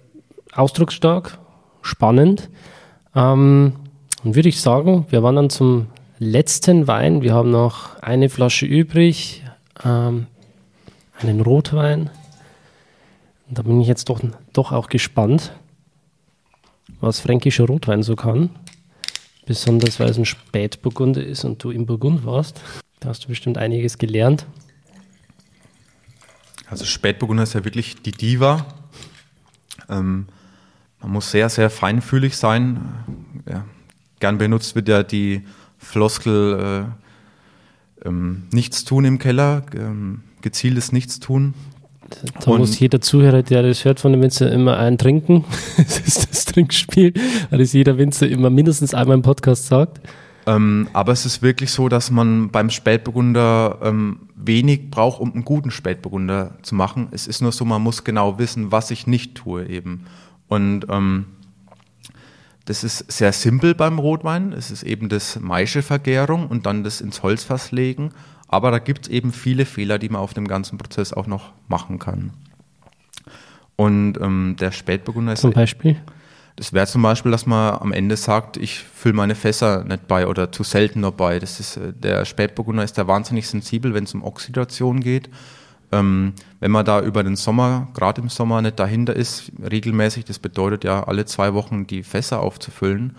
ausdrucksstark, 0.54 1.38
spannend. 1.82 2.48
Ähm, 3.14 3.74
und 4.24 4.34
würde 4.36 4.48
ich 4.48 4.60
sagen, 4.60 5.06
wir 5.10 5.22
wandern 5.22 5.50
zum 5.50 5.88
letzten 6.18 6.86
Wein. 6.86 7.22
Wir 7.22 7.34
haben 7.34 7.50
noch 7.50 8.00
eine 8.00 8.28
Flasche 8.28 8.66
übrig, 8.66 9.42
ähm, 9.84 10.26
einen 11.20 11.40
Rotwein. 11.40 12.10
Und 13.48 13.58
da 13.58 13.62
bin 13.62 13.80
ich 13.80 13.88
jetzt 13.88 14.08
doch, 14.08 14.20
doch 14.52 14.72
auch 14.72 14.88
gespannt, 14.88 15.52
was 17.00 17.20
fränkischer 17.20 17.66
Rotwein 17.66 18.02
so 18.02 18.16
kann. 18.16 18.50
Besonders 19.44 19.98
weil 19.98 20.08
es 20.08 20.18
ein 20.18 20.24
Spätburgunder 20.24 21.24
ist 21.24 21.44
und 21.44 21.62
du 21.62 21.70
im 21.70 21.84
Burgund 21.84 22.24
warst. 22.24 22.60
Da 23.00 23.08
hast 23.08 23.24
du 23.24 23.28
bestimmt 23.28 23.58
einiges 23.58 23.98
gelernt. 23.98 24.46
Also 26.72 26.86
Spätburgunder 26.86 27.42
ist 27.42 27.52
ja 27.52 27.66
wirklich 27.66 28.00
die 28.00 28.12
Diva. 28.12 28.64
Ähm, 29.90 30.24
man 31.02 31.12
muss 31.12 31.30
sehr, 31.30 31.50
sehr 31.50 31.68
feinfühlig 31.68 32.34
sein. 32.34 32.80
Ja, 33.46 33.66
gern 34.20 34.38
benutzt 34.38 34.74
wird 34.74 34.88
ja 34.88 35.02
die 35.02 35.42
Floskel 35.76 36.86
äh, 38.02 38.08
ähm, 38.08 38.44
Nichts 38.52 38.86
tun 38.86 39.04
im 39.04 39.18
Keller, 39.18 39.66
ähm, 39.74 40.22
gezieltes 40.40 40.92
Nichtstun. 40.92 41.52
Da 42.40 42.52
und 42.52 42.60
muss 42.60 42.78
jeder 42.78 43.02
Zuhörer, 43.02 43.42
der 43.42 43.62
das 43.62 43.84
hört 43.84 44.00
von 44.00 44.12
dem 44.12 44.22
Winzer, 44.22 44.50
immer 44.50 44.78
einen 44.78 44.96
trinken. 44.96 45.44
das 45.76 45.98
ist 45.98 46.30
das 46.30 46.46
Trinkspiel, 46.46 47.12
weil 47.50 47.60
es 47.60 47.74
jeder 47.74 47.98
Winzer 47.98 48.26
immer 48.26 48.48
mindestens 48.48 48.94
einmal 48.94 49.18
im 49.18 49.22
Podcast 49.22 49.66
sagt. 49.66 50.00
Ähm, 50.46 50.88
aber 50.92 51.12
es 51.12 51.24
ist 51.24 51.42
wirklich 51.42 51.70
so, 51.70 51.88
dass 51.88 52.10
man 52.10 52.50
beim 52.50 52.70
Spätburgunder 52.70 53.78
ähm, 53.82 54.28
wenig 54.34 54.90
braucht, 54.90 55.20
um 55.20 55.32
einen 55.32 55.44
guten 55.44 55.70
Spätburgunder 55.70 56.58
zu 56.62 56.74
machen. 56.74 57.08
Es 57.12 57.26
ist 57.26 57.42
nur 57.42 57.52
so, 57.52 57.64
man 57.64 57.82
muss 57.82 58.04
genau 58.04 58.38
wissen, 58.38 58.72
was 58.72 58.90
ich 58.90 59.06
nicht 59.06 59.36
tue 59.36 59.66
eben. 59.66 60.06
Und 60.48 60.86
ähm, 60.90 61.26
das 62.64 62.84
ist 62.84 63.10
sehr 63.10 63.32
simpel 63.32 63.74
beim 63.74 63.98
Rotwein. 63.98 64.52
Es 64.52 64.70
ist 64.70 64.82
eben 64.82 65.08
das 65.08 65.38
Maischevergärung 65.38 66.48
und 66.48 66.66
dann 66.66 66.84
das 66.84 67.00
ins 67.00 67.22
Holzfass 67.22 67.72
legen. 67.72 68.10
Aber 68.48 68.70
da 68.70 68.78
gibt 68.78 69.06
es 69.06 69.12
eben 69.12 69.32
viele 69.32 69.64
Fehler, 69.64 69.98
die 69.98 70.08
man 70.08 70.20
auf 70.20 70.34
dem 70.34 70.46
ganzen 70.46 70.76
Prozess 70.76 71.12
auch 71.12 71.26
noch 71.26 71.52
machen 71.68 71.98
kann. 71.98 72.32
Und 73.76 74.20
ähm, 74.20 74.56
der 74.60 74.72
Spätburgunder 74.72 75.32
ist. 75.32 75.40
Zum 75.40 75.52
Beispiel? 75.52 75.96
Das 76.56 76.72
wäre 76.72 76.86
zum 76.86 77.02
Beispiel, 77.02 77.32
dass 77.32 77.46
man 77.46 77.78
am 77.80 77.92
Ende 77.92 78.16
sagt, 78.16 78.56
ich 78.56 78.78
fülle 78.78 79.14
meine 79.14 79.34
Fässer 79.34 79.84
nicht 79.84 80.06
bei 80.06 80.26
oder 80.26 80.52
zu 80.52 80.62
selten 80.64 81.00
noch 81.00 81.12
bei. 81.12 81.38
Das 81.38 81.60
ist, 81.60 81.76
äh, 81.76 81.92
der 81.92 82.24
Spätburgunder 82.24 82.84
ist 82.84 82.98
da 82.98 83.06
wahnsinnig 83.06 83.48
sensibel, 83.48 83.94
wenn 83.94 84.04
es 84.04 84.14
um 84.14 84.22
Oxidation 84.22 85.00
geht. 85.00 85.30
Ähm, 85.92 86.32
wenn 86.60 86.70
man 86.70 86.84
da 86.84 87.00
über 87.02 87.22
den 87.22 87.36
Sommer, 87.36 87.88
gerade 87.94 88.22
im 88.22 88.28
Sommer, 88.28 88.62
nicht 88.62 88.78
dahinter 88.78 89.14
ist, 89.14 89.52
regelmäßig, 89.62 90.24
das 90.24 90.38
bedeutet 90.38 90.84
ja 90.84 91.04
alle 91.04 91.26
zwei 91.26 91.52
Wochen 91.54 91.86
die 91.86 92.02
Fässer 92.02 92.40
aufzufüllen, 92.40 93.16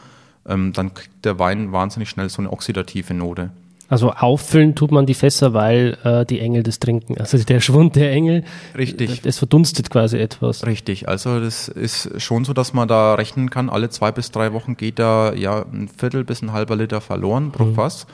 ähm, 0.48 0.74
dann 0.74 0.93
kriegt 0.93 1.24
der 1.24 1.39
Wein 1.39 1.72
wahnsinnig 1.72 2.10
schnell 2.10 2.30
so 2.30 2.41
eine 2.41 2.52
oxidative 2.52 3.13
Note. 3.13 3.52
Also 3.93 4.12
auffüllen 4.12 4.73
tut 4.73 4.91
man 4.91 5.06
die 5.06 5.13
Fässer, 5.13 5.53
weil 5.53 5.99
äh, 6.03 6.25
die 6.25 6.39
Engel 6.39 6.63
das 6.63 6.79
trinken. 6.79 7.15
Also 7.19 7.38
der 7.38 7.60
Schwund 7.60 7.95
der 7.95 8.12
Engel, 8.12 8.43
Richtig. 8.75 9.21
das 9.21 9.38
verdunstet 9.38 9.91
quasi 9.91 10.17
etwas. 10.17 10.65
Richtig. 10.65 11.08
Also 11.08 11.39
das 11.39 11.67
ist 11.67 12.19
schon 12.19 12.43
so, 12.43 12.53
dass 12.53 12.73
man 12.73 12.88
da 12.88 13.13
rechnen 13.13 13.51
kann, 13.51 13.69
alle 13.69 13.91
zwei 13.91 14.12
bis 14.12 14.32
drei 14.32 14.51
Wochen 14.51 14.77
geht 14.77 14.97
da 14.97 15.36
ja 15.36 15.63
ein 15.71 15.89
Viertel 15.95 16.23
bis 16.23 16.41
ein 16.41 16.53
halber 16.53 16.75
Liter 16.75 17.01
verloren 17.01 17.51
pro 17.51 17.65
mhm. 17.65 17.75
Fass. 17.75 18.08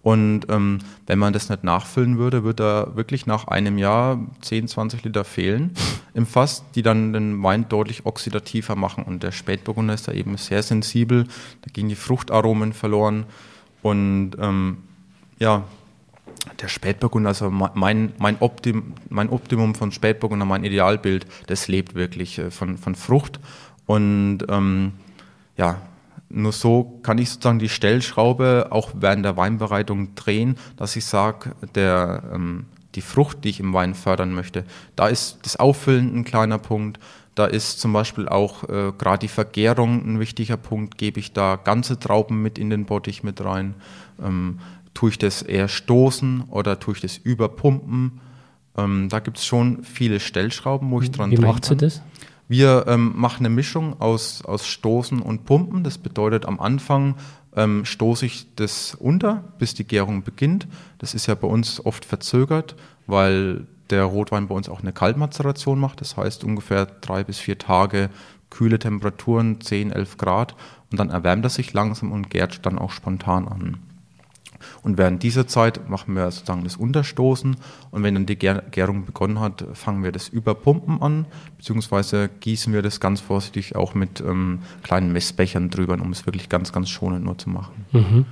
Und 0.00 0.46
ähm, 0.48 0.78
wenn 1.06 1.18
man 1.18 1.34
das 1.34 1.50
nicht 1.50 1.62
nachfüllen 1.62 2.16
würde, 2.16 2.42
würde 2.42 2.62
da 2.62 2.96
wirklich 2.96 3.26
nach 3.26 3.48
einem 3.48 3.76
Jahr 3.76 4.18
10, 4.40 4.66
20 4.66 5.04
Liter 5.04 5.24
fehlen 5.24 5.72
im 6.14 6.24
Fass, 6.24 6.64
die 6.74 6.80
dann 6.80 7.12
den 7.12 7.42
Wein 7.42 7.68
deutlich 7.68 8.06
oxidativer 8.06 8.76
machen. 8.76 9.04
Und 9.04 9.22
der 9.22 9.32
Spätburgunder 9.32 9.92
ist 9.92 10.08
da 10.08 10.12
eben 10.12 10.38
sehr 10.38 10.62
sensibel, 10.62 11.24
da 11.24 11.70
gehen 11.70 11.90
die 11.90 11.96
Fruchtaromen 11.96 12.72
verloren. 12.72 13.26
Und 13.82 14.32
ähm, 14.40 14.78
ja, 15.38 15.64
der 16.60 16.68
Spätburgunder, 16.68 17.28
also 17.28 17.50
mein, 17.50 18.12
mein, 18.18 18.36
Optim, 18.40 18.94
mein 19.08 19.28
Optimum 19.28 19.74
von 19.74 19.92
Spätburgunder, 19.92 20.44
mein 20.44 20.64
Idealbild, 20.64 21.26
das 21.46 21.68
lebt 21.68 21.94
wirklich 21.94 22.38
äh, 22.38 22.50
von, 22.50 22.78
von 22.78 22.94
Frucht. 22.94 23.40
Und 23.86 24.40
ähm, 24.48 24.92
ja, 25.56 25.80
nur 26.28 26.52
so 26.52 27.00
kann 27.02 27.18
ich 27.18 27.30
sozusagen 27.30 27.58
die 27.58 27.68
Stellschraube 27.68 28.68
auch 28.70 28.90
während 28.94 29.24
der 29.24 29.36
Weinbereitung 29.36 30.14
drehen, 30.14 30.56
dass 30.76 30.96
ich 30.96 31.06
sage, 31.06 31.52
ähm, 31.74 32.66
die 32.94 33.00
Frucht, 33.00 33.44
die 33.44 33.50
ich 33.50 33.60
im 33.60 33.72
Wein 33.72 33.94
fördern 33.94 34.34
möchte, 34.34 34.64
da 34.96 35.08
ist 35.08 35.38
das 35.42 35.56
Auffüllen 35.56 36.14
ein 36.14 36.24
kleiner 36.24 36.58
Punkt. 36.58 36.98
Da 37.34 37.46
ist 37.46 37.78
zum 37.78 37.92
Beispiel 37.92 38.28
auch 38.28 38.64
äh, 38.64 38.92
gerade 38.98 39.20
die 39.20 39.28
Vergärung 39.28 40.04
ein 40.04 40.18
wichtiger 40.18 40.56
Punkt. 40.56 40.98
Gebe 40.98 41.20
ich 41.20 41.32
da 41.32 41.54
ganze 41.54 41.98
Trauben 41.98 42.42
mit 42.42 42.58
in 42.58 42.68
den 42.68 42.84
Bottich 42.84 43.22
mit 43.22 43.42
rein? 43.44 43.74
Ähm, 44.20 44.58
Tue 44.98 45.10
ich 45.10 45.18
das 45.18 45.42
eher 45.42 45.68
stoßen 45.68 46.46
oder 46.50 46.80
tue 46.80 46.94
ich 46.96 47.00
das 47.00 47.16
überpumpen? 47.18 48.18
Ähm, 48.76 49.08
da 49.08 49.20
gibt 49.20 49.38
es 49.38 49.46
schon 49.46 49.84
viele 49.84 50.18
Stellschrauben, 50.18 50.90
wo 50.90 51.00
ich 51.00 51.12
dran 51.12 51.30
Wie 51.30 51.36
macht 51.36 51.66
sie 51.66 51.76
das? 51.76 52.02
Wir 52.48 52.84
ähm, 52.88 53.12
machen 53.14 53.46
eine 53.46 53.54
Mischung 53.54 54.00
aus, 54.00 54.44
aus 54.44 54.66
Stoßen 54.66 55.22
und 55.22 55.44
Pumpen. 55.44 55.84
Das 55.84 55.98
bedeutet, 55.98 56.46
am 56.46 56.58
Anfang 56.58 57.14
ähm, 57.54 57.84
stoße 57.84 58.26
ich 58.26 58.52
das 58.56 58.96
unter, 58.96 59.44
bis 59.60 59.72
die 59.72 59.86
Gärung 59.86 60.24
beginnt. 60.24 60.66
Das 60.98 61.14
ist 61.14 61.28
ja 61.28 61.36
bei 61.36 61.46
uns 61.46 61.86
oft 61.86 62.04
verzögert, 62.04 62.74
weil 63.06 63.68
der 63.90 64.02
Rotwein 64.02 64.48
bei 64.48 64.56
uns 64.56 64.68
auch 64.68 64.80
eine 64.80 64.92
Kaltmazeration 64.92 65.78
macht. 65.78 66.00
Das 66.00 66.16
heißt 66.16 66.42
ungefähr 66.42 66.86
drei 66.86 67.22
bis 67.22 67.38
vier 67.38 67.56
Tage 67.56 68.10
kühle 68.50 68.80
Temperaturen, 68.80 69.60
10, 69.60 69.92
11 69.92 70.16
Grad. 70.16 70.56
Und 70.90 70.98
dann 70.98 71.10
erwärmt 71.10 71.44
er 71.44 71.50
sich 71.50 71.72
langsam 71.72 72.10
und 72.10 72.30
gärt 72.30 72.66
dann 72.66 72.80
auch 72.80 72.90
spontan 72.90 73.46
an. 73.46 73.76
Und 74.82 74.98
während 74.98 75.22
dieser 75.22 75.46
Zeit 75.46 75.88
machen 75.88 76.14
wir 76.14 76.30
sozusagen 76.30 76.64
das 76.64 76.76
Unterstoßen 76.76 77.56
und 77.90 78.02
wenn 78.02 78.14
dann 78.14 78.26
die 78.26 78.36
Gärung 78.36 79.04
begonnen 79.04 79.40
hat, 79.40 79.64
fangen 79.74 80.02
wir 80.02 80.12
das 80.12 80.28
Überpumpen 80.28 81.00
an, 81.02 81.26
beziehungsweise 81.56 82.28
gießen 82.28 82.72
wir 82.72 82.82
das 82.82 83.00
ganz 83.00 83.20
vorsichtig 83.20 83.76
auch 83.76 83.94
mit 83.94 84.20
ähm, 84.20 84.60
kleinen 84.82 85.12
Messbechern 85.12 85.70
drüber, 85.70 85.94
um 85.94 86.12
es 86.12 86.26
wirklich 86.26 86.48
ganz, 86.48 86.72
ganz 86.72 86.90
schonend 86.90 87.24
nur 87.24 87.38
zu 87.38 87.50
machen. 87.50 87.86
Mhm. 87.92 88.26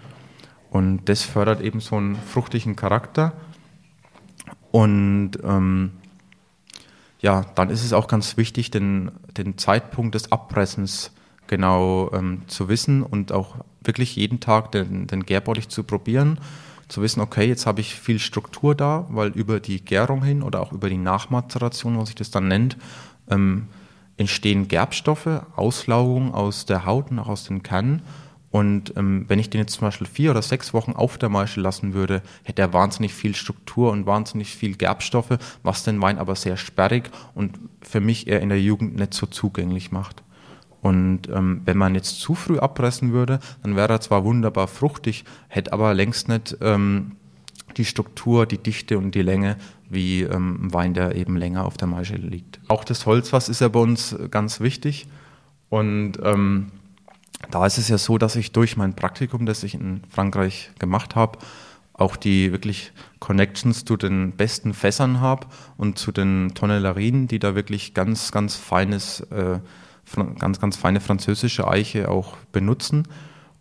Und 0.70 1.08
das 1.08 1.22
fördert 1.22 1.60
eben 1.60 1.80
so 1.80 1.96
einen 1.96 2.16
fruchtigen 2.16 2.76
Charakter. 2.76 3.32
Und 4.72 5.32
ähm, 5.42 5.92
ja, 7.20 7.46
dann 7.54 7.70
ist 7.70 7.84
es 7.84 7.92
auch 7.92 8.08
ganz 8.08 8.36
wichtig, 8.36 8.70
den, 8.70 9.10
den 9.36 9.56
Zeitpunkt 9.56 10.14
des 10.14 10.32
Abpressens 10.32 11.12
genau 11.46 12.10
ähm, 12.12 12.42
zu 12.46 12.68
wissen 12.68 13.02
und 13.02 13.32
auch 13.32 13.56
wirklich 13.82 14.16
jeden 14.16 14.40
Tag 14.40 14.72
den, 14.72 15.06
den 15.06 15.24
Gärbottich 15.24 15.68
zu 15.68 15.84
probieren, 15.84 16.38
zu 16.88 17.02
wissen, 17.02 17.20
okay, 17.20 17.46
jetzt 17.46 17.66
habe 17.66 17.80
ich 17.80 17.94
viel 17.94 18.18
Struktur 18.18 18.74
da, 18.74 19.06
weil 19.08 19.28
über 19.30 19.60
die 19.60 19.84
Gärung 19.84 20.22
hin 20.22 20.42
oder 20.42 20.60
auch 20.60 20.72
über 20.72 20.88
die 20.88 20.98
Nachmazeration, 20.98 21.98
was 21.98 22.08
sich 22.08 22.16
das 22.16 22.30
dann 22.30 22.48
nennt, 22.48 22.76
ähm, 23.28 23.68
entstehen 24.16 24.68
Gerbstoffe, 24.68 25.42
Auslaugung 25.56 26.32
aus 26.32 26.66
der 26.66 26.86
Haut 26.86 27.10
und 27.10 27.18
auch 27.18 27.28
aus 27.28 27.44
den 27.44 27.62
Kernen. 27.62 28.02
Und 28.50 28.96
ähm, 28.96 29.26
wenn 29.28 29.38
ich 29.38 29.50
den 29.50 29.60
jetzt 29.60 29.74
zum 29.74 29.82
Beispiel 29.82 30.06
vier 30.06 30.30
oder 30.30 30.40
sechs 30.40 30.72
Wochen 30.72 30.92
auf 30.92 31.18
der 31.18 31.28
Maische 31.28 31.60
lassen 31.60 31.92
würde, 31.92 32.22
hätte 32.44 32.62
er 32.62 32.72
wahnsinnig 32.72 33.12
viel 33.12 33.34
Struktur 33.34 33.90
und 33.92 34.06
wahnsinnig 34.06 34.54
viel 34.54 34.76
Gerbstoffe, 34.76 35.36
was 35.62 35.82
den 35.82 36.00
Wein 36.00 36.18
aber 36.18 36.36
sehr 36.36 36.56
sperrig 36.56 37.10
und 37.34 37.58
für 37.82 38.00
mich 38.00 38.28
eher 38.28 38.40
in 38.40 38.48
der 38.48 38.60
Jugend 38.60 38.96
nicht 38.96 39.12
so 39.12 39.26
zugänglich 39.26 39.92
macht. 39.92 40.22
Und 40.86 41.28
ähm, 41.34 41.62
wenn 41.64 41.76
man 41.76 41.96
jetzt 41.96 42.20
zu 42.20 42.36
früh 42.36 42.60
abpressen 42.60 43.10
würde, 43.10 43.40
dann 43.64 43.74
wäre 43.74 43.94
er 43.94 44.00
zwar 44.00 44.22
wunderbar 44.22 44.68
fruchtig, 44.68 45.24
hätte 45.48 45.72
aber 45.72 45.92
längst 45.94 46.28
nicht 46.28 46.58
ähm, 46.60 47.16
die 47.76 47.84
Struktur, 47.84 48.46
die 48.46 48.58
Dichte 48.58 48.96
und 48.96 49.16
die 49.16 49.22
Länge 49.22 49.56
wie 49.90 50.22
ähm, 50.22 50.60
ein 50.62 50.72
Wein, 50.72 50.94
der 50.94 51.16
eben 51.16 51.36
länger 51.36 51.64
auf 51.64 51.76
der 51.76 51.88
Maische 51.88 52.14
liegt. 52.14 52.60
Auch 52.68 52.84
das 52.84 53.04
Holzfass 53.04 53.48
ist 53.48 53.60
ja 53.60 53.66
bei 53.66 53.80
uns 53.80 54.14
ganz 54.30 54.60
wichtig. 54.60 55.08
Und 55.70 56.20
ähm, 56.22 56.70
da 57.50 57.66
ist 57.66 57.78
es 57.78 57.88
ja 57.88 57.98
so, 57.98 58.16
dass 58.16 58.36
ich 58.36 58.52
durch 58.52 58.76
mein 58.76 58.94
Praktikum, 58.94 59.44
das 59.44 59.64
ich 59.64 59.74
in 59.74 60.02
Frankreich 60.08 60.70
gemacht 60.78 61.16
habe, 61.16 61.40
auch 61.94 62.14
die 62.14 62.52
wirklich 62.52 62.92
Connections 63.18 63.84
zu 63.84 63.96
den 63.96 64.36
besten 64.36 64.72
Fässern 64.72 65.20
habe 65.20 65.48
und 65.78 65.98
zu 65.98 66.12
den 66.12 66.52
Tonnellerien, 66.54 67.26
die 67.26 67.40
da 67.40 67.56
wirklich 67.56 67.92
ganz, 67.92 68.30
ganz 68.30 68.54
feines 68.54 69.18
äh, 69.32 69.58
ganz, 70.38 70.60
ganz 70.60 70.76
feine 70.76 71.00
französische 71.00 71.68
Eiche 71.68 72.08
auch 72.10 72.36
benutzen. 72.52 73.08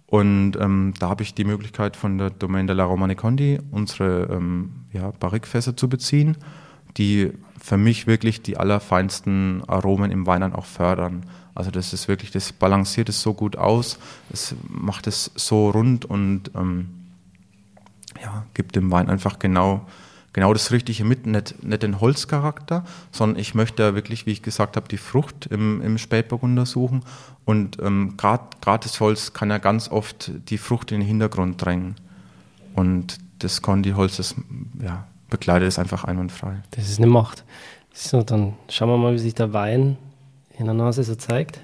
Und 0.08 0.56
ähm, 0.60 0.94
da 1.00 1.10
habe 1.10 1.24
ich 1.24 1.34
die 1.34 1.46
Möglichkeit 1.46 1.96
von 1.96 2.18
der 2.18 2.30
Domaine 2.30 2.68
de 2.68 2.76
la 2.76 2.86
Romane 2.86 3.16
Conti 3.16 3.60
unsere 3.72 4.28
ähm, 4.32 4.72
ja, 4.94 5.12
Barrikfässer 5.20 5.76
zu 5.76 5.90
beziehen, 5.90 6.38
die 6.98 7.32
für 7.60 7.78
mich 7.78 8.06
wirklich 8.06 8.44
die 8.44 8.58
allerfeinsten 8.58 9.64
Aromen 9.68 10.12
im 10.12 10.28
Wein 10.28 10.42
dann 10.42 10.54
auch 10.54 10.66
fördern. 10.66 11.26
Also 11.56 11.72
das 11.72 11.94
ist 11.94 12.08
wirklich, 12.08 12.32
das 12.32 12.54
balanciert 12.54 13.10
es 13.10 13.22
so 13.22 13.34
gut 13.34 13.58
aus, 13.58 13.98
es 14.32 14.56
macht 14.68 15.08
es 15.08 15.32
so 15.36 15.70
rund 15.70 16.06
und 16.06 16.52
ähm, 16.54 16.90
ja, 18.22 18.46
gibt 18.54 18.76
dem 18.76 18.92
Wein 18.92 19.10
einfach 19.10 19.40
genau, 19.40 19.88
genau 20.36 20.52
das 20.52 20.72
Richtige 20.72 21.06
mit, 21.06 21.26
nicht, 21.26 21.64
nicht 21.64 21.82
den 21.82 22.02
Holzcharakter, 22.02 22.84
sondern 23.10 23.40
ich 23.40 23.56
möchte 23.56 23.96
wirklich, 23.96 24.26
wie 24.26 24.32
ich 24.32 24.42
gesagt 24.44 24.76
habe, 24.76 24.86
die 24.90 24.98
Frucht 24.98 25.46
im, 25.46 25.82
im 25.82 25.98
Spätburgunder 25.98 26.66
suchen 26.66 27.04
und 27.46 27.80
ähm, 27.82 28.18
gerade 28.18 28.50
das 28.62 29.00
Holz 29.00 29.32
kann 29.32 29.50
ja 29.50 29.60
ganz 29.60 29.90
oft 29.90 30.32
die 30.50 30.58
Frucht 30.58 30.92
in 30.92 31.00
den 31.00 31.08
Hintergrund 31.08 31.64
drängen 31.64 31.96
und 32.74 33.18
das 33.40 33.62
Conti-Holz, 33.62 34.18
das 34.18 34.36
ja, 34.84 35.08
begleitet 35.30 35.70
es 35.70 35.80
einfach 35.80 36.04
einwandfrei. 36.04 36.58
Das 36.72 36.90
ist 36.90 37.00
eine 37.00 37.08
Macht. 37.08 37.46
So, 37.94 38.22
dann 38.22 38.56
schauen 38.68 38.90
wir 38.90 38.98
mal, 38.98 39.14
wie 39.14 39.20
sich 39.20 39.36
der 39.36 39.54
Wein 39.54 39.96
in 40.58 40.66
der 40.66 40.74
Nase 40.74 41.06
so 41.06 41.16
zeigt. 41.16 41.62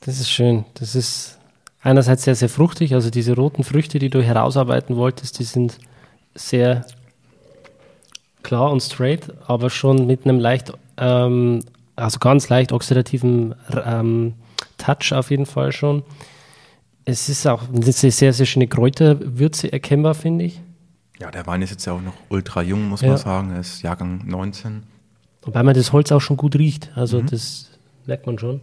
Das 0.00 0.18
ist 0.18 0.30
schön. 0.30 0.64
Das 0.74 0.94
ist 0.94 1.38
einerseits 1.82 2.22
sehr, 2.22 2.34
sehr 2.34 2.48
fruchtig. 2.48 2.94
Also 2.94 3.10
diese 3.10 3.36
roten 3.36 3.64
Früchte, 3.64 3.98
die 3.98 4.08
du 4.08 4.22
herausarbeiten 4.22 4.96
wolltest, 4.96 5.38
die 5.38 5.44
sind 5.44 5.78
sehr 6.34 6.86
klar 8.48 8.72
und 8.72 8.80
straight, 8.80 9.30
aber 9.46 9.68
schon 9.68 10.06
mit 10.06 10.24
einem 10.24 10.40
leicht, 10.40 10.72
ähm, 10.96 11.60
also 11.96 12.18
ganz 12.18 12.48
leicht 12.48 12.72
oxidativen 12.72 13.54
ähm, 13.84 14.32
Touch 14.78 15.12
auf 15.12 15.30
jeden 15.30 15.44
Fall 15.44 15.70
schon. 15.70 16.02
Es 17.04 17.28
ist 17.28 17.46
auch 17.46 17.64
eine 17.68 17.92
sehr, 17.92 18.32
sehr 18.32 18.46
schöne 18.46 18.66
Kräuterwürze 18.66 19.70
erkennbar, 19.70 20.14
finde 20.14 20.46
ich. 20.46 20.62
Ja, 21.20 21.30
der 21.30 21.46
Wein 21.46 21.60
ist 21.60 21.70
jetzt 21.70 21.84
ja 21.84 21.92
auch 21.92 22.00
noch 22.00 22.14
ultra 22.30 22.62
jung, 22.62 22.88
muss 22.88 23.02
ja. 23.02 23.08
man 23.08 23.18
sagen. 23.18 23.50
Er 23.50 23.60
ist 23.60 23.82
Jahrgang 23.82 24.22
19. 24.26 24.82
Wobei 25.42 25.62
man 25.62 25.74
das 25.74 25.92
Holz 25.92 26.10
auch 26.10 26.20
schon 26.20 26.38
gut 26.38 26.56
riecht. 26.56 26.90
Also 26.94 27.20
mhm. 27.20 27.26
das 27.26 27.68
merkt 28.06 28.26
man 28.26 28.38
schon. 28.38 28.62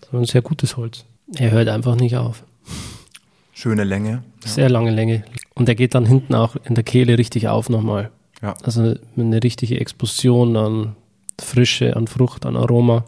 Das 0.00 0.08
ist 0.08 0.14
ein 0.14 0.24
sehr 0.24 0.42
gutes 0.42 0.76
Holz. 0.76 1.04
Er 1.36 1.52
hört 1.52 1.68
einfach 1.68 1.94
nicht 1.94 2.16
auf. 2.16 2.42
Schöne 3.52 3.84
Länge. 3.84 4.24
Ja. 4.44 4.50
Sehr 4.50 4.68
lange 4.68 4.90
Länge. 4.90 5.22
Und 5.54 5.68
er 5.68 5.76
geht 5.76 5.94
dann 5.94 6.06
hinten 6.06 6.34
auch 6.34 6.56
in 6.64 6.74
der 6.74 6.82
Kehle 6.82 7.18
richtig 7.18 7.46
auf 7.46 7.68
nochmal. 7.68 8.10
Ja. 8.42 8.54
Also 8.62 8.94
eine 9.16 9.42
richtige 9.42 9.80
Explosion 9.80 10.56
an 10.56 10.96
Frische, 11.40 11.96
an 11.96 12.08
Frucht, 12.08 12.44
an 12.44 12.56
Aroma. 12.56 13.04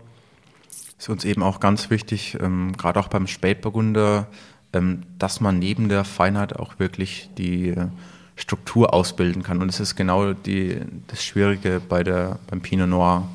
Ist 0.99 1.09
uns 1.09 1.25
eben 1.25 1.43
auch 1.43 1.61
ganz 1.61 1.91
wichtig, 1.91 2.39
ähm, 2.41 2.73
gerade 2.77 3.01
auch 3.01 3.09
beim 3.09 3.27
Spätburgunder, 3.27 4.29
ähm, 4.73 5.03
dass 5.19 5.41
man 5.41 5.59
neben 5.59 5.89
der 5.89 6.05
Feinheit 6.05 6.57
auch 6.57 6.79
wirklich 6.79 7.31
die 7.37 7.71
äh, 7.71 7.89
Struktur 8.37 8.95
ausbilden 8.95 9.43
kann. 9.43 9.61
Und 9.61 9.69
das 9.69 9.81
ist 9.81 9.97
genau 9.97 10.33
die, 10.33 10.81
das 11.09 11.23
Schwierige 11.23 11.81
bei 11.87 12.05
der, 12.05 12.39
beim 12.49 12.61
Pinot 12.61 12.89
Noir, 12.89 13.29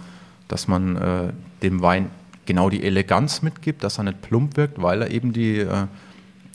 dass 0.47 0.67
man 0.67 0.95
äh, 0.95 1.33
dem 1.61 1.81
Wein 1.81 2.09
genau 2.45 2.69
die 2.69 2.83
Eleganz 2.83 3.41
mitgibt, 3.41 3.83
dass 3.83 3.99
er 3.99 4.05
nicht 4.05 4.21
plump 4.21 4.57
wirkt, 4.57 4.81
weil 4.81 5.03
er 5.03 5.11
eben 5.11 5.33
die 5.33 5.59
äh, 5.59 5.85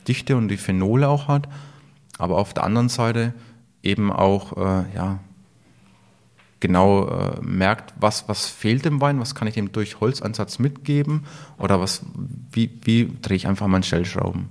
Dichte 0.07 0.35
und 0.35 0.49
die 0.49 0.57
Phenole 0.57 1.07
auch 1.07 1.27
hat. 1.27 1.47
Aber 2.17 2.37
auf 2.37 2.53
der 2.53 2.63
anderen 2.63 2.89
Seite 2.89 3.33
eben 3.81 4.11
auch 4.11 4.57
äh, 4.57 4.83
ja, 4.95 5.19
genau 6.59 7.07
äh, 7.07 7.41
merkt, 7.41 7.93
was, 7.99 8.27
was 8.27 8.47
fehlt 8.47 8.85
dem 8.85 9.01
Wein, 9.01 9.19
was 9.19 9.35
kann 9.35 9.47
ich 9.47 9.55
dem 9.55 9.71
durch 9.71 9.99
Holzansatz 9.99 10.59
mitgeben 10.59 11.25
oder 11.57 11.79
was, 11.79 12.01
wie, 12.51 12.71
wie 12.83 13.11
drehe 13.21 13.37
ich 13.37 13.47
einfach 13.47 13.67
mal 13.67 13.83
Stellschrauben. 13.83 14.49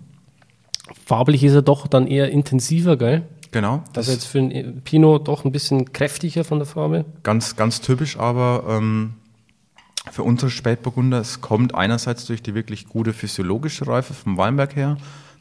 Farblich 1.06 1.42
ist 1.44 1.54
er 1.54 1.62
doch 1.62 1.86
dann 1.86 2.06
eher 2.06 2.30
intensiver, 2.30 2.96
gell? 2.96 3.26
Genau. 3.50 3.84
Das 3.92 4.08
ist 4.08 4.14
jetzt 4.14 4.26
für 4.26 4.40
ein 4.40 4.82
Pinot 4.84 5.28
doch 5.28 5.44
ein 5.44 5.52
bisschen 5.52 5.92
kräftiger 5.92 6.44
von 6.44 6.58
der 6.58 6.66
Farbe. 6.66 7.04
Ganz, 7.22 7.56
ganz 7.56 7.80
typisch, 7.80 8.18
aber 8.18 8.64
ähm, 8.68 9.14
für 10.10 10.22
unsere 10.22 10.50
Spätburgunder, 10.50 11.20
es 11.20 11.40
kommt 11.40 11.74
einerseits 11.74 12.26
durch 12.26 12.42
die 12.42 12.54
wirklich 12.54 12.88
gute 12.88 13.12
physiologische 13.12 13.86
Reife 13.86 14.12
vom 14.12 14.36
Weinberg 14.36 14.76
her, 14.76 14.96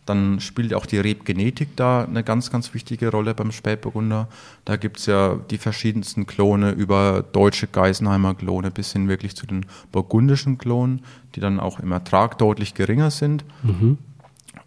dann 0.06 0.40
spielt 0.40 0.74
auch 0.74 0.86
die 0.86 0.98
Rebgenetik 0.98 1.76
da 1.78 2.04
eine 2.04 2.24
ganz, 2.24 2.52
ganz 2.52 2.74
wichtige 2.74 3.10
Rolle 3.10 3.34
beim 3.34 3.52
Spätburgunder. 3.52 4.28
Da 4.66 4.76
gibt 4.76 5.00
es 5.00 5.06
ja 5.06 5.36
die 5.50 5.58
verschiedensten 5.58 6.26
Klone 6.26 6.72
über 6.72 7.24
deutsche 7.32 7.68
Geisenheimer 7.68 8.36
Klone 8.36 8.72
bis 8.72 8.92
hin 8.92 9.08
wirklich 9.08 9.36
zu 9.36 9.46
den 9.46 9.66
burgundischen 9.92 10.58
Klonen, 10.58 11.04
die 11.36 11.40
dann 11.40 11.60
auch 11.60 11.80
im 11.80 11.92
Ertrag 11.92 12.38
deutlich 12.38 12.74
geringer 12.74 13.12
sind. 13.12 13.46
Mhm. 13.64 13.98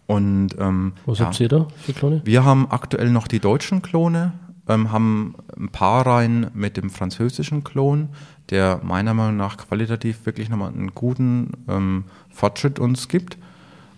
Und, 0.07 0.55
ähm, 0.57 0.93
Was 1.05 1.19
ja, 1.19 1.25
habt 1.25 1.39
ihr 1.39 1.49
da 1.49 1.67
für 1.77 1.93
Klone? 1.93 2.21
Wir 2.23 2.43
haben 2.43 2.71
aktuell 2.71 3.11
noch 3.11 3.27
die 3.27 3.39
deutschen 3.39 3.81
Klone, 3.81 4.33
ähm, 4.67 4.91
haben 4.91 5.35
ein 5.57 5.69
paar 5.69 6.07
Reihen 6.07 6.47
mit 6.53 6.77
dem 6.77 6.89
französischen 6.89 7.63
Klon, 7.63 8.09
der 8.49 8.79
meiner 8.83 9.13
Meinung 9.13 9.37
nach 9.37 9.57
qualitativ 9.57 10.25
wirklich 10.25 10.49
nochmal 10.49 10.71
einen 10.71 10.95
guten 10.95 11.51
ähm, 11.67 12.05
Fortschritt 12.29 12.79
uns 12.79 13.07
gibt. 13.07 13.37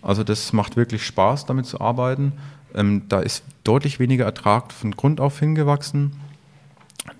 Also 0.02 0.24
das 0.24 0.52
macht 0.52 0.76
wirklich 0.76 1.04
Spaß, 1.04 1.46
damit 1.46 1.66
zu 1.66 1.80
arbeiten. 1.80 2.32
Ähm, 2.74 3.02
da 3.08 3.20
ist 3.20 3.44
deutlich 3.64 3.98
weniger 3.98 4.24
Ertrag 4.24 4.72
von 4.72 4.92
Grund 4.92 5.20
auf 5.20 5.38
hingewachsen. 5.38 6.12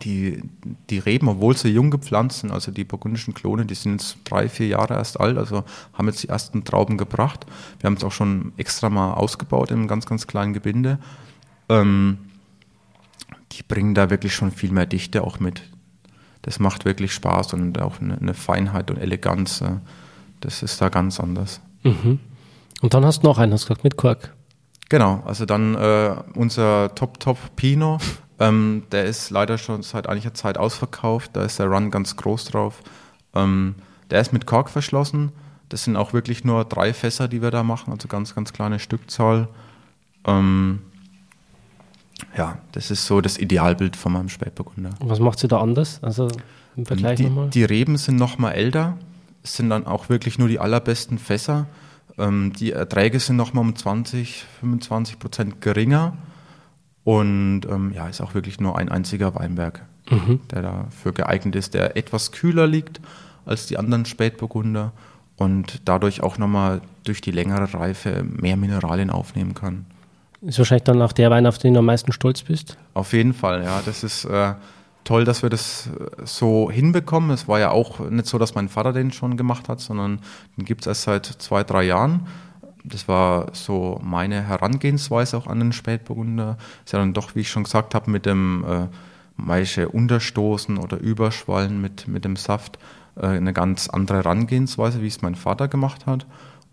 Die, 0.03 0.43
die 0.91 0.99
Reben, 0.99 1.29
obwohl 1.29 1.57
sie 1.57 1.71
jung 1.71 1.91
gepflanzt 1.91 2.41
sind, 2.41 2.53
also 2.53 2.71
die 2.71 2.85
burgundischen 2.85 3.35
Klone, 3.35 3.65
die 3.65 3.75
sind 3.75 4.01
jetzt 4.01 4.19
drei, 4.25 4.49
vier 4.49 4.69
Jahre 4.69 4.95
erst 4.95 5.19
alt, 5.19 5.37
also 5.39 5.65
haben 5.95 6.07
jetzt 6.07 6.23
die 6.23 6.29
ersten 6.29 6.65
Trauben 6.65 6.97
gebracht. 6.97 7.47
Wir 7.81 7.87
haben 7.87 7.95
es 7.95 8.05
auch 8.05 8.13
schon 8.13 8.53
extra 8.57 8.91
mal 8.91 9.15
ausgebaut 9.15 9.71
in 9.71 9.79
einem 9.79 9.89
ganz, 9.89 10.07
ganz 10.07 10.27
kleinen 10.27 10.53
Gebinde. 10.53 10.99
Ähm, 11.69 12.19
die 13.53 13.63
bringen 13.63 13.95
da 13.95 14.11
wirklich 14.11 14.35
schon 14.35 14.53
viel 14.53 14.71
mehr 14.71 14.87
Dichte 14.87 15.25
auch 15.25 15.41
mit. 15.41 15.63
Das 16.43 16.59
macht 16.61 16.85
wirklich 16.85 17.13
Spaß 17.13 17.55
und 17.55 17.81
auch 17.81 18.01
eine, 18.01 18.19
eine 18.19 18.35
Feinheit 18.35 18.91
und 18.91 18.99
Eleganz. 18.99 19.61
Äh, 19.61 19.77
das 20.41 20.63
ist 20.63 20.81
da 20.81 20.89
ganz 20.89 21.21
anders. 21.21 21.61
Mhm. 21.83 22.21
Und 22.81 22.95
dann 22.95 23.05
hast 23.05 23.23
du 23.23 23.27
noch 23.27 23.39
einen, 23.39 23.53
hast 23.53 23.65
du 23.65 23.69
gesagt, 23.69 23.85
mit 23.85 23.97
Kork. 23.97 24.35
Genau, 24.89 25.23
also 25.25 25.47
dann 25.47 25.75
äh, 25.75 26.15
unser 26.35 26.95
Top-Top 26.95 27.39
Pinot, 27.57 28.03
ähm, 28.39 28.85
der 28.91 29.05
ist 29.05 29.31
leider 29.31 29.59
schon 29.59 29.83
seit 29.83 30.09
einiger 30.09 30.35
Zeit 30.35 30.59
ausverkauft, 30.59 31.31
da 31.35 31.45
ist 31.45 31.59
der 31.59 31.67
Run 31.67 31.91
ganz 31.91 32.17
groß 32.17 32.47
drauf. 32.47 32.83
Ähm, 33.35 33.77
der 34.11 34.21
ist 34.21 34.33
mit 34.33 34.47
Kork 34.47 34.71
verschlossen. 34.71 35.31
Das 35.69 35.85
sind 35.85 35.97
auch 35.97 36.13
wirklich 36.13 36.43
nur 36.43 36.65
drei 36.65 36.93
Fässer, 36.93 37.29
die 37.29 37.43
wir 37.43 37.53
da 37.53 37.63
machen, 37.63 37.93
also 37.93 38.09
ganz, 38.09 38.35
ganz 38.35 38.53
kleine 38.53 38.81
Stückzahl. 38.81 39.47
Ähm, 40.27 40.81
ja, 42.37 42.59
das 42.73 42.91
ist 42.91 43.07
so 43.07 43.21
das 43.21 43.39
Idealbild 43.39 43.95
von 43.95 44.13
meinem 44.13 44.29
Spätburgunder. 44.29 44.91
Und 44.99 45.09
was 45.09 45.21
macht 45.21 45.39
sie 45.39 45.47
da 45.47 45.61
anders? 45.61 46.03
Also 46.03 46.29
im 46.77 46.87
Vergleich 46.87 47.19
die, 47.19 47.25
nochmal? 47.25 47.51
Die 47.51 47.65
Reben 47.65 47.97
sind 47.97 48.17
nochmal 48.17 48.55
älter. 48.55 48.99
Es 49.43 49.57
sind 49.57 49.71
dann 49.71 49.87
auch 49.87 50.09
wirklich 50.09 50.39
nur 50.39 50.49
die 50.49 50.59
allerbesten 50.59 51.19
Fässer. 51.19 51.67
Ähm, 52.21 52.53
die 52.53 52.73
Erträge 52.73 53.19
sind 53.19 53.37
nochmal 53.37 53.65
um 53.65 53.75
20, 53.75 54.45
25 54.61 55.19
Prozent 55.19 55.61
geringer. 55.61 56.17
Und 57.05 57.63
ähm, 57.69 57.93
ja, 57.95 58.09
ist 58.09 58.21
auch 58.21 58.35
wirklich 58.35 58.61
nur 58.61 58.79
ein 58.79 58.91
einziger 58.91 59.35
Weinberg, 59.35 59.85
mhm. 60.11 60.41
der 60.51 60.63
dafür 60.63 61.13
geeignet 61.13 61.57
ist, 61.57 61.75
der 61.75 61.97
etwas 61.97 62.31
kühler 62.31 62.67
liegt 62.67 63.01
als 63.47 63.67
die 63.67 63.79
anderen 63.79 64.05
Spätburgunder 64.05 64.93
und 65.37 65.81
dadurch 65.87 66.23
auch 66.23 66.37
nochmal 66.37 66.83
durch 67.05 67.23
die 67.23 67.31
längere 67.31 67.73
Reife 67.73 68.23
mehr 68.23 68.57
Mineralien 68.57 69.11
aufnehmen 69.11 69.55
kann. 69.55 69.87
Ist 70.43 70.59
wahrscheinlich 70.59 70.85
dann 70.85 71.01
auch 71.03 71.13
der 71.13 71.31
Wein, 71.31 71.47
auf 71.47 71.59
den 71.59 71.75
du 71.75 71.81
am 71.81 71.87
meisten 71.87 72.13
stolz 72.13 72.43
bist? 72.43 72.77
Auf 72.95 73.13
jeden 73.13 73.35
Fall, 73.35 73.65
ja. 73.65 73.83
Das 73.85 74.05
ist 74.05 74.25
äh, 74.27 74.55
toll, 75.11 75.25
dass 75.25 75.43
wir 75.43 75.51
das 75.51 75.89
äh, 75.89 76.25
so 76.25 76.71
hinbekommen. 76.71 77.31
Es 77.31 77.49
war 77.49 77.59
ja 77.59 77.73
auch 77.73 77.99
nicht 77.99 78.27
so, 78.27 78.39
dass 78.39 78.55
mein 78.55 78.69
Vater 78.69 78.93
den 78.93 79.11
schon 79.11 79.37
gemacht 79.37 79.69
hat, 79.69 79.81
sondern 79.81 80.21
den 80.57 80.65
gibt 80.65 80.83
es 80.83 80.87
erst 80.87 81.03
seit 81.03 81.27
zwei, 81.27 81.65
drei 81.65 81.83
Jahren. 81.83 82.29
Das 82.85 83.09
war 83.09 83.49
so 83.53 84.01
meine 84.05 84.47
Herangehensweise 84.47 85.37
auch 85.37 85.49
an 85.49 85.59
den 85.59 85.73
Spätburgunder. 85.73 86.59
Ist 86.85 86.93
ja 86.93 87.01
dann 87.01 87.13
doch, 87.13 87.35
wie 87.35 87.41
ich 87.41 87.51
schon 87.51 87.65
gesagt 87.65 87.97
habe, 87.97 88.09
mit 88.09 88.25
dem 88.25 88.65
äh, 88.65 88.87
Maische 89.37 89.89
Unterstoßen 89.89 90.79
oder 90.79 91.01
Überschwallen 91.01 91.81
mit, 91.81 92.07
mit 92.07 92.25
dem 92.25 92.37
Saft 92.37 92.79
äh, 93.17 93.27
eine 93.27 93.53
ganz 93.53 93.89
andere 93.89 94.19
Herangehensweise, 94.19 95.03
wie 95.03 95.09
es 95.09 95.23
mein 95.23 95.35
Vater 95.35 95.67
gemacht 95.67 96.07
hat. 96.07 96.25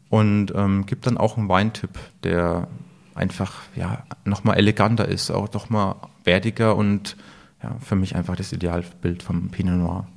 Und 0.10 0.54
ähm, 0.54 0.86
gibt 0.86 1.08
dann 1.08 1.18
auch 1.18 1.38
einen 1.38 1.50
Weintyp, 1.50 1.98
der 2.22 2.68
einfach 3.16 3.64
ja, 3.76 4.04
nochmal 4.26 4.58
eleganter 4.58 5.08
ist, 5.08 5.32
auch 5.32 5.52
nochmal 5.54 5.96
wertiger 6.24 6.76
und 6.76 7.18
ja, 7.64 7.76
für 7.80 7.96
mich 7.96 8.16
einfach 8.16 8.36
das 8.36 8.54
Idealbild 8.54 9.24
vom 9.24 9.50
Pinot 9.50 9.78
Noir. 9.78 10.08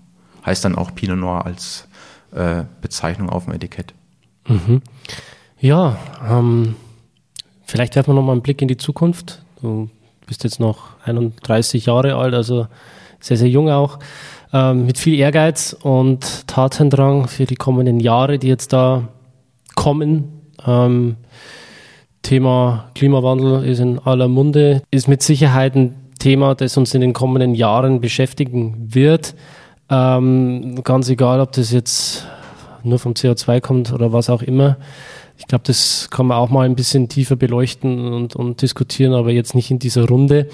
Heißt 0.44 0.64
dann 0.64 0.74
auch 0.74 0.94
Pinot 0.94 1.18
Noir 1.18 1.46
als 1.46 1.88
äh, 2.32 2.64
Bezeichnung 2.80 3.30
auf 3.30 3.44
dem 3.44 3.54
Etikett. 3.54 3.94
Mhm. 4.48 4.82
Ja, 5.58 5.98
ähm, 6.28 6.76
vielleicht 7.64 7.96
werfen 7.96 8.10
wir 8.10 8.14
nochmal 8.14 8.34
einen 8.34 8.42
Blick 8.42 8.62
in 8.62 8.68
die 8.68 8.76
Zukunft. 8.76 9.42
Du 9.60 9.90
bist 10.26 10.44
jetzt 10.44 10.60
noch 10.60 10.90
31 11.04 11.86
Jahre 11.86 12.14
alt, 12.16 12.34
also 12.34 12.66
sehr, 13.20 13.36
sehr 13.36 13.48
jung 13.48 13.68
auch. 13.68 13.98
Ähm, 14.52 14.86
mit 14.86 14.98
viel 14.98 15.18
Ehrgeiz 15.18 15.76
und 15.80 16.46
Tatendrang 16.48 17.28
für 17.28 17.44
die 17.44 17.56
kommenden 17.56 18.00
Jahre, 18.00 18.38
die 18.38 18.48
jetzt 18.48 18.72
da 18.72 19.08
kommen. 19.76 20.42
Ähm, 20.66 21.16
Thema 22.22 22.90
Klimawandel 22.94 23.64
ist 23.64 23.78
in 23.78 23.98
aller 23.98 24.28
Munde, 24.28 24.82
ist 24.90 25.08
mit 25.08 25.22
Sicherheit 25.22 25.74
ein 25.74 25.94
Thema, 26.20 26.54
das 26.54 26.76
uns 26.76 26.94
in 26.94 27.00
den 27.00 27.12
kommenden 27.12 27.56
Jahren 27.56 28.00
beschäftigen 28.00 28.76
wird. 28.94 29.34
Ähm, 29.90 30.80
ganz 30.84 31.08
egal, 31.08 31.40
ob 31.40 31.50
das 31.52 31.72
jetzt 31.72 32.24
nur 32.84 33.00
vom 33.00 33.14
CO2 33.14 33.60
kommt 33.60 33.92
oder 33.92 34.12
was 34.12 34.30
auch 34.30 34.42
immer. 34.42 34.76
Ich 35.36 35.46
glaube, 35.46 35.64
das 35.66 36.08
kann 36.10 36.26
man 36.26 36.38
auch 36.38 36.50
mal 36.50 36.66
ein 36.66 36.76
bisschen 36.76 37.08
tiefer 37.08 37.34
beleuchten 37.34 38.12
und, 38.12 38.36
und 38.36 38.62
diskutieren, 38.62 39.14
aber 39.14 39.32
jetzt 39.32 39.54
nicht 39.54 39.70
in 39.70 39.78
dieser 39.78 40.06
Runde. 40.06 40.48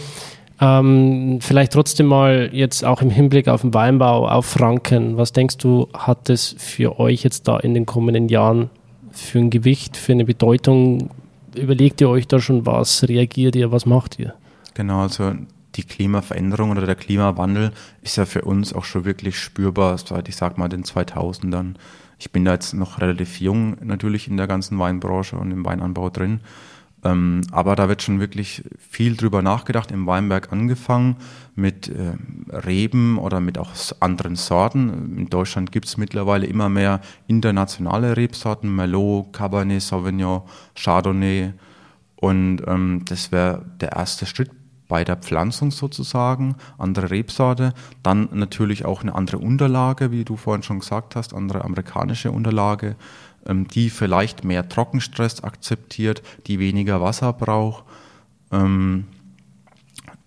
Ähm, 0.60 1.38
vielleicht 1.42 1.72
trotzdem 1.72 2.06
mal 2.06 2.48
jetzt 2.52 2.84
auch 2.84 3.02
im 3.02 3.10
Hinblick 3.10 3.48
auf 3.48 3.60
den 3.60 3.74
Weinbau, 3.74 4.26
auf 4.28 4.46
Franken. 4.46 5.18
Was 5.18 5.32
denkst 5.32 5.58
du, 5.58 5.88
hat 5.92 6.28
das 6.28 6.54
für 6.56 6.98
euch 6.98 7.24
jetzt 7.24 7.46
da 7.46 7.58
in 7.58 7.74
den 7.74 7.84
kommenden 7.84 8.28
Jahren 8.28 8.70
für 9.10 9.38
ein 9.38 9.50
Gewicht, 9.50 9.96
für 9.96 10.12
eine 10.12 10.24
Bedeutung? 10.24 11.10
Überlegt 11.54 12.00
ihr 12.00 12.08
euch 12.08 12.26
da 12.26 12.38
schon 12.38 12.64
was? 12.64 13.06
Reagiert 13.06 13.56
ihr? 13.56 13.72
Was 13.72 13.84
macht 13.84 14.18
ihr? 14.18 14.34
Genau, 14.74 15.00
also 15.00 15.32
die 15.76 15.84
Klimaveränderung 15.84 16.70
oder 16.70 16.86
der 16.86 16.94
Klimawandel 16.94 17.72
ist 18.02 18.16
ja 18.16 18.24
für 18.24 18.42
uns 18.42 18.72
auch 18.72 18.84
schon 18.84 19.04
wirklich 19.04 19.38
spürbar 19.38 19.96
seit, 19.98 20.28
ich 20.28 20.36
sag 20.36 20.58
mal, 20.58 20.68
den 20.68 20.84
2000ern. 20.84 21.74
Ich 22.18 22.32
bin 22.32 22.44
da 22.44 22.52
jetzt 22.52 22.72
noch 22.72 23.00
relativ 23.00 23.40
jung 23.40 23.76
natürlich 23.82 24.28
in 24.28 24.36
der 24.36 24.46
ganzen 24.46 24.78
Weinbranche 24.78 25.36
und 25.36 25.50
im 25.50 25.64
Weinanbau 25.64 26.10
drin. 26.10 26.40
Ähm, 27.04 27.42
aber 27.52 27.76
da 27.76 27.88
wird 27.88 28.02
schon 28.02 28.20
wirklich 28.20 28.64
viel 28.78 29.16
drüber 29.16 29.42
nachgedacht, 29.42 29.92
im 29.92 30.06
Weinberg 30.06 30.50
angefangen 30.50 31.16
mit 31.54 31.88
äh, 31.88 32.14
Reben 32.50 33.18
oder 33.18 33.40
mit 33.40 33.58
auch 33.58 33.70
anderen 34.00 34.36
Sorten. 34.36 35.16
In 35.16 35.28
Deutschland 35.28 35.72
gibt 35.72 35.86
es 35.86 35.98
mittlerweile 35.98 36.46
immer 36.46 36.68
mehr 36.68 37.00
internationale 37.26 38.16
Rebsorten, 38.16 38.74
Merlot, 38.74 39.32
Cabernet 39.32 39.82
Sauvignon, 39.82 40.42
Chardonnay. 40.74 41.52
Und 42.16 42.62
ähm, 42.66 43.02
das 43.04 43.30
wäre 43.30 43.64
der 43.80 43.92
erste 43.92 44.24
Schritt 44.24 44.55
bei 44.88 45.04
der 45.04 45.16
Pflanzung 45.16 45.70
sozusagen, 45.70 46.56
andere 46.78 47.10
Rebsorte, 47.10 47.72
dann 48.02 48.28
natürlich 48.32 48.84
auch 48.84 49.02
eine 49.02 49.14
andere 49.14 49.38
Unterlage, 49.38 50.10
wie 50.10 50.24
du 50.24 50.36
vorhin 50.36 50.62
schon 50.62 50.80
gesagt 50.80 51.16
hast, 51.16 51.34
andere 51.34 51.64
amerikanische 51.64 52.30
Unterlage, 52.30 52.96
ähm, 53.46 53.66
die 53.68 53.90
vielleicht 53.90 54.44
mehr 54.44 54.68
Trockenstress 54.68 55.42
akzeptiert, 55.42 56.22
die 56.46 56.58
weniger 56.58 57.00
Wasser 57.00 57.32
braucht. 57.32 57.84
Ähm, 58.52 59.04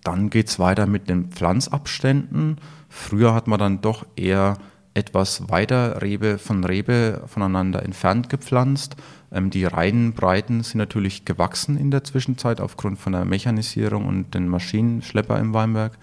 dann 0.03 0.29
geht 0.29 0.49
es 0.49 0.59
weiter 0.59 0.87
mit 0.87 1.09
den 1.09 1.29
Pflanzabständen. 1.29 2.57
Früher 2.87 3.33
hat 3.33 3.47
man 3.47 3.59
dann 3.59 3.81
doch 3.81 4.05
eher 4.15 4.57
etwas 4.99 5.49
weiter 5.49 6.01
Rebe 6.01 6.37
von 6.37 6.63
Rebe 6.63 7.23
voneinander 7.25 7.81
entfernt 7.83 8.29
gepflanzt. 8.29 8.97
Ähm, 9.31 9.49
die 9.49 9.65
Reihenbreiten 9.65 10.61
sind 10.61 10.77
natürlich 10.77 11.25
gewachsen 11.25 11.77
in 11.77 11.89
der 11.89 12.03
Zwischenzeit 12.03 12.59
aufgrund 12.59 12.99
von 12.99 13.13
der 13.13 13.25
Mechanisierung 13.25 14.05
und 14.05 14.35
den 14.35 14.47
Maschinenschlepper 14.47 15.39
im 15.39 15.53
Weinberg. 15.53 15.97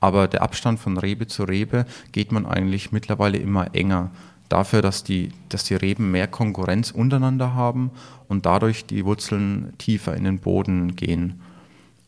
Aber 0.00 0.28
der 0.28 0.42
Abstand 0.42 0.80
von 0.80 0.98
Rebe 0.98 1.26
zu 1.26 1.44
Rebe 1.44 1.86
geht 2.12 2.30
man 2.30 2.44
eigentlich 2.44 2.92
mittlerweile 2.92 3.38
immer 3.38 3.74
enger. 3.74 4.10
Dafür, 4.48 4.82
dass 4.82 5.02
die, 5.02 5.30
dass 5.48 5.64
die 5.64 5.76
Reben 5.76 6.10
mehr 6.10 6.26
Konkurrenz 6.26 6.90
untereinander 6.90 7.54
haben 7.54 7.90
und 8.28 8.44
dadurch 8.44 8.84
die 8.84 9.06
Wurzeln 9.06 9.72
tiefer 9.78 10.14
in 10.14 10.24
den 10.24 10.40
Boden 10.40 10.94
gehen. 10.94 11.40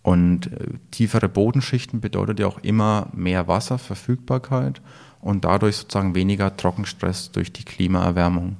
Und 0.02 0.52
äh, 0.52 0.66
tiefere 0.90 1.30
Bodenschichten 1.30 2.02
bedeutet 2.02 2.38
ja 2.40 2.46
auch 2.46 2.58
immer 2.58 3.08
mehr 3.14 3.48
Wasserverfügbarkeit 3.48 4.82
und 5.24 5.46
dadurch 5.46 5.78
sozusagen 5.78 6.14
weniger 6.14 6.54
Trockenstress 6.54 7.32
durch 7.32 7.50
die 7.50 7.64
Klimaerwärmung. 7.64 8.56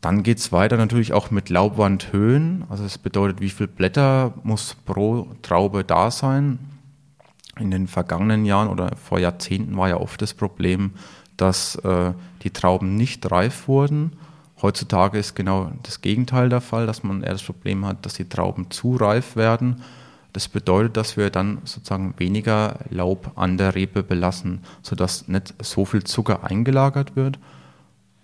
Dann 0.00 0.22
geht 0.22 0.38
es 0.38 0.52
weiter 0.52 0.76
natürlich 0.76 1.12
auch 1.12 1.32
mit 1.32 1.50
Laubwandhöhen. 1.50 2.64
Also 2.68 2.84
das 2.84 2.96
bedeutet, 2.96 3.40
wie 3.40 3.50
viele 3.50 3.68
Blätter 3.68 4.34
muss 4.44 4.76
pro 4.86 5.26
Traube 5.42 5.82
da 5.82 6.12
sein. 6.12 6.60
In 7.58 7.72
den 7.72 7.88
vergangenen 7.88 8.44
Jahren 8.44 8.68
oder 8.68 8.94
vor 8.96 9.18
Jahrzehnten 9.18 9.76
war 9.76 9.88
ja 9.88 9.96
oft 9.96 10.22
das 10.22 10.32
Problem, 10.32 10.92
dass 11.36 11.74
äh, 11.76 12.12
die 12.44 12.50
Trauben 12.50 12.96
nicht 12.96 13.28
reif 13.30 13.66
wurden. 13.66 14.12
Heutzutage 14.62 15.18
ist 15.18 15.34
genau 15.34 15.72
das 15.82 16.02
Gegenteil 16.02 16.50
der 16.50 16.60
Fall, 16.60 16.86
dass 16.86 17.02
man 17.02 17.24
eher 17.24 17.32
das 17.32 17.42
Problem 17.42 17.84
hat, 17.84 18.06
dass 18.06 18.14
die 18.14 18.28
Trauben 18.28 18.70
zu 18.70 18.94
reif 18.94 19.34
werden. 19.34 19.82
Das 20.32 20.48
bedeutet, 20.48 20.96
dass 20.96 21.16
wir 21.16 21.30
dann 21.30 21.58
sozusagen 21.64 22.14
weniger 22.16 22.80
Laub 22.88 23.32
an 23.36 23.58
der 23.58 23.74
Rebe 23.74 24.02
belassen, 24.02 24.60
sodass 24.82 25.28
nicht 25.28 25.54
so 25.62 25.84
viel 25.84 26.04
Zucker 26.04 26.44
eingelagert 26.44 27.16
wird 27.16 27.38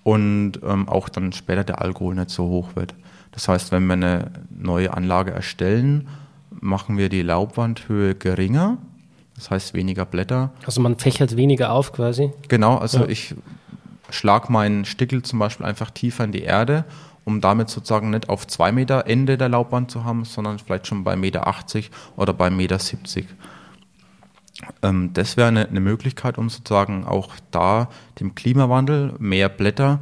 und 0.04 0.60
ähm, 0.64 0.88
auch 0.88 1.10
dann 1.10 1.32
später 1.32 1.64
der 1.64 1.82
Alkohol 1.82 2.14
nicht 2.14 2.30
so 2.30 2.48
hoch 2.48 2.76
wird. 2.76 2.94
Das 3.32 3.46
heißt, 3.46 3.72
wenn 3.72 3.86
wir 3.86 3.92
eine 3.92 4.30
neue 4.50 4.94
Anlage 4.94 5.32
erstellen, 5.32 6.08
machen 6.50 6.96
wir 6.96 7.10
die 7.10 7.22
Laubwandhöhe 7.22 8.14
geringer, 8.14 8.78
das 9.34 9.50
heißt 9.50 9.74
weniger 9.74 10.04
Blätter. 10.06 10.50
Also 10.64 10.80
man 10.80 10.96
fächert 10.96 11.36
weniger 11.36 11.72
auf 11.72 11.92
quasi? 11.92 12.32
Genau, 12.48 12.78
also 12.78 13.00
ja. 13.00 13.08
ich 13.08 13.34
schlage 14.10 14.50
meinen 14.50 14.84
Stickel 14.84 15.22
zum 15.22 15.38
Beispiel 15.38 15.66
einfach 15.66 15.90
tiefer 15.90 16.24
in 16.24 16.32
die 16.32 16.42
Erde, 16.42 16.84
um 17.28 17.42
damit 17.42 17.68
sozusagen 17.68 18.08
nicht 18.08 18.30
auf 18.30 18.46
zwei 18.46 18.72
Meter 18.72 19.06
Ende 19.06 19.36
der 19.36 19.50
Laubwand 19.50 19.90
zu 19.90 20.02
haben, 20.02 20.24
sondern 20.24 20.58
vielleicht 20.58 20.86
schon 20.86 21.04
bei 21.04 21.14
Meter 21.14 21.46
80 21.46 21.90
oder 22.16 22.32
bei 22.32 22.48
Meter 22.48 22.78
70. 22.78 23.28
Ähm, 24.82 25.10
das 25.12 25.36
wäre 25.36 25.48
eine, 25.48 25.68
eine, 25.68 25.80
Möglichkeit, 25.80 26.38
um 26.38 26.48
sozusagen 26.48 27.04
auch 27.04 27.34
da 27.50 27.90
dem 28.18 28.34
Klimawandel, 28.34 29.12
mehr 29.18 29.50
Blätter 29.50 30.00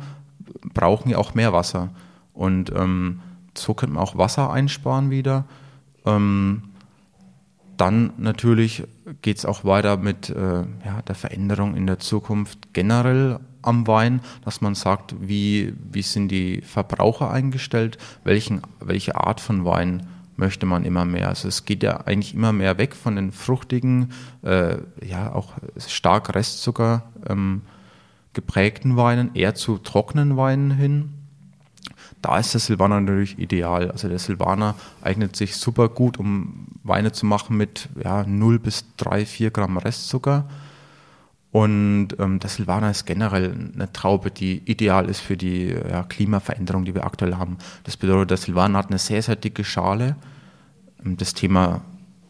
brauchen 0.73 1.11
ja 1.11 1.19
auch 1.19 1.35
mehr 1.35 1.53
Wasser. 1.53 1.91
Und 2.33 2.71
ähm, 2.71 3.19
so 3.59 3.75
könnte 3.75 3.95
man 3.97 4.05
auch 4.05 4.17
Wasser 4.17 4.53
einsparen 4.53 5.11
wieder. 5.11 5.47
Ähm, 6.05 6.63
dann 7.77 8.13
natürlich 8.19 8.85
geht 9.21 9.39
es 9.39 9.45
auch 9.45 9.65
weiter 9.65 9.97
mit 9.97 10.31
äh, 10.31 10.63
ja, 10.85 11.03
der 11.09 11.17
Veränderung 11.17 11.75
in 11.75 11.89
der 11.89 11.99
Zukunft 11.99 12.73
generell 12.73 13.41
am 13.67 13.87
Wein, 13.87 14.21
dass 14.45 14.61
man 14.61 14.75
sagt, 14.75 15.15
wie, 15.21 15.75
wie 15.91 16.03
sind 16.03 16.29
die 16.29 16.63
Verbraucher 16.63 17.31
eingestellt, 17.31 17.99
welchen, 18.25 18.63
welche 18.81 19.17
Art 19.17 19.41
von 19.41 19.65
Wein 19.65 20.07
möchte 20.37 20.67
man 20.67 20.85
immer 20.85 21.05
mehr. 21.05 21.29
Also 21.29 21.49
es 21.49 21.65
geht 21.65 21.83
ja 21.83 21.99
eigentlich 22.07 22.35
immer 22.35 22.53
mehr 22.53 22.79
weg 22.79 22.95
von 22.95 23.17
den 23.17 23.33
fruchtigen, 23.33 24.13
äh, 24.43 24.77
ja 25.05 25.33
auch 25.33 25.55
stark 25.79 26.35
Restzucker 26.35 27.05
ähm, 27.29 27.63
geprägten 28.35 28.97
Weinen, 28.97 29.35
eher 29.35 29.55
zu 29.55 29.79
trockenen 29.79 30.37
Weinen 30.37 30.71
hin. 30.71 31.13
Da 32.23 32.39
ist 32.39 32.53
der 32.53 32.61
Silvaner 32.61 33.01
natürlich 33.01 33.39
ideal. 33.39 33.91
Also 33.91 34.09
der 34.09 34.19
Silvaner 34.19 34.75
eignet 35.03 35.37
sich 35.37 35.57
super 35.57 35.89
gut, 35.89 36.19
um 36.19 36.67
Weine 36.83 37.13
zu 37.13 37.25
machen 37.25 37.57
mit 37.57 37.89
ja, 38.03 38.25
0 38.25 38.59
bis 38.59 38.85
3, 38.99 39.25
4 39.25 39.51
Gramm 39.51 39.79
Restzucker. 39.79 40.49
Und 41.57 42.09
ähm, 42.19 42.39
der 42.39 42.51
Silvaner 42.51 42.91
ist 42.91 43.07
generell 43.07 43.71
eine 43.73 43.91
Traube, 43.91 44.31
die 44.31 44.59
ideal 44.71 45.09
ist 45.09 45.21
für 45.21 45.39
die 45.39 45.69
ja, 45.69 46.03
Klimaveränderung, 46.03 46.85
die 46.85 46.95
wir 46.95 47.07
aktuell 47.07 47.37
haben. 47.37 47.57
Das 47.85 47.97
bedeutet, 47.97 48.33
der 48.33 48.37
Silvaner 48.37 48.77
hat 48.77 48.89
eine 48.89 48.99
sehr, 48.99 49.23
sehr 49.23 49.37
dicke 49.37 49.65
Schale. 49.65 50.17
Ähm, 51.03 51.17
das 51.17 51.33
Thema 51.33 51.81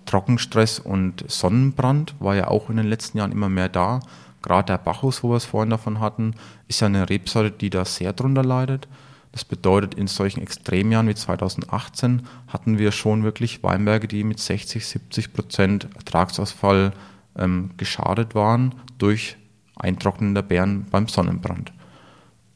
Trockenstress 0.04 0.78
und 0.78 1.28
Sonnenbrand 1.28 2.14
war 2.20 2.36
ja 2.36 2.46
auch 2.46 2.70
in 2.70 2.76
den 2.76 2.86
letzten 2.86 3.18
Jahren 3.18 3.32
immer 3.32 3.48
mehr 3.48 3.68
da. 3.68 3.98
Gerade 4.42 4.66
der 4.66 4.78
Bacchus, 4.78 5.24
wo 5.24 5.30
wir 5.30 5.38
es 5.38 5.44
vorhin 5.44 5.70
davon 5.70 5.98
hatten, 5.98 6.36
ist 6.68 6.78
ja 6.78 6.86
eine 6.86 7.10
Rebsorte, 7.10 7.50
die 7.50 7.70
da 7.70 7.84
sehr 7.84 8.12
drunter 8.12 8.44
leidet. 8.44 8.86
Das 9.32 9.44
bedeutet, 9.44 9.94
in 9.94 10.06
solchen 10.06 10.40
Extremjahren 10.40 11.08
wie 11.08 11.16
2018 11.16 12.22
hatten 12.46 12.78
wir 12.78 12.92
schon 12.92 13.24
wirklich 13.24 13.64
Weinberge, 13.64 14.06
die 14.06 14.22
mit 14.22 14.38
60, 14.38 14.86
70 14.86 15.32
Prozent 15.32 15.88
Ertragsausfall 15.96 16.92
ähm, 17.38 17.70
geschadet 17.76 18.34
waren 18.34 18.74
durch 18.98 19.36
Eintrocknen 19.76 20.34
der 20.34 20.42
Beeren 20.42 20.86
beim 20.90 21.08
Sonnenbrand. 21.08 21.72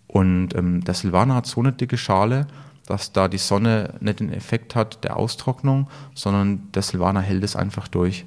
Und 0.06 0.54
ähm, 0.54 0.82
der 0.82 0.94
Silvaner 0.94 1.36
hat 1.36 1.46
so 1.46 1.60
eine 1.60 1.72
dicke 1.72 1.96
Schale, 1.96 2.46
dass 2.86 3.12
da 3.12 3.28
die 3.28 3.38
Sonne 3.38 3.94
nicht 4.00 4.20
den 4.20 4.32
Effekt 4.32 4.74
hat 4.74 5.04
der 5.04 5.16
Austrocknung, 5.16 5.88
sondern 6.14 6.72
der 6.72 6.82
Silvaner 6.82 7.20
hält 7.20 7.44
es 7.44 7.54
einfach 7.54 7.86
durch. 7.86 8.24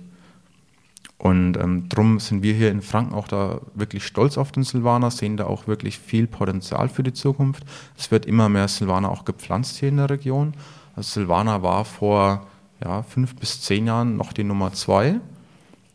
Und 1.17 1.57
ähm, 1.57 1.89
drum 1.89 2.19
sind 2.19 2.43
wir 2.43 2.53
hier 2.53 2.71
in 2.71 2.81
Franken 2.81 3.13
auch 3.13 3.27
da 3.27 3.61
wirklich 3.75 4.05
stolz 4.05 4.37
auf 4.37 4.51
den 4.51 4.63
Silvaner, 4.63 5.11
sehen 5.11 5.37
da 5.37 5.45
auch 5.45 5.67
wirklich 5.67 5.97
viel 5.97 6.27
Potenzial 6.27 6.89
für 6.89 7.03
die 7.03 7.13
Zukunft. 7.13 7.63
Es 7.97 8.11
wird 8.11 8.25
immer 8.25 8.49
mehr 8.49 8.67
Silvaner 8.67 9.09
auch 9.09 9.25
gepflanzt 9.25 9.77
hier 9.77 9.89
in 9.89 9.97
der 9.97 10.09
Region. 10.09 10.53
Also 10.95 11.19
Silvaner 11.19 11.63
war 11.63 11.85
vor 11.85 12.47
ja, 12.83 13.03
fünf 13.03 13.35
bis 13.35 13.61
zehn 13.61 13.87
Jahren 13.87 14.17
noch 14.17 14.33
die 14.33 14.43
Nummer 14.43 14.73
zwei 14.73 15.19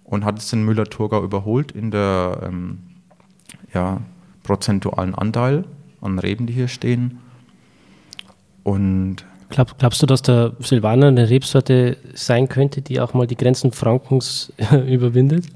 und 0.09 0.24
hat 0.24 0.36
jetzt 0.36 0.52
den 0.52 0.64
Müller-Thurgau 0.64 1.22
überholt 1.22 1.72
in 1.72 1.90
der 1.90 2.40
ähm, 2.42 2.78
ja, 3.74 4.00
prozentualen 4.42 5.14
Anteil 5.14 5.64
an 6.00 6.18
Reben, 6.18 6.46
die 6.46 6.54
hier 6.54 6.68
stehen. 6.68 7.20
Und 8.62 9.24
Glaub, 9.50 9.78
glaubst 9.78 10.02
du, 10.02 10.06
dass 10.06 10.20
der 10.20 10.52
Silvaner 10.61 11.06
eine 11.06 11.30
Rebsorte 11.30 11.96
sein 12.12 12.48
könnte, 12.48 12.82
die 12.82 13.00
auch 13.00 13.14
mal 13.14 13.26
die 13.26 13.36
Grenzen 13.36 13.72
Frankens 13.72 14.52
überwindet? 14.86 15.46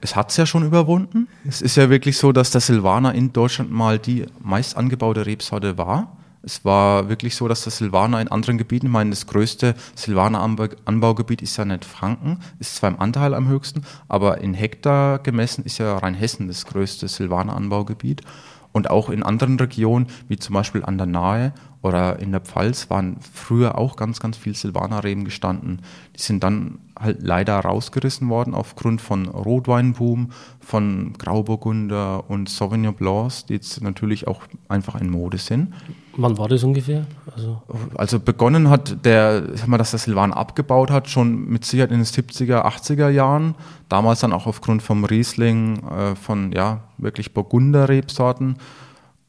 Es 0.00 0.14
hat 0.14 0.30
es 0.30 0.36
ja 0.36 0.46
schon 0.46 0.64
überwunden. 0.64 1.28
Es 1.46 1.62
ist 1.62 1.76
ja 1.76 1.90
wirklich 1.90 2.18
so, 2.18 2.32
dass 2.32 2.50
der 2.50 2.60
Silvaner 2.60 3.14
in 3.14 3.32
Deutschland 3.32 3.72
mal 3.72 3.98
die 3.98 4.26
meist 4.40 4.76
angebaute 4.76 5.26
Rebsorte 5.26 5.78
war. 5.78 6.17
Es 6.42 6.64
war 6.64 7.08
wirklich 7.08 7.34
so, 7.34 7.48
dass 7.48 7.62
der 7.62 7.72
Silvaner 7.72 8.20
in 8.20 8.28
anderen 8.28 8.58
Gebieten, 8.58 8.86
ich 8.86 8.92
meine, 8.92 9.10
das 9.10 9.26
größte 9.26 9.74
Silvaner 9.94 10.40
Anbaugebiet 10.84 11.42
ist 11.42 11.56
ja 11.56 11.64
nicht 11.64 11.84
Franken, 11.84 12.38
ist 12.58 12.76
zwar 12.76 12.90
im 12.90 13.00
Anteil 13.00 13.34
am 13.34 13.48
höchsten, 13.48 13.82
aber 14.08 14.38
in 14.38 14.54
Hektar 14.54 15.18
gemessen 15.18 15.64
ist 15.64 15.78
ja 15.78 15.98
Rheinhessen 15.98 16.48
das 16.48 16.64
größte 16.66 17.08
Silvaner 17.08 17.56
Anbaugebiet. 17.56 18.22
Und 18.70 18.90
auch 18.90 19.08
in 19.08 19.22
anderen 19.22 19.58
Regionen, 19.58 20.06
wie 20.28 20.36
zum 20.36 20.54
Beispiel 20.54 20.84
an 20.84 20.98
der 20.98 21.06
Nahe 21.06 21.52
oder 21.82 22.18
in 22.18 22.30
der 22.30 22.40
Pfalz, 22.40 22.90
waren 22.90 23.16
früher 23.20 23.78
auch 23.78 23.96
ganz, 23.96 24.20
ganz 24.20 24.36
viel 24.36 24.54
Silvanerreben 24.54 25.24
gestanden. 25.24 25.80
Die 26.14 26.20
sind 26.20 26.44
dann 26.44 26.78
halt 26.96 27.22
leider 27.22 27.58
rausgerissen 27.58 28.28
worden 28.28 28.54
aufgrund 28.54 29.00
von 29.00 29.26
Rotweinboom, 29.26 30.32
von 30.60 31.14
Grauburgunder 31.14 32.28
und 32.28 32.48
Sauvignon 32.48 32.94
Blancs, 32.94 33.46
die 33.46 33.54
jetzt 33.54 33.80
natürlich 33.82 34.28
auch 34.28 34.42
einfach 34.68 35.00
in 35.00 35.10
Mode 35.10 35.38
sind. 35.38 35.72
Wann 36.20 36.36
war 36.36 36.48
das 36.48 36.64
ungefähr? 36.64 37.06
Also, 37.32 37.62
also 37.94 38.18
begonnen 38.18 38.68
hat 38.70 39.04
der, 39.04 39.56
sag 39.56 39.68
mal, 39.68 39.78
dass 39.78 39.92
der 39.92 40.00
Silvan 40.00 40.32
abgebaut 40.32 40.90
hat, 40.90 41.08
schon 41.08 41.48
mit 41.48 41.64
Sicherheit 41.64 41.92
in 41.92 41.98
den 41.98 42.06
70er, 42.06 42.64
80er 42.64 43.08
Jahren. 43.08 43.54
Damals 43.88 44.18
dann 44.18 44.32
auch 44.32 44.48
aufgrund 44.48 44.82
vom 44.82 45.04
Riesling, 45.04 45.78
äh, 45.88 46.16
von 46.16 46.50
ja, 46.50 46.80
wirklich 46.98 47.34
Burgunder-Rebsorten. 47.34 48.56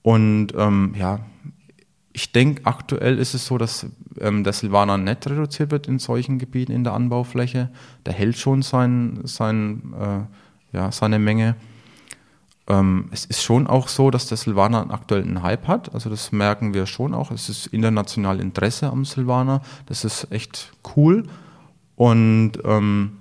Und 0.02 0.48
ähm, 0.58 0.96
ja, 0.98 1.20
ich 2.12 2.32
denke, 2.32 2.66
aktuell 2.66 3.20
ist 3.20 3.36
es 3.36 3.46
so, 3.46 3.60
dass 3.60 3.86
ähm, 4.20 4.44
der 4.44 4.54
Silvaner 4.54 4.98
nicht 4.98 5.30
reduziert 5.30 5.70
wird 5.70 5.88
in 5.88 6.00
solchen 6.00 6.40
Gebieten 6.40 6.72
in 6.72 6.84
der 6.84 6.94
Anbaufläche. 6.94 7.70
Der 8.08 8.14
hält 8.14 8.40
schon 8.40 8.64
sein, 8.64 9.20
sein, 9.26 9.94
äh, 10.74 10.76
ja, 10.76 10.92
seine 10.92 11.20
Menge. 11.20 11.56
Ähm, 12.70 13.10
es 13.12 13.26
ist 13.26 13.44
schon 13.44 13.68
auch 13.68 13.88
so, 13.88 14.12
dass 14.12 14.28
der 14.28 14.38
Silvaner 14.38 14.88
aktuell 14.92 15.24
einen 15.24 15.42
Hype 15.42 15.68
hat. 15.68 15.94
Also 15.94 16.10
das 16.10 16.32
merken 16.32 16.74
wir 16.74 16.86
schon 16.86 17.14
auch. 17.14 17.32
Es 17.32 17.50
ist 17.50 17.68
international 17.68 18.40
Interesse 18.40 18.90
am 18.90 19.06
Silvaner. 19.06 19.62
Das 19.88 20.06
ist 20.06 20.32
echt 20.32 20.72
cool. 20.96 21.24
Und 21.96 22.54
ähm, 22.64 23.18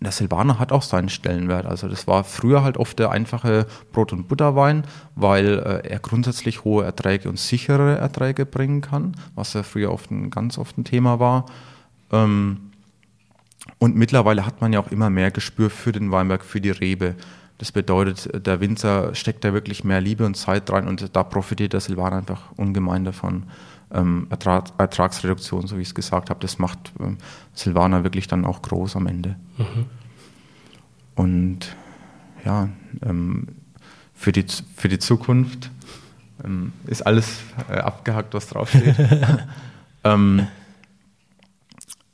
der 0.00 0.12
Silvaner 0.12 0.58
hat 0.58 0.70
auch 0.70 0.82
seinen 0.82 1.08
Stellenwert. 1.08 1.66
Also 1.66 1.88
das 1.88 2.06
war 2.06 2.22
früher 2.22 2.62
halt 2.62 2.76
oft 2.76 2.98
der 2.98 3.10
einfache 3.10 3.66
Brot- 3.92 4.12
und 4.12 4.28
Butterwein, 4.28 4.84
weil 5.16 5.58
äh, 5.58 5.88
er 5.88 5.98
grundsätzlich 5.98 6.64
hohe 6.64 6.84
Erträge 6.84 7.28
und 7.28 7.38
sichere 7.38 7.96
Erträge 7.98 8.46
bringen 8.46 8.80
kann, 8.80 9.16
was 9.34 9.54
ja 9.54 9.62
früher 9.62 9.90
oft 9.90 10.10
ein 10.10 10.30
ganz 10.30 10.58
oft 10.58 10.78
ein 10.78 10.84
Thema 10.84 11.18
war. 11.18 11.46
Ähm, 12.12 12.70
und 13.78 13.96
mittlerweile 13.96 14.46
hat 14.46 14.60
man 14.60 14.72
ja 14.72 14.80
auch 14.80 14.92
immer 14.92 15.10
mehr 15.10 15.30
Gespür 15.30 15.70
für 15.70 15.92
den 15.92 16.10
Weinberg, 16.12 16.44
für 16.44 16.60
die 16.60 16.70
Rebe. 16.70 17.16
Das 17.58 17.72
bedeutet, 17.72 18.46
der 18.46 18.60
Winzer 18.60 19.14
steckt 19.14 19.44
da 19.44 19.52
wirklich 19.52 19.82
mehr 19.82 20.00
Liebe 20.00 20.24
und 20.24 20.36
Zeit 20.36 20.70
rein 20.70 20.86
und 20.86 21.14
da 21.14 21.24
profitiert 21.24 21.72
der 21.72 21.80
Silvaner 21.80 22.16
einfach 22.16 22.52
ungemein 22.56 23.04
davon. 23.04 23.44
Ähm, 23.90 24.28
Ertrag, 24.30 24.70
Ertragsreduktion, 24.78 25.66
so 25.66 25.76
wie 25.76 25.82
ich 25.82 25.88
es 25.88 25.94
gesagt 25.94 26.30
habe, 26.30 26.40
das 26.40 26.58
macht 26.58 26.92
ähm, 27.00 27.18
Silvaner 27.54 28.04
wirklich 28.04 28.28
dann 28.28 28.44
auch 28.44 28.62
groß 28.62 28.96
am 28.96 29.06
Ende. 29.06 29.36
Mhm. 29.56 29.86
Und 31.16 31.76
ja, 32.44 32.68
ähm, 33.02 33.48
für, 34.14 34.30
die, 34.30 34.46
für 34.76 34.88
die 34.88 35.00
Zukunft 35.00 35.70
ähm, 36.44 36.72
ist 36.86 37.06
alles 37.06 37.40
äh, 37.68 37.78
abgehakt, 37.78 38.34
was 38.34 38.48
draufsteht. 38.48 38.94
ähm, 40.04 40.46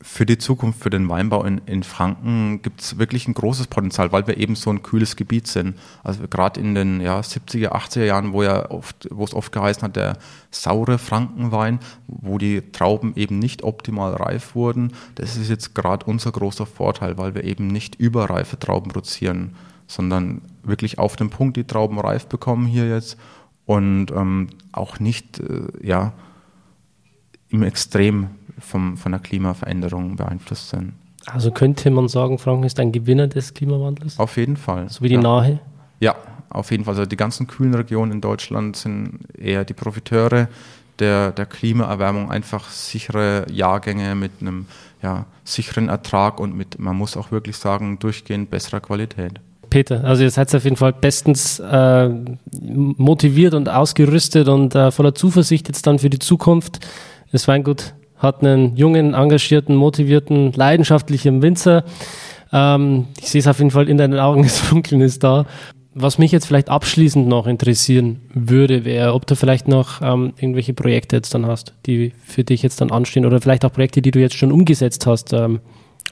für 0.07 0.27
die 0.27 0.37
Zukunft, 0.37 0.83
für 0.83 0.91
den 0.91 1.09
Weinbau 1.09 1.45
in, 1.45 1.63
in 1.65 1.83
Franken 1.83 2.61
gibt 2.61 2.83
es 2.83 2.99
wirklich 2.99 3.27
ein 3.27 3.33
großes 3.33 3.69
Potenzial, 3.69 4.13
weil 4.13 4.27
wir 4.27 4.37
eben 4.37 4.55
so 4.55 4.69
ein 4.69 4.83
kühles 4.83 5.17
Gebiet 5.17 5.47
sind. 5.47 5.79
Also 6.05 6.29
gerade 6.29 6.61
in 6.61 6.75
den 6.75 7.01
ja, 7.01 7.21
70er, 7.21 7.71
80er 7.71 8.05
Jahren, 8.05 8.35
wo 8.35 8.43
ja 8.43 8.71
oft, 8.71 9.09
wo 9.11 9.25
es 9.25 9.33
oft 9.33 9.51
geheißen 9.51 9.83
hat, 9.83 9.97
der 9.97 10.19
saure 10.51 10.99
Frankenwein, 10.99 11.79
wo 12.07 12.37
die 12.37 12.61
Trauben 12.71 13.15
eben 13.17 13.39
nicht 13.39 13.65
optimal 13.65 14.13
reif 14.13 14.55
wurden, 14.55 14.93
das 15.15 15.39
ist 15.39 15.49
jetzt 15.49 15.75
gerade 15.75 16.05
unser 16.05 16.33
großer 16.33 16.67
Vorteil, 16.67 17.17
weil 17.17 17.35
wir 17.35 17.45
eben 17.45 17.67
nicht 17.67 17.95
überreife 17.95 18.59
Trauben 18.59 18.91
produzieren, 18.91 19.57
sondern 19.87 20.43
wirklich 20.63 20.99
auf 20.99 21.17
den 21.17 21.31
Punkt 21.31 21.57
die 21.57 21.65
Trauben 21.65 21.99
reif 21.99 22.27
bekommen 22.27 22.67
hier 22.67 22.87
jetzt 22.87 23.17
und 23.65 24.11
ähm, 24.11 24.49
auch 24.71 25.01
nicht 25.01 25.41
äh, 25.41 25.63
ja, 25.83 26.13
im 27.49 27.63
Extrem 27.63 28.29
vom, 28.59 28.97
von 28.97 29.13
der 29.13 29.21
Klimaveränderung 29.21 30.17
beeinflusst 30.17 30.71
sind. 30.71 30.93
Also 31.27 31.51
könnte 31.51 31.91
man 31.91 32.09
sagen, 32.09 32.39
Franken 32.39 32.65
ist 32.65 32.79
ein 32.81 32.93
Gewinner 32.93 33.27
des 33.27 33.55
Klimawandels? 33.55 34.19
Auf 34.19 34.37
jeden 34.37 34.57
Fall. 34.57 34.89
So 34.91 35.03
wie 35.03 35.09
die 35.09 35.15
ja. 35.15 35.23
Nahe? 35.23 35.61
Ja, 36.01 36.17
auf 36.51 36.71
jeden 36.71 36.85
Fall. 36.85 36.93
Also 36.95 37.07
die 37.07 37.17
ganzen 37.17 37.47
kühlen 37.47 37.75
Regionen 37.75 38.13
in 38.13 38.21
Deutschland 38.21 38.77
sind 38.77 39.21
eher 39.39 39.65
die 39.65 39.73
Profiteure 39.73 40.49
der, 40.99 41.33
der 41.33 41.47
Klimaerwärmung, 41.47 42.31
einfach 42.31 42.69
sichere 42.69 43.47
Jahrgänge 43.51 44.15
mit 44.15 44.33
einem 44.41 44.67
ja, 45.03 45.27
sicheren 45.45 45.89
Ertrag 45.89 46.39
und 46.41 46.57
mit, 46.57 46.79
man 46.79 46.97
muss 46.97 47.17
auch 47.17 47.31
wirklich 47.31 47.57
sagen, 47.57 47.99
durchgehend 47.99 48.51
besserer 48.51 48.81
Qualität. 48.81 49.41
Peter, 49.71 50.05
also 50.05 50.23
ihr 50.23 50.31
seid 50.31 50.55
auf 50.55 50.63
jeden 50.63 50.77
Fall 50.77 50.93
bestens 50.93 51.59
äh, 51.59 52.09
motiviert 52.63 53.55
und 53.55 53.69
ausgerüstet 53.69 54.47
und 54.47 54.75
äh, 54.75 54.93
voller 54.93 55.15
Zuversicht 55.15 55.67
jetzt 55.69 55.87
dann 55.87 55.99
für 55.99 56.11
die 56.11 56.21
Zukunft. 56.21 56.87
Das 57.33 57.49
Weingut 57.49 57.93
hat 58.25 58.43
einen 58.43 58.77
jungen, 58.77 59.15
engagierten, 59.15 59.77
motivierten, 59.77 60.53
leidenschaftlichen 60.53 61.43
Winzer. 61.43 61.85
Ähm, 62.53 63.07
ich 63.21 63.31
sehe 63.31 63.41
es 63.41 63.47
auf 63.47 63.59
jeden 63.59 63.71
Fall 63.71 63.89
in 63.89 63.99
deinen 63.99 64.19
Augen, 64.19 64.43
das 64.43 64.59
Funkeln 64.59 65.01
ist 65.01 65.23
da. 65.23 65.47
Was 65.97 66.19
mich 66.19 66.33
jetzt 66.33 66.47
vielleicht 66.47 66.71
abschließend 66.71 67.29
noch 67.29 67.47
interessieren 67.47 68.21
würde, 68.35 68.85
wäre, 68.85 69.15
ob 69.15 69.29
du 69.29 69.37
vielleicht 69.37 69.69
noch 69.69 70.03
ähm, 70.03 70.33
irgendwelche 70.37 70.75
Projekte 70.75 71.15
jetzt 71.15 71.33
dann 71.35 71.47
hast, 71.47 71.73
die 71.87 72.13
für 72.25 72.43
dich 72.43 72.63
jetzt 72.63 72.81
dann 72.81 72.91
anstehen 72.91 73.25
oder 73.25 73.41
vielleicht 73.41 73.65
auch 73.65 73.73
Projekte, 73.73 74.03
die 74.03 74.11
du 74.11 74.19
jetzt 74.19 74.37
schon 74.37 74.51
umgesetzt 74.51 75.07
hast, 75.07 75.33
ähm, 75.33 75.61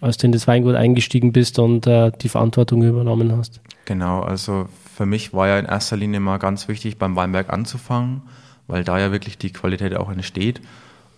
als 0.00 0.18
du 0.18 0.26
in 0.26 0.32
das 0.32 0.46
Weingut 0.46 0.76
eingestiegen 0.76 1.32
bist 1.32 1.58
und 1.58 1.88
äh, 1.88 2.12
die 2.20 2.28
Verantwortung 2.28 2.82
übernommen 2.84 3.36
hast. 3.36 3.60
Genau, 3.84 4.20
also 4.20 4.68
für 4.94 5.06
mich 5.06 5.32
war 5.32 5.48
ja 5.48 5.58
in 5.58 5.66
erster 5.66 5.96
Linie 5.96 6.20
mal 6.20 6.38
ganz 6.38 6.68
wichtig, 6.68 6.98
beim 6.98 7.16
Weinberg 7.16 7.52
anzufangen, 7.52 8.22
weil 8.68 8.84
da 8.84 9.00
ja 9.00 9.10
wirklich 9.10 9.36
die 9.36 9.50
Qualität 9.50 9.96
auch 9.96 10.10
entsteht. 10.10 10.60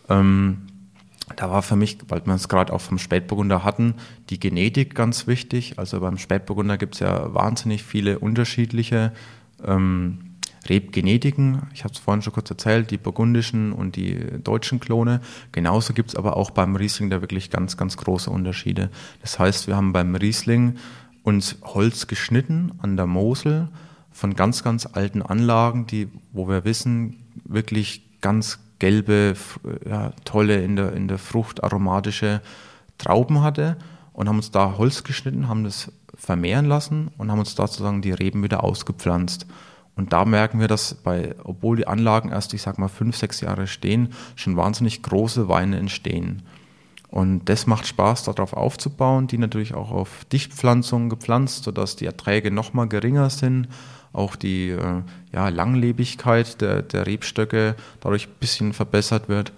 Ähm, 0.08 0.62
da 1.36 1.50
war 1.50 1.62
für 1.62 1.76
mich, 1.76 1.98
weil 2.08 2.24
wir 2.26 2.34
es 2.34 2.48
gerade 2.48 2.72
auch 2.72 2.80
vom 2.80 2.98
Spätburgunder 2.98 3.64
hatten, 3.64 3.94
die 4.30 4.38
Genetik 4.38 4.94
ganz 4.94 5.26
wichtig. 5.26 5.78
Also 5.78 6.00
beim 6.00 6.18
Spätburgunder 6.18 6.76
gibt 6.76 6.94
es 6.94 7.00
ja 7.00 7.32
wahnsinnig 7.32 7.82
viele 7.82 8.18
unterschiedliche 8.18 9.12
ähm, 9.64 10.34
Rebgenetiken. 10.68 11.62
Ich 11.72 11.84
habe 11.84 11.94
es 11.94 12.00
vorhin 12.00 12.22
schon 12.22 12.32
kurz 12.32 12.50
erzählt, 12.50 12.90
die 12.90 12.98
burgundischen 12.98 13.72
und 13.72 13.96
die 13.96 14.18
deutschen 14.42 14.80
Klone. 14.80 15.20
Genauso 15.52 15.92
gibt 15.94 16.10
es 16.10 16.16
aber 16.16 16.36
auch 16.36 16.50
beim 16.50 16.76
Riesling 16.76 17.10
da 17.10 17.20
wirklich 17.20 17.50
ganz, 17.50 17.76
ganz 17.76 17.96
große 17.96 18.30
Unterschiede. 18.30 18.90
Das 19.20 19.38
heißt, 19.38 19.66
wir 19.66 19.76
haben 19.76 19.92
beim 19.92 20.14
Riesling 20.14 20.76
uns 21.22 21.56
Holz 21.62 22.06
geschnitten 22.06 22.72
an 22.78 22.96
der 22.96 23.06
Mosel 23.06 23.68
von 24.10 24.34
ganz, 24.34 24.62
ganz 24.62 24.86
alten 24.86 25.22
Anlagen, 25.22 25.86
die, 25.86 26.08
wo 26.32 26.48
wir 26.48 26.64
wissen, 26.64 27.16
wirklich 27.44 28.20
ganz 28.20 28.60
gelbe, 28.78 29.34
ja, 29.88 30.12
tolle, 30.24 30.62
in 30.62 30.76
der, 30.76 30.92
in 30.92 31.08
der 31.08 31.18
Frucht 31.18 31.62
aromatische 31.62 32.40
Trauben 32.98 33.42
hatte 33.42 33.76
und 34.12 34.28
haben 34.28 34.36
uns 34.36 34.50
da 34.50 34.76
Holz 34.78 35.04
geschnitten, 35.04 35.48
haben 35.48 35.64
das 35.64 35.92
vermehren 36.14 36.66
lassen 36.66 37.10
und 37.18 37.30
haben 37.30 37.40
uns 37.40 37.54
da 37.54 37.66
sozusagen 37.66 38.02
die 38.02 38.12
Reben 38.12 38.42
wieder 38.42 38.62
ausgepflanzt. 38.62 39.46
Und 39.96 40.12
da 40.12 40.24
merken 40.24 40.58
wir, 40.60 40.68
dass 40.68 40.94
bei, 40.94 41.34
obwohl 41.44 41.76
die 41.76 41.86
Anlagen 41.86 42.30
erst, 42.30 42.52
ich 42.54 42.62
sag 42.62 42.78
mal, 42.78 42.88
fünf, 42.88 43.16
sechs 43.16 43.40
Jahre 43.40 43.66
stehen, 43.66 44.12
schon 44.34 44.56
wahnsinnig 44.56 45.02
große 45.02 45.48
Weine 45.48 45.78
entstehen. 45.78 46.42
Und 47.08 47.44
das 47.44 47.68
macht 47.68 47.86
Spaß, 47.86 48.24
darauf 48.24 48.54
aufzubauen, 48.54 49.28
die 49.28 49.38
natürlich 49.38 49.74
auch 49.74 49.92
auf 49.92 50.24
Dichtpflanzungen 50.32 51.10
gepflanzt, 51.10 51.62
sodass 51.62 51.94
die 51.94 52.06
Erträge 52.06 52.50
nochmal 52.50 52.88
geringer 52.88 53.30
sind 53.30 53.68
auch 54.14 54.36
die 54.36 54.70
äh, 54.70 55.02
ja, 55.32 55.48
Langlebigkeit 55.48 56.60
der, 56.60 56.82
der 56.82 57.06
Rebstöcke 57.06 57.74
dadurch 58.00 58.28
ein 58.28 58.34
bisschen 58.40 58.72
verbessert 58.72 59.28
wird. 59.28 59.52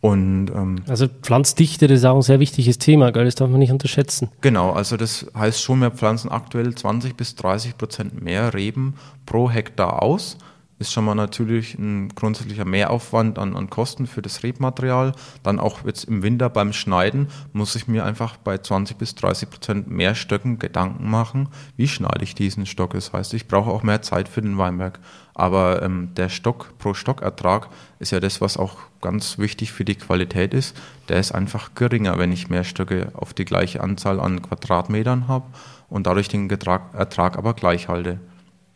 Und, 0.00 0.50
ähm, 0.54 0.82
also 0.86 1.06
Pflanzdichte, 1.08 1.86
das 1.86 2.00
ist 2.00 2.04
auch 2.04 2.16
ein 2.16 2.22
sehr 2.22 2.40
wichtiges 2.40 2.76
Thema, 2.76 3.10
gell? 3.10 3.24
das 3.24 3.36
darf 3.36 3.48
man 3.48 3.58
nicht 3.58 3.72
unterschätzen. 3.72 4.28
Genau, 4.42 4.72
also 4.72 4.98
das 4.98 5.26
heißt 5.34 5.62
schon, 5.62 5.78
wir 5.80 5.92
pflanzen 5.92 6.30
aktuell 6.30 6.74
20 6.74 7.16
bis 7.16 7.36
30 7.36 7.78
Prozent 7.78 8.22
mehr 8.22 8.52
Reben 8.52 8.96
pro 9.24 9.48
Hektar 9.48 10.02
aus 10.02 10.36
ist 10.78 10.92
schon 10.92 11.04
mal 11.04 11.14
natürlich 11.14 11.78
ein 11.78 12.08
grundsätzlicher 12.08 12.64
Mehraufwand 12.64 13.38
an, 13.38 13.56
an 13.56 13.70
Kosten 13.70 14.06
für 14.06 14.22
das 14.22 14.42
Rebmaterial. 14.42 15.12
Dann 15.42 15.60
auch 15.60 15.84
jetzt 15.84 16.04
im 16.04 16.22
Winter 16.22 16.50
beim 16.50 16.72
Schneiden 16.72 17.28
muss 17.52 17.76
ich 17.76 17.86
mir 17.86 18.04
einfach 18.04 18.36
bei 18.36 18.58
20 18.58 18.96
bis 18.96 19.14
30 19.14 19.50
Prozent 19.50 19.90
mehr 19.90 20.14
Stöcken 20.14 20.58
Gedanken 20.58 21.08
machen, 21.08 21.48
wie 21.76 21.86
schneide 21.86 22.24
ich 22.24 22.34
diesen 22.34 22.66
Stock. 22.66 22.92
Das 22.94 23.12
heißt, 23.12 23.34
ich 23.34 23.46
brauche 23.46 23.70
auch 23.70 23.82
mehr 23.82 24.02
Zeit 24.02 24.28
für 24.28 24.42
den 24.42 24.58
Weinberg. 24.58 24.98
Aber 25.34 25.82
ähm, 25.82 26.10
der 26.16 26.28
Stock 26.28 26.76
pro 26.78 26.94
Stockertrag 26.94 27.68
ist 27.98 28.12
ja 28.12 28.20
das, 28.20 28.40
was 28.40 28.56
auch 28.56 28.76
ganz 29.00 29.38
wichtig 29.38 29.72
für 29.72 29.84
die 29.84 29.96
Qualität 29.96 30.54
ist. 30.54 30.76
Der 31.08 31.18
ist 31.18 31.32
einfach 31.32 31.74
geringer, 31.74 32.18
wenn 32.18 32.32
ich 32.32 32.50
mehr 32.50 32.64
Stöcke 32.64 33.12
auf 33.14 33.34
die 33.34 33.44
gleiche 33.44 33.80
Anzahl 33.80 34.20
an 34.20 34.42
Quadratmetern 34.42 35.28
habe 35.28 35.46
und 35.88 36.06
dadurch 36.06 36.28
den 36.28 36.50
Ertrag 36.50 37.36
aber 37.36 37.54
gleich 37.54 37.88
halte. 37.88 38.20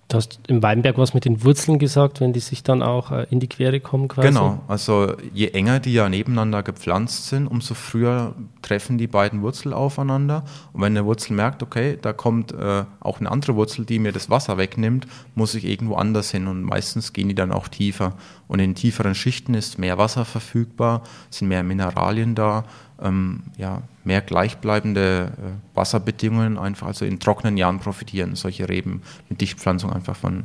Du 0.08 0.16
hast 0.16 0.40
im 0.48 0.62
Weinberg 0.62 0.96
was 0.96 1.12
mit 1.12 1.26
den 1.26 1.44
Wurzeln 1.44 1.78
gesagt, 1.78 2.22
wenn 2.22 2.32
die 2.32 2.40
sich 2.40 2.62
dann 2.62 2.82
auch 2.82 3.12
äh, 3.12 3.26
in 3.30 3.40
die 3.40 3.46
Quere 3.46 3.78
kommen 3.78 4.08
quasi? 4.08 4.28
Genau, 4.28 4.58
also 4.66 5.12
je 5.34 5.48
enger 5.48 5.80
die 5.80 5.92
ja 5.92 6.08
nebeneinander 6.08 6.62
gepflanzt 6.62 7.26
sind, 7.26 7.46
umso 7.46 7.74
früher 7.74 8.34
treffen 8.62 8.96
die 8.96 9.06
beiden 9.06 9.42
Wurzeln 9.42 9.74
aufeinander. 9.74 10.44
Und 10.72 10.80
wenn 10.80 10.96
eine 10.96 11.04
Wurzel 11.04 11.34
merkt, 11.34 11.62
okay, 11.62 11.98
da 12.00 12.14
kommt 12.14 12.52
äh, 12.52 12.84
auch 13.00 13.20
eine 13.20 13.30
andere 13.30 13.54
Wurzel, 13.54 13.84
die 13.84 13.98
mir 13.98 14.12
das 14.12 14.30
Wasser 14.30 14.56
wegnimmt, 14.56 15.06
muss 15.34 15.54
ich 15.54 15.66
irgendwo 15.66 15.96
anders 15.96 16.30
hin. 16.30 16.46
Und 16.46 16.62
meistens 16.62 17.12
gehen 17.12 17.28
die 17.28 17.34
dann 17.34 17.52
auch 17.52 17.68
tiefer. 17.68 18.14
Und 18.48 18.60
in 18.60 18.74
tieferen 18.74 19.14
Schichten 19.14 19.54
ist 19.54 19.78
mehr 19.78 19.98
Wasser 19.98 20.24
verfügbar, 20.24 21.02
sind 21.30 21.48
mehr 21.48 21.62
Mineralien 21.62 22.34
da, 22.34 22.64
ähm, 23.00 23.42
ja, 23.56 23.82
mehr 24.04 24.22
gleichbleibende 24.22 25.32
äh, 25.36 25.76
Wasserbedingungen 25.76 26.58
einfach, 26.58 26.86
also 26.88 27.04
in 27.04 27.20
trockenen 27.20 27.56
Jahren 27.56 27.78
profitieren 27.78 28.34
solche 28.34 28.68
Reben 28.68 29.02
mit 29.28 29.40
Dichtpflanzung 29.40 29.92
einfach 29.92 30.16
von, 30.16 30.44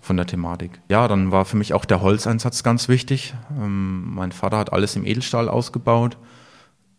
von 0.00 0.16
der 0.16 0.26
Thematik. 0.26 0.80
Ja, 0.88 1.08
dann 1.08 1.32
war 1.32 1.44
für 1.44 1.56
mich 1.56 1.74
auch 1.74 1.84
der 1.84 2.00
Holzeinsatz 2.00 2.62
ganz 2.62 2.88
wichtig. 2.88 3.34
Ähm, 3.58 4.14
mein 4.14 4.32
Vater 4.32 4.58
hat 4.58 4.72
alles 4.72 4.96
im 4.96 5.04
Edelstahl 5.04 5.48
ausgebaut 5.48 6.16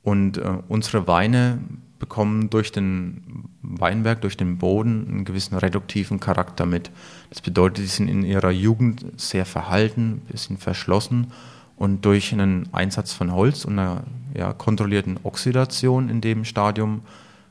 und 0.03 0.37
äh, 0.37 0.57
unsere 0.67 1.07
Weine 1.07 1.59
bekommen 2.03 2.49
durch 2.49 2.73
den 2.73 3.45
Weinberg, 3.61 4.19
durch 4.19 4.35
den 4.35 4.57
Boden 4.57 5.07
einen 5.07 5.25
gewissen 5.25 5.57
reduktiven 5.57 6.19
Charakter 6.19 6.65
mit. 6.65 6.91
Das 7.33 7.41
bedeutet, 7.41 7.77
sie 7.77 7.87
sind 7.87 8.09
in 8.09 8.23
ihrer 8.23 8.51
Jugend 8.51 9.03
sehr 9.17 9.47
verhalten, 9.47 10.21
ein 10.21 10.31
bisschen 10.31 10.59
verschlossen 10.59 11.31
und 11.75 12.05
durch 12.05 12.31
einen 12.31 12.71
Einsatz 12.71 13.11
von 13.11 13.33
Holz 13.33 13.65
und 13.65 13.79
einer 13.79 14.03
ja, 14.35 14.53
kontrollierten 14.53 15.19
Oxidation 15.23 16.09
in 16.09 16.21
dem 16.21 16.45
Stadium 16.45 17.01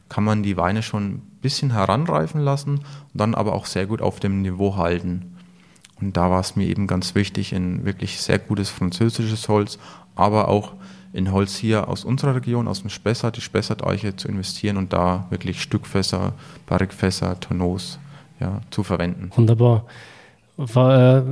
kann 0.08 0.22
man 0.22 0.44
die 0.44 0.56
Weine 0.56 0.84
schon 0.84 1.14
ein 1.14 1.22
bisschen 1.40 1.72
heranreifen 1.72 2.40
lassen 2.40 2.76
und 2.76 2.84
dann 3.12 3.34
aber 3.34 3.54
auch 3.54 3.66
sehr 3.66 3.86
gut 3.86 4.02
auf 4.02 4.20
dem 4.20 4.40
Niveau 4.40 4.76
halten. 4.76 5.36
Und 6.00 6.16
da 6.16 6.30
war 6.30 6.38
es 6.38 6.54
mir 6.54 6.68
eben 6.68 6.86
ganz 6.86 7.16
wichtig, 7.16 7.52
in 7.52 7.84
wirklich 7.84 8.20
sehr 8.20 8.38
gutes 8.38 8.70
französisches 8.70 9.48
Holz, 9.48 9.80
aber 10.14 10.46
auch 10.46 10.74
in 11.12 11.32
Holz 11.32 11.56
hier 11.56 11.88
aus 11.88 12.04
unserer 12.04 12.36
Region, 12.36 12.68
aus 12.68 12.82
dem 12.82 12.90
Spessart, 12.90 13.36
die 13.36 13.40
Spessart-Eiche 13.40 14.14
zu 14.14 14.28
investieren 14.28 14.76
und 14.76 14.92
da 14.92 15.26
wirklich 15.30 15.60
Stückfässer, 15.60 16.34
Barrikfässer, 16.66 17.40
Tonneaus 17.40 17.98
ja, 18.42 18.60
zu 18.70 18.82
verwenden. 18.82 19.30
Wunderbar. 19.36 19.84
War, 20.56 21.18
äh, 21.18 21.22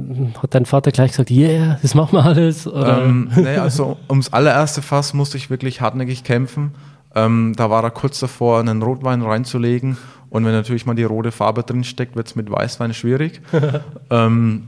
hat 0.40 0.54
dein 0.54 0.64
Vater 0.64 0.92
gleich 0.92 1.11
gesagt, 1.11 1.30
yeah, 1.30 1.78
das 1.82 1.94
machen 1.94 2.12
wir 2.12 2.24
alles? 2.24 2.66
Ähm, 2.72 3.30
nee, 3.36 3.56
also 3.56 3.98
ums 4.08 4.32
allererste 4.32 4.80
Fass 4.80 5.12
musste 5.12 5.36
ich 5.36 5.50
wirklich 5.50 5.80
hartnäckig 5.80 6.24
kämpfen. 6.24 6.72
Ähm, 7.14 7.54
da 7.56 7.68
war 7.68 7.82
er 7.82 7.90
kurz 7.90 8.20
davor, 8.20 8.61
einen 8.61 8.82
Rotwein 8.82 9.22
reinzulegen. 9.22 9.98
Und 10.30 10.44
wenn 10.44 10.52
natürlich 10.52 10.86
mal 10.86 10.94
die 10.94 11.02
rote 11.02 11.32
Farbe 11.32 11.64
drin 11.64 11.84
steckt, 11.84 12.14
wird 12.16 12.28
es 12.28 12.36
mit 12.36 12.50
Weißwein 12.50 12.94
schwierig. 12.94 13.42
ähm, 14.11 14.62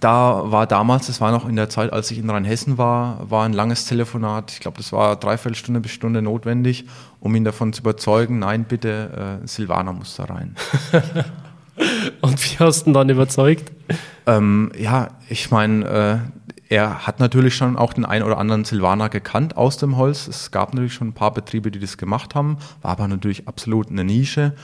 da 0.00 0.50
war 0.50 0.66
damals, 0.66 1.06
das 1.06 1.20
war 1.20 1.32
noch 1.32 1.48
in 1.48 1.56
der 1.56 1.68
Zeit, 1.68 1.92
als 1.92 2.10
ich 2.10 2.18
in 2.18 2.28
Rheinhessen 2.28 2.76
war, 2.76 3.30
war 3.30 3.44
ein 3.44 3.52
langes 3.52 3.86
Telefonat. 3.86 4.52
Ich 4.52 4.60
glaube, 4.60 4.76
das 4.76 4.92
war 4.92 5.16
dreiviertel 5.16 5.56
Stunde 5.56 5.80
bis 5.80 5.92
Stunde 5.92 6.22
notwendig, 6.22 6.86
um 7.20 7.34
ihn 7.34 7.44
davon 7.44 7.72
zu 7.72 7.80
überzeugen, 7.80 8.40
nein, 8.40 8.64
bitte, 8.64 9.40
äh, 9.42 9.46
Silvaner 9.46 9.92
muss 9.92 10.16
da 10.16 10.24
rein. 10.24 10.54
Und 12.20 12.44
wie 12.44 12.58
hast 12.58 12.84
du 12.84 12.90
ihn 12.90 12.94
dann 12.94 13.08
überzeugt? 13.08 13.72
Ähm, 14.26 14.72
ja, 14.78 15.08
ich 15.28 15.50
meine, 15.50 15.84
äh, 15.86 16.40
er 16.70 17.06
hat 17.06 17.18
natürlich 17.18 17.56
schon 17.56 17.76
auch 17.76 17.92
den 17.92 18.04
einen 18.04 18.24
oder 18.24 18.38
anderen 18.38 18.64
Silvaner 18.64 19.08
gekannt 19.08 19.56
aus 19.56 19.76
dem 19.76 19.96
Holz. 19.96 20.28
Es 20.28 20.52
gab 20.52 20.72
natürlich 20.72 20.94
schon 20.94 21.08
ein 21.08 21.12
paar 21.14 21.34
Betriebe, 21.34 21.70
die 21.70 21.80
das 21.80 21.98
gemacht 21.98 22.34
haben, 22.36 22.58
war 22.80 22.92
aber 22.92 23.08
natürlich 23.08 23.48
absolut 23.48 23.90
eine 23.90 24.04
Nische. 24.04 24.54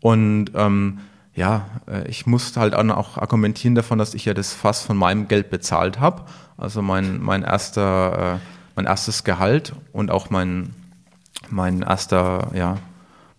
Und 0.00 0.50
ähm, 0.54 0.98
ja, 1.34 1.66
äh, 1.88 2.06
ich 2.08 2.26
musste 2.26 2.60
halt 2.60 2.74
auch 2.74 3.16
argumentieren 3.16 3.74
davon, 3.74 3.98
dass 3.98 4.14
ich 4.14 4.26
ja 4.26 4.34
das 4.34 4.52
Fass 4.52 4.82
von 4.82 4.96
meinem 4.96 5.26
Geld 5.26 5.48
bezahlt 5.48 6.00
habe. 6.00 6.24
Also 6.58 6.82
mein, 6.82 7.20
mein, 7.22 7.42
erster, 7.42 8.34
äh, 8.34 8.38
mein 8.76 8.84
erstes 8.84 9.24
Gehalt 9.24 9.72
und 9.92 10.10
auch 10.10 10.28
mein, 10.28 10.74
mein 11.48 11.80
erster, 11.80 12.50
ja, 12.54 12.76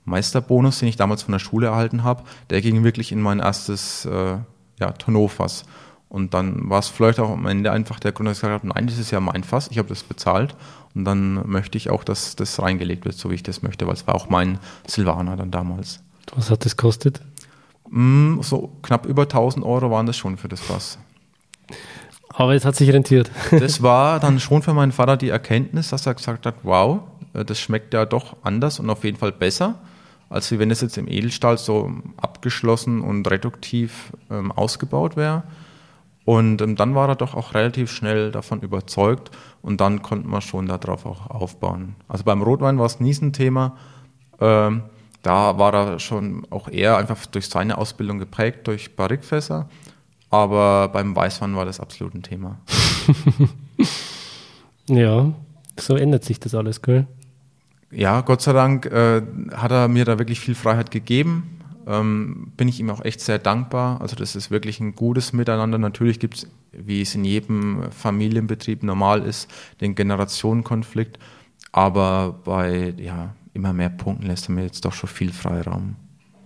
Meisterbonus, 0.05 0.79
den 0.79 0.87
ich 0.87 0.95
damals 0.95 1.23
von 1.23 1.31
der 1.31 1.39
Schule 1.39 1.67
erhalten 1.67 2.03
habe, 2.03 2.23
der 2.49 2.61
ging 2.61 2.83
wirklich 2.83 3.11
in 3.11 3.21
mein 3.21 3.39
erstes 3.39 4.05
äh, 4.05 4.37
ja, 4.79 4.91
Tonneau-Fass. 4.91 5.65
Und 6.09 6.33
dann 6.33 6.69
war 6.69 6.79
es 6.79 6.87
vielleicht 6.87 7.19
auch 7.19 7.31
am 7.31 7.45
Ende 7.47 7.71
einfach 7.71 7.99
der 7.99 8.11
Grund, 8.11 8.29
dass 8.29 8.37
ich 8.37 8.41
gesagt 8.41 8.63
habe, 8.63 8.73
nein, 8.73 8.87
das 8.87 8.97
ist 8.97 9.11
ja 9.11 9.19
mein 9.19 9.43
Fass, 9.43 9.67
ich 9.69 9.79
habe 9.79 9.89
das 9.89 10.03
bezahlt 10.03 10.55
und 10.93 11.03
dann 11.03 11.47
möchte 11.47 11.77
ich 11.77 11.89
auch, 11.89 12.03
dass 12.03 12.35
das 12.35 12.61
reingelegt 12.61 13.05
wird, 13.05 13.15
so 13.15 13.31
wie 13.31 13.35
ich 13.35 13.43
das 13.43 13.63
möchte, 13.63 13.85
weil 13.85 13.95
es 13.95 14.07
war 14.07 14.15
auch 14.15 14.29
mein 14.29 14.59
Silvaner 14.87 15.35
dann 15.35 15.51
damals. 15.51 15.99
Was 16.35 16.49
hat 16.49 16.63
das 16.63 16.77
gekostet? 16.77 17.21
Mm, 17.89 18.41
so 18.41 18.71
knapp 18.81 19.05
über 19.05 19.23
1000 19.23 19.65
Euro 19.65 19.91
waren 19.91 20.05
das 20.05 20.15
schon 20.15 20.37
für 20.37 20.47
das 20.47 20.61
Fass. 20.61 20.97
Aber 22.29 22.53
es 22.53 22.65
hat 22.65 22.75
sich 22.75 22.91
rentiert. 22.91 23.31
Das 23.51 23.81
war 23.81 24.19
dann 24.19 24.39
schon 24.39 24.61
für 24.61 24.73
meinen 24.73 24.91
Vater 24.91 25.17
die 25.17 25.29
Erkenntnis, 25.29 25.89
dass 25.89 26.05
er 26.05 26.13
gesagt 26.13 26.45
hat, 26.45 26.55
wow, 26.63 27.01
äh, 27.33 27.43
das 27.43 27.59
schmeckt 27.59 27.93
ja 27.93 28.05
doch 28.05 28.37
anders 28.43 28.79
und 28.79 28.89
auf 28.89 29.03
jeden 29.03 29.17
Fall 29.17 29.31
besser 29.31 29.79
als 30.29 30.57
wenn 30.57 30.71
es 30.71 30.81
jetzt 30.81 30.97
im 30.97 31.07
Edelstahl 31.07 31.57
so 31.57 31.91
abgeschlossen 32.17 33.01
und 33.01 33.29
reduktiv 33.29 34.11
ähm, 34.29 34.51
ausgebaut 34.51 35.15
wäre. 35.15 35.43
Und 36.25 36.61
ähm, 36.61 36.75
dann 36.75 36.95
war 36.95 37.07
er 37.07 37.15
doch 37.15 37.35
auch 37.35 37.53
relativ 37.53 37.91
schnell 37.91 38.31
davon 38.31 38.61
überzeugt 38.61 39.31
und 39.61 39.79
dann 39.79 40.01
konnte 40.01 40.27
man 40.27 40.41
schon 40.41 40.67
darauf 40.67 41.05
auch 41.05 41.29
aufbauen. 41.29 41.95
Also 42.07 42.23
beim 42.23 42.41
Rotwein 42.41 42.79
war 42.79 42.87
es 42.87 42.99
nie 42.99 43.13
ein 43.13 43.31
Thema. 43.31 43.77
Ähm, 44.39 44.83
da 45.21 45.57
war 45.57 45.73
er 45.73 45.99
schon 45.99 46.45
auch 46.49 46.67
eher 46.67 46.97
einfach 46.97 47.25
durch 47.27 47.47
seine 47.49 47.77
Ausbildung 47.77 48.19
geprägt, 48.19 48.67
durch 48.67 48.95
Barrikfässer. 48.95 49.69
Aber 50.29 50.89
beim 50.89 51.15
Weißwein 51.15 51.55
war 51.55 51.65
das 51.65 51.79
absolut 51.79 52.13
ein 52.15 52.23
Thema. 52.23 52.59
ja, 54.89 55.31
so 55.79 55.95
ändert 55.95 56.23
sich 56.23 56.39
das 56.39 56.55
alles, 56.55 56.81
gell? 56.81 57.07
Ja, 57.95 58.21
Gott 58.21 58.41
sei 58.41 58.53
Dank 58.53 58.85
äh, 58.87 59.21
hat 59.53 59.71
er 59.71 59.87
mir 59.87 60.05
da 60.05 60.19
wirklich 60.19 60.39
viel 60.39 60.55
Freiheit 60.55 60.91
gegeben. 60.91 61.59
Ähm, 61.87 62.51
bin 62.57 62.67
ich 62.67 62.79
ihm 62.79 62.89
auch 62.89 63.03
echt 63.05 63.21
sehr 63.21 63.39
dankbar. 63.39 64.01
Also 64.01 64.15
das 64.15 64.35
ist 64.35 64.51
wirklich 64.51 64.79
ein 64.79 64.95
gutes 64.95 65.33
Miteinander. 65.33 65.77
Natürlich 65.77 66.19
gibt 66.19 66.35
es, 66.35 66.47
wie 66.71 67.01
es 67.01 67.15
in 67.15 67.23
jedem 67.23 67.91
Familienbetrieb 67.91 68.83
normal 68.83 69.21
ist, 69.21 69.49
den 69.81 69.95
Generationenkonflikt. 69.95 71.19
Aber 71.71 72.39
bei 72.43 72.93
ja, 72.97 73.35
immer 73.53 73.73
mehr 73.73 73.89
Punkten 73.89 74.25
lässt 74.25 74.49
er 74.49 74.55
mir 74.55 74.63
jetzt 74.63 74.83
doch 74.85 74.93
schon 74.93 75.09
viel 75.09 75.31
Freiraum. 75.31 75.95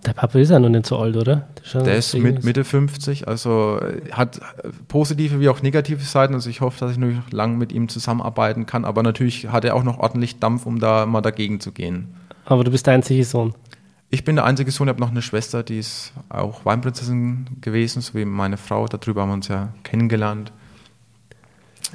Der 0.06 0.14
Papa 0.14 0.38
ist 0.38 0.50
ja 0.50 0.58
noch 0.58 0.70
nicht 0.70 0.86
so 0.86 0.98
alt, 0.98 1.16
oder? 1.16 1.48
Der, 1.74 1.82
der 1.82 1.96
ist 1.96 2.14
mit 2.14 2.42
Mitte 2.42 2.64
50, 2.64 3.28
also 3.28 3.78
äh, 3.80 4.10
hat 4.12 4.40
positive 4.88 5.40
wie 5.40 5.48
auch 5.50 5.60
negative 5.60 6.02
Seiten. 6.02 6.32
Also 6.34 6.48
ich 6.48 6.62
hoffe, 6.62 6.80
dass 6.80 6.92
ich 6.92 6.98
noch 6.98 7.30
lange 7.30 7.56
mit 7.56 7.70
ihm 7.70 7.88
zusammenarbeiten 7.88 8.64
kann. 8.64 8.84
Aber 8.84 9.02
natürlich 9.02 9.48
hat 9.48 9.64
er 9.64 9.74
auch 9.76 9.82
noch 9.82 9.98
ordentlich 9.98 10.38
Dampf, 10.38 10.64
um 10.64 10.78
da 10.78 11.04
mal 11.04 11.20
dagegen 11.20 11.60
zu 11.60 11.72
gehen. 11.72 12.14
Aber 12.46 12.64
du 12.64 12.70
bist 12.70 12.86
der 12.86 12.94
einzige 12.94 13.24
Sohn. 13.24 13.54
Ich 14.08 14.24
bin 14.24 14.36
der 14.36 14.44
einzige 14.44 14.70
Sohn, 14.70 14.88
ich 14.88 14.92
habe 14.92 15.00
noch 15.00 15.10
eine 15.10 15.22
Schwester, 15.22 15.62
die 15.62 15.78
ist 15.78 16.12
auch 16.30 16.64
Weinprinzessin 16.64 17.46
gewesen, 17.60 18.00
so 18.00 18.14
wie 18.14 18.24
meine 18.24 18.56
Frau. 18.56 18.86
Darüber 18.86 19.22
haben 19.22 19.28
wir 19.28 19.34
uns 19.34 19.48
ja 19.48 19.68
kennengelernt. 19.84 20.50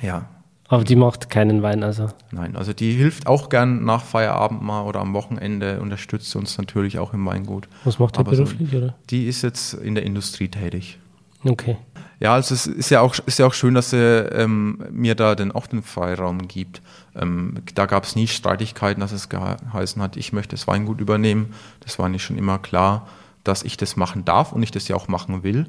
Ja, 0.02 0.26
aber 0.68 0.84
die 0.84 0.96
macht 0.96 1.30
keinen 1.30 1.62
Wein, 1.62 1.84
also? 1.84 2.10
Nein, 2.32 2.56
also 2.56 2.74
die 2.74 2.94
hilft 2.94 3.28
auch 3.28 3.50
gern 3.50 3.86
nach 3.86 4.04
Feierabend 4.04 4.64
mal 4.64 4.82
oder 4.84 5.00
am 5.00 5.14
Wochenende, 5.14 5.80
unterstützt 5.80 6.36
uns 6.36 6.58
natürlich 6.58 6.98
auch 6.98 7.14
im 7.14 7.26
Weingut. 7.26 7.68
Was 7.84 8.00
macht 8.00 8.18
die 8.18 8.24
beruflich, 8.24 8.72
so, 8.72 8.78
oder? 8.78 8.96
Die 9.10 9.28
ist 9.28 9.44
jetzt 9.44 9.76
in 9.76 9.96
der 9.96 10.04
Industrie 10.04 10.48
tätig. 10.48 10.98
Okay. 11.44 11.78
Ja, 12.20 12.34
also 12.34 12.56
es 12.56 12.66
ist 12.66 12.90
ja 12.90 13.02
auch, 13.02 13.16
ist 13.26 13.40
ja 13.40 13.46
auch 13.46 13.54
schön, 13.54 13.74
dass 13.76 13.92
sie 13.92 13.98
ähm, 13.98 14.84
mir 14.92 15.16
da 15.16 15.36
den, 15.36 15.52
auch 15.52 15.68
den 15.68 15.84
Freiraum 15.84 16.48
gibt. 16.48 16.82
Ähm, 17.16 17.58
da 17.76 17.86
gab 17.86 18.06
es 18.06 18.16
nie 18.16 18.28
Streitigkeiten, 18.28 19.02
dass 19.02 19.12
es 19.12 19.30
geheißen 19.30 20.02
hat, 20.02 20.18
ich 20.18 20.34
möchte 20.34 20.56
das 20.56 20.68
Weingut 20.68 21.02
übernehmen. 21.02 21.54
Das 21.82 22.00
war 22.00 22.10
nicht 22.10 22.24
schon 22.24 22.38
immer 22.38 22.58
klar, 22.58 23.08
dass 23.44 23.64
ich 23.64 23.78
das 23.78 23.98
machen 23.98 24.26
darf 24.26 24.54
und 24.54 24.64
ich 24.64 24.72
das 24.72 24.88
ja 24.88 24.96
auch 24.96 25.08
machen 25.08 25.44
will. 25.44 25.68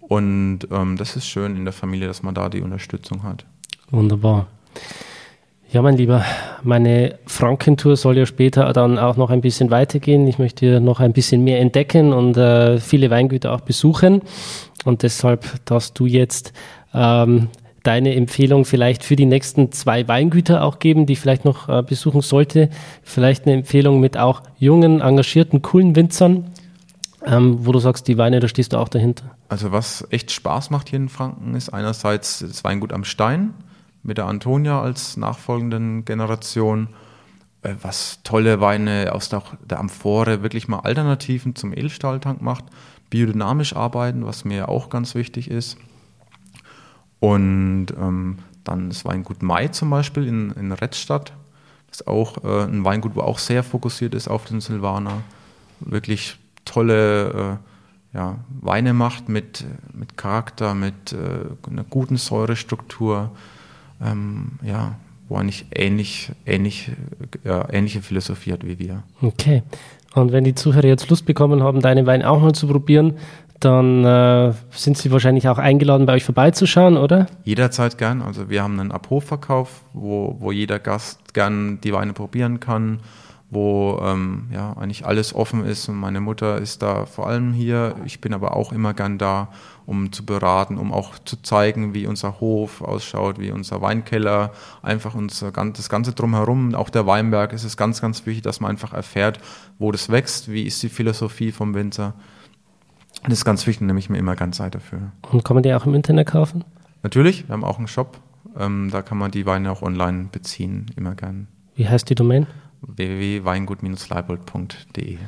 Und 0.00 0.60
ähm, 0.70 0.96
das 0.96 1.16
ist 1.16 1.26
schön 1.26 1.56
in 1.56 1.64
der 1.64 1.74
Familie, 1.74 2.06
dass 2.08 2.22
man 2.22 2.34
da 2.34 2.48
die 2.48 2.62
Unterstützung 2.62 3.22
hat. 3.22 3.44
Wunderbar. 3.90 4.46
Ja, 5.72 5.82
mein 5.82 5.96
Lieber, 5.96 6.24
meine 6.64 7.20
Frankentour 7.26 7.96
soll 7.96 8.18
ja 8.18 8.26
später 8.26 8.72
dann 8.72 8.98
auch 8.98 9.16
noch 9.16 9.30
ein 9.30 9.40
bisschen 9.40 9.70
weitergehen. 9.70 10.26
Ich 10.26 10.38
möchte 10.38 10.80
noch 10.80 10.98
ein 10.98 11.12
bisschen 11.12 11.44
mehr 11.44 11.60
entdecken 11.60 12.12
und 12.12 12.36
äh, 12.36 12.80
viele 12.80 13.08
Weingüter 13.08 13.52
auch 13.52 13.60
besuchen. 13.60 14.22
Und 14.84 15.04
deshalb 15.04 15.64
darfst 15.66 15.96
du 15.96 16.06
jetzt 16.06 16.52
ähm, 16.92 17.50
deine 17.84 18.16
Empfehlung 18.16 18.64
vielleicht 18.64 19.04
für 19.04 19.14
die 19.14 19.26
nächsten 19.26 19.70
zwei 19.70 20.08
Weingüter 20.08 20.64
auch 20.64 20.80
geben, 20.80 21.06
die 21.06 21.12
ich 21.12 21.20
vielleicht 21.20 21.44
noch 21.44 21.68
äh, 21.68 21.82
besuchen 21.82 22.20
sollte. 22.20 22.68
Vielleicht 23.04 23.46
eine 23.46 23.54
Empfehlung 23.54 24.00
mit 24.00 24.16
auch 24.16 24.42
jungen, 24.58 25.00
engagierten, 25.00 25.62
coolen 25.62 25.94
Winzern, 25.94 26.50
ähm, 27.24 27.64
wo 27.64 27.70
du 27.70 27.78
sagst, 27.78 28.08
die 28.08 28.18
Weine, 28.18 28.40
da 28.40 28.48
stehst 28.48 28.72
du 28.72 28.76
auch 28.78 28.88
dahinter. 28.88 29.36
Also 29.48 29.70
was 29.70 30.04
echt 30.10 30.32
Spaß 30.32 30.70
macht 30.70 30.88
hier 30.88 30.98
in 30.98 31.08
Franken, 31.08 31.54
ist 31.54 31.72
einerseits 31.72 32.40
das 32.40 32.64
Weingut 32.64 32.92
am 32.92 33.04
Stein 33.04 33.54
mit 34.02 34.18
der 34.18 34.26
Antonia 34.26 34.80
als 34.80 35.16
nachfolgenden 35.16 36.04
Generation, 36.04 36.88
äh, 37.62 37.74
was 37.82 38.20
tolle 38.22 38.60
Weine 38.60 39.12
aus 39.12 39.28
der, 39.28 39.42
der 39.64 39.78
Amphore 39.80 40.42
wirklich 40.42 40.68
mal 40.68 40.80
Alternativen 40.80 41.54
zum 41.54 41.72
Edelstahltank 41.72 42.40
macht. 42.42 42.64
biodynamisch 43.10 43.74
arbeiten, 43.74 44.24
was 44.24 44.44
mir 44.44 44.68
auch 44.68 44.88
ganz 44.88 45.16
wichtig 45.16 45.50
ist. 45.50 45.76
Und 47.18 47.88
ähm, 47.98 48.38
dann 48.62 48.88
das 48.88 49.04
Weingut 49.04 49.42
Mai 49.42 49.68
zum 49.68 49.90
Beispiel 49.90 50.26
in, 50.26 50.52
in 50.52 50.70
Rettstadt. 50.72 51.32
Das 51.88 52.02
ist 52.02 52.06
auch 52.06 52.44
äh, 52.44 52.64
ein 52.64 52.84
Weingut, 52.84 53.16
wo 53.16 53.22
auch 53.22 53.38
sehr 53.38 53.64
fokussiert 53.64 54.14
ist 54.14 54.28
auf 54.28 54.44
den 54.44 54.60
Silvaner. 54.60 55.22
Wirklich 55.80 56.38
tolle 56.64 57.58
äh, 58.12 58.16
ja, 58.16 58.38
Weine 58.60 58.92
macht 58.92 59.28
mit, 59.28 59.64
mit 59.92 60.16
Charakter, 60.16 60.74
mit 60.74 61.12
äh, 61.12 61.70
einer 61.70 61.84
guten 61.84 62.16
Säurestruktur. 62.16 63.32
Ähm, 64.02 64.52
ja, 64.62 64.96
wo 65.28 65.36
eigentlich 65.36 65.66
ähnlich, 65.74 66.32
ähnlich, 66.44 66.90
ja, 67.44 67.66
ähnliche 67.72 68.02
Philosophie 68.02 68.52
hat 68.52 68.66
wie 68.66 68.78
wir. 68.78 69.02
Okay. 69.22 69.62
Und 70.14 70.32
wenn 70.32 70.44
die 70.44 70.54
Zuhörer 70.54 70.86
jetzt 70.86 71.08
Lust 71.08 71.24
bekommen 71.24 71.62
haben, 71.62 71.80
deine 71.80 72.04
Weine 72.04 72.28
auch 72.28 72.40
mal 72.40 72.52
zu 72.52 72.66
probieren, 72.66 73.14
dann 73.60 74.04
äh, 74.04 74.52
sind 74.70 74.96
Sie 74.96 75.12
wahrscheinlich 75.12 75.48
auch 75.48 75.58
eingeladen, 75.58 76.06
bei 76.06 76.14
euch 76.14 76.24
vorbeizuschauen, 76.24 76.96
oder? 76.96 77.26
Jederzeit 77.44 77.98
gern. 77.98 78.22
Also 78.22 78.48
wir 78.48 78.62
haben 78.62 78.80
einen 78.80 78.90
Abhofverkauf, 78.90 79.82
wo, 79.92 80.36
wo 80.40 80.50
jeder 80.50 80.78
Gast 80.78 81.34
gern 81.34 81.78
die 81.82 81.92
Weine 81.92 82.14
probieren 82.14 82.58
kann, 82.58 83.00
wo 83.50 84.00
ähm, 84.02 84.48
ja 84.52 84.72
eigentlich 84.74 85.04
alles 85.04 85.34
offen 85.34 85.64
ist 85.64 85.88
und 85.88 85.96
meine 85.96 86.20
Mutter 86.20 86.58
ist 86.58 86.82
da 86.82 87.04
vor 87.04 87.26
allem 87.26 87.52
hier. 87.52 87.96
Ich 88.04 88.20
bin 88.20 88.32
aber 88.32 88.56
auch 88.56 88.72
immer 88.72 88.94
gern 88.94 89.18
da, 89.18 89.48
um 89.86 90.12
zu 90.12 90.24
beraten, 90.24 90.78
um 90.78 90.92
auch 90.92 91.18
zu 91.18 91.42
zeigen, 91.42 91.92
wie 91.92 92.06
unser 92.06 92.38
Hof 92.38 92.80
ausschaut, 92.80 93.40
wie 93.40 93.50
unser 93.50 93.82
Weinkeller, 93.82 94.52
einfach 94.82 95.16
unser 95.16 95.50
das 95.50 95.88
ganze 95.88 96.12
drumherum, 96.12 96.76
auch 96.76 96.90
der 96.90 97.06
Weinberg, 97.06 97.52
ist 97.52 97.64
es 97.64 97.76
ganz, 97.76 98.00
ganz 98.00 98.24
wichtig, 98.24 98.42
dass 98.42 98.60
man 98.60 98.70
einfach 98.70 98.92
erfährt, 98.92 99.40
wo 99.78 99.90
das 99.90 100.10
wächst, 100.10 100.50
wie 100.50 100.62
ist 100.62 100.80
die 100.84 100.88
Philosophie 100.88 101.50
vom 101.50 101.74
Winzer. 101.74 102.14
Das 103.24 103.32
ist 103.32 103.44
ganz 103.44 103.66
wichtig, 103.66 103.86
nehme 103.86 103.98
ich 103.98 104.08
mir 104.08 104.18
immer 104.18 104.36
ganz 104.36 104.58
Zeit 104.58 104.76
dafür. 104.76 105.10
Und 105.30 105.44
kann 105.44 105.54
man 105.54 105.64
die 105.64 105.74
auch 105.74 105.86
im 105.86 105.94
Internet 105.94 106.28
kaufen? 106.28 106.64
Natürlich, 107.02 107.48
wir 107.48 107.52
haben 107.52 107.64
auch 107.64 107.78
einen 107.78 107.88
Shop. 107.88 108.18
Ähm, 108.58 108.90
da 108.90 109.02
kann 109.02 109.18
man 109.18 109.30
die 109.30 109.46
Weine 109.46 109.70
auch 109.70 109.82
online 109.82 110.28
beziehen, 110.30 110.86
immer 110.96 111.14
gern. 111.14 111.48
Wie 111.74 111.88
heißt 111.88 112.08
die 112.08 112.14
Domain? 112.14 112.46
www.weingut-leibold.de 112.82 115.18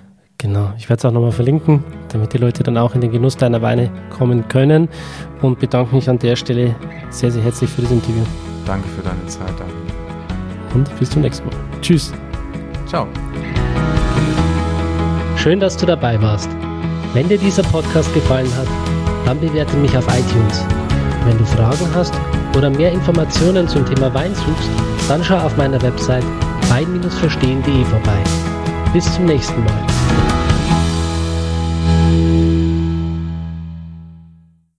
Genau, 0.43 0.73
ich 0.77 0.89
werde 0.89 0.99
es 0.99 1.05
auch 1.05 1.13
nochmal 1.13 1.31
verlinken, 1.31 1.85
damit 2.09 2.33
die 2.33 2.39
Leute 2.39 2.65
dann 2.65 2.77
auch 2.77 2.97
in 2.97 3.01
den 3.01 3.13
Genuss 3.13 3.37
deiner 3.37 3.63
Weine 3.63 3.93
kommen 4.11 4.49
können 4.49 4.89
und 5.41 5.61
bedanke 5.61 5.95
mich 5.95 6.11
an 6.11 6.19
der 6.19 6.35
Stelle 6.35 6.75
sehr, 7.11 7.31
sehr 7.31 7.45
herzlich 7.45 7.71
für 7.71 7.83
das 7.83 7.93
Interview. 7.93 8.25
Danke 8.67 8.89
für 8.89 9.03
deine 9.03 9.25
Zeit. 9.27 9.55
Und 10.75 10.99
bis 10.99 11.11
zum 11.11 11.23
nächsten 11.23 11.47
Mal. 11.47 11.55
Tschüss. 11.81 12.13
Ciao. 12.87 13.07
Schön, 15.37 15.61
dass 15.61 15.77
du 15.77 15.87
dabei 15.87 16.21
warst. 16.21 16.51
Wenn 17.15 17.29
dir 17.29 17.39
dieser 17.39 17.63
Podcast 17.63 18.13
gefallen 18.13 18.53
hat, 18.57 18.67
dann 19.25 19.39
bewerte 19.39 19.77
mich 19.77 19.97
auf 19.97 20.09
iTunes. 20.09 20.65
Wenn 21.25 21.39
du 21.39 21.45
Fragen 21.45 21.87
hast 21.95 22.15
oder 22.57 22.69
mehr 22.69 22.91
Informationen 22.91 23.69
zum 23.69 23.87
Thema 23.87 24.13
Wein 24.13 24.35
suchst, 24.35 24.71
dann 25.09 25.23
schau 25.23 25.37
auf 25.37 25.57
meiner 25.57 25.81
Website 25.83 26.25
wein-verstehen.de 26.73 27.85
vorbei. 27.85 28.25
Bis 28.95 29.05
zum 29.13 29.27
nächsten 29.27 29.63
Mal. 29.63 30.32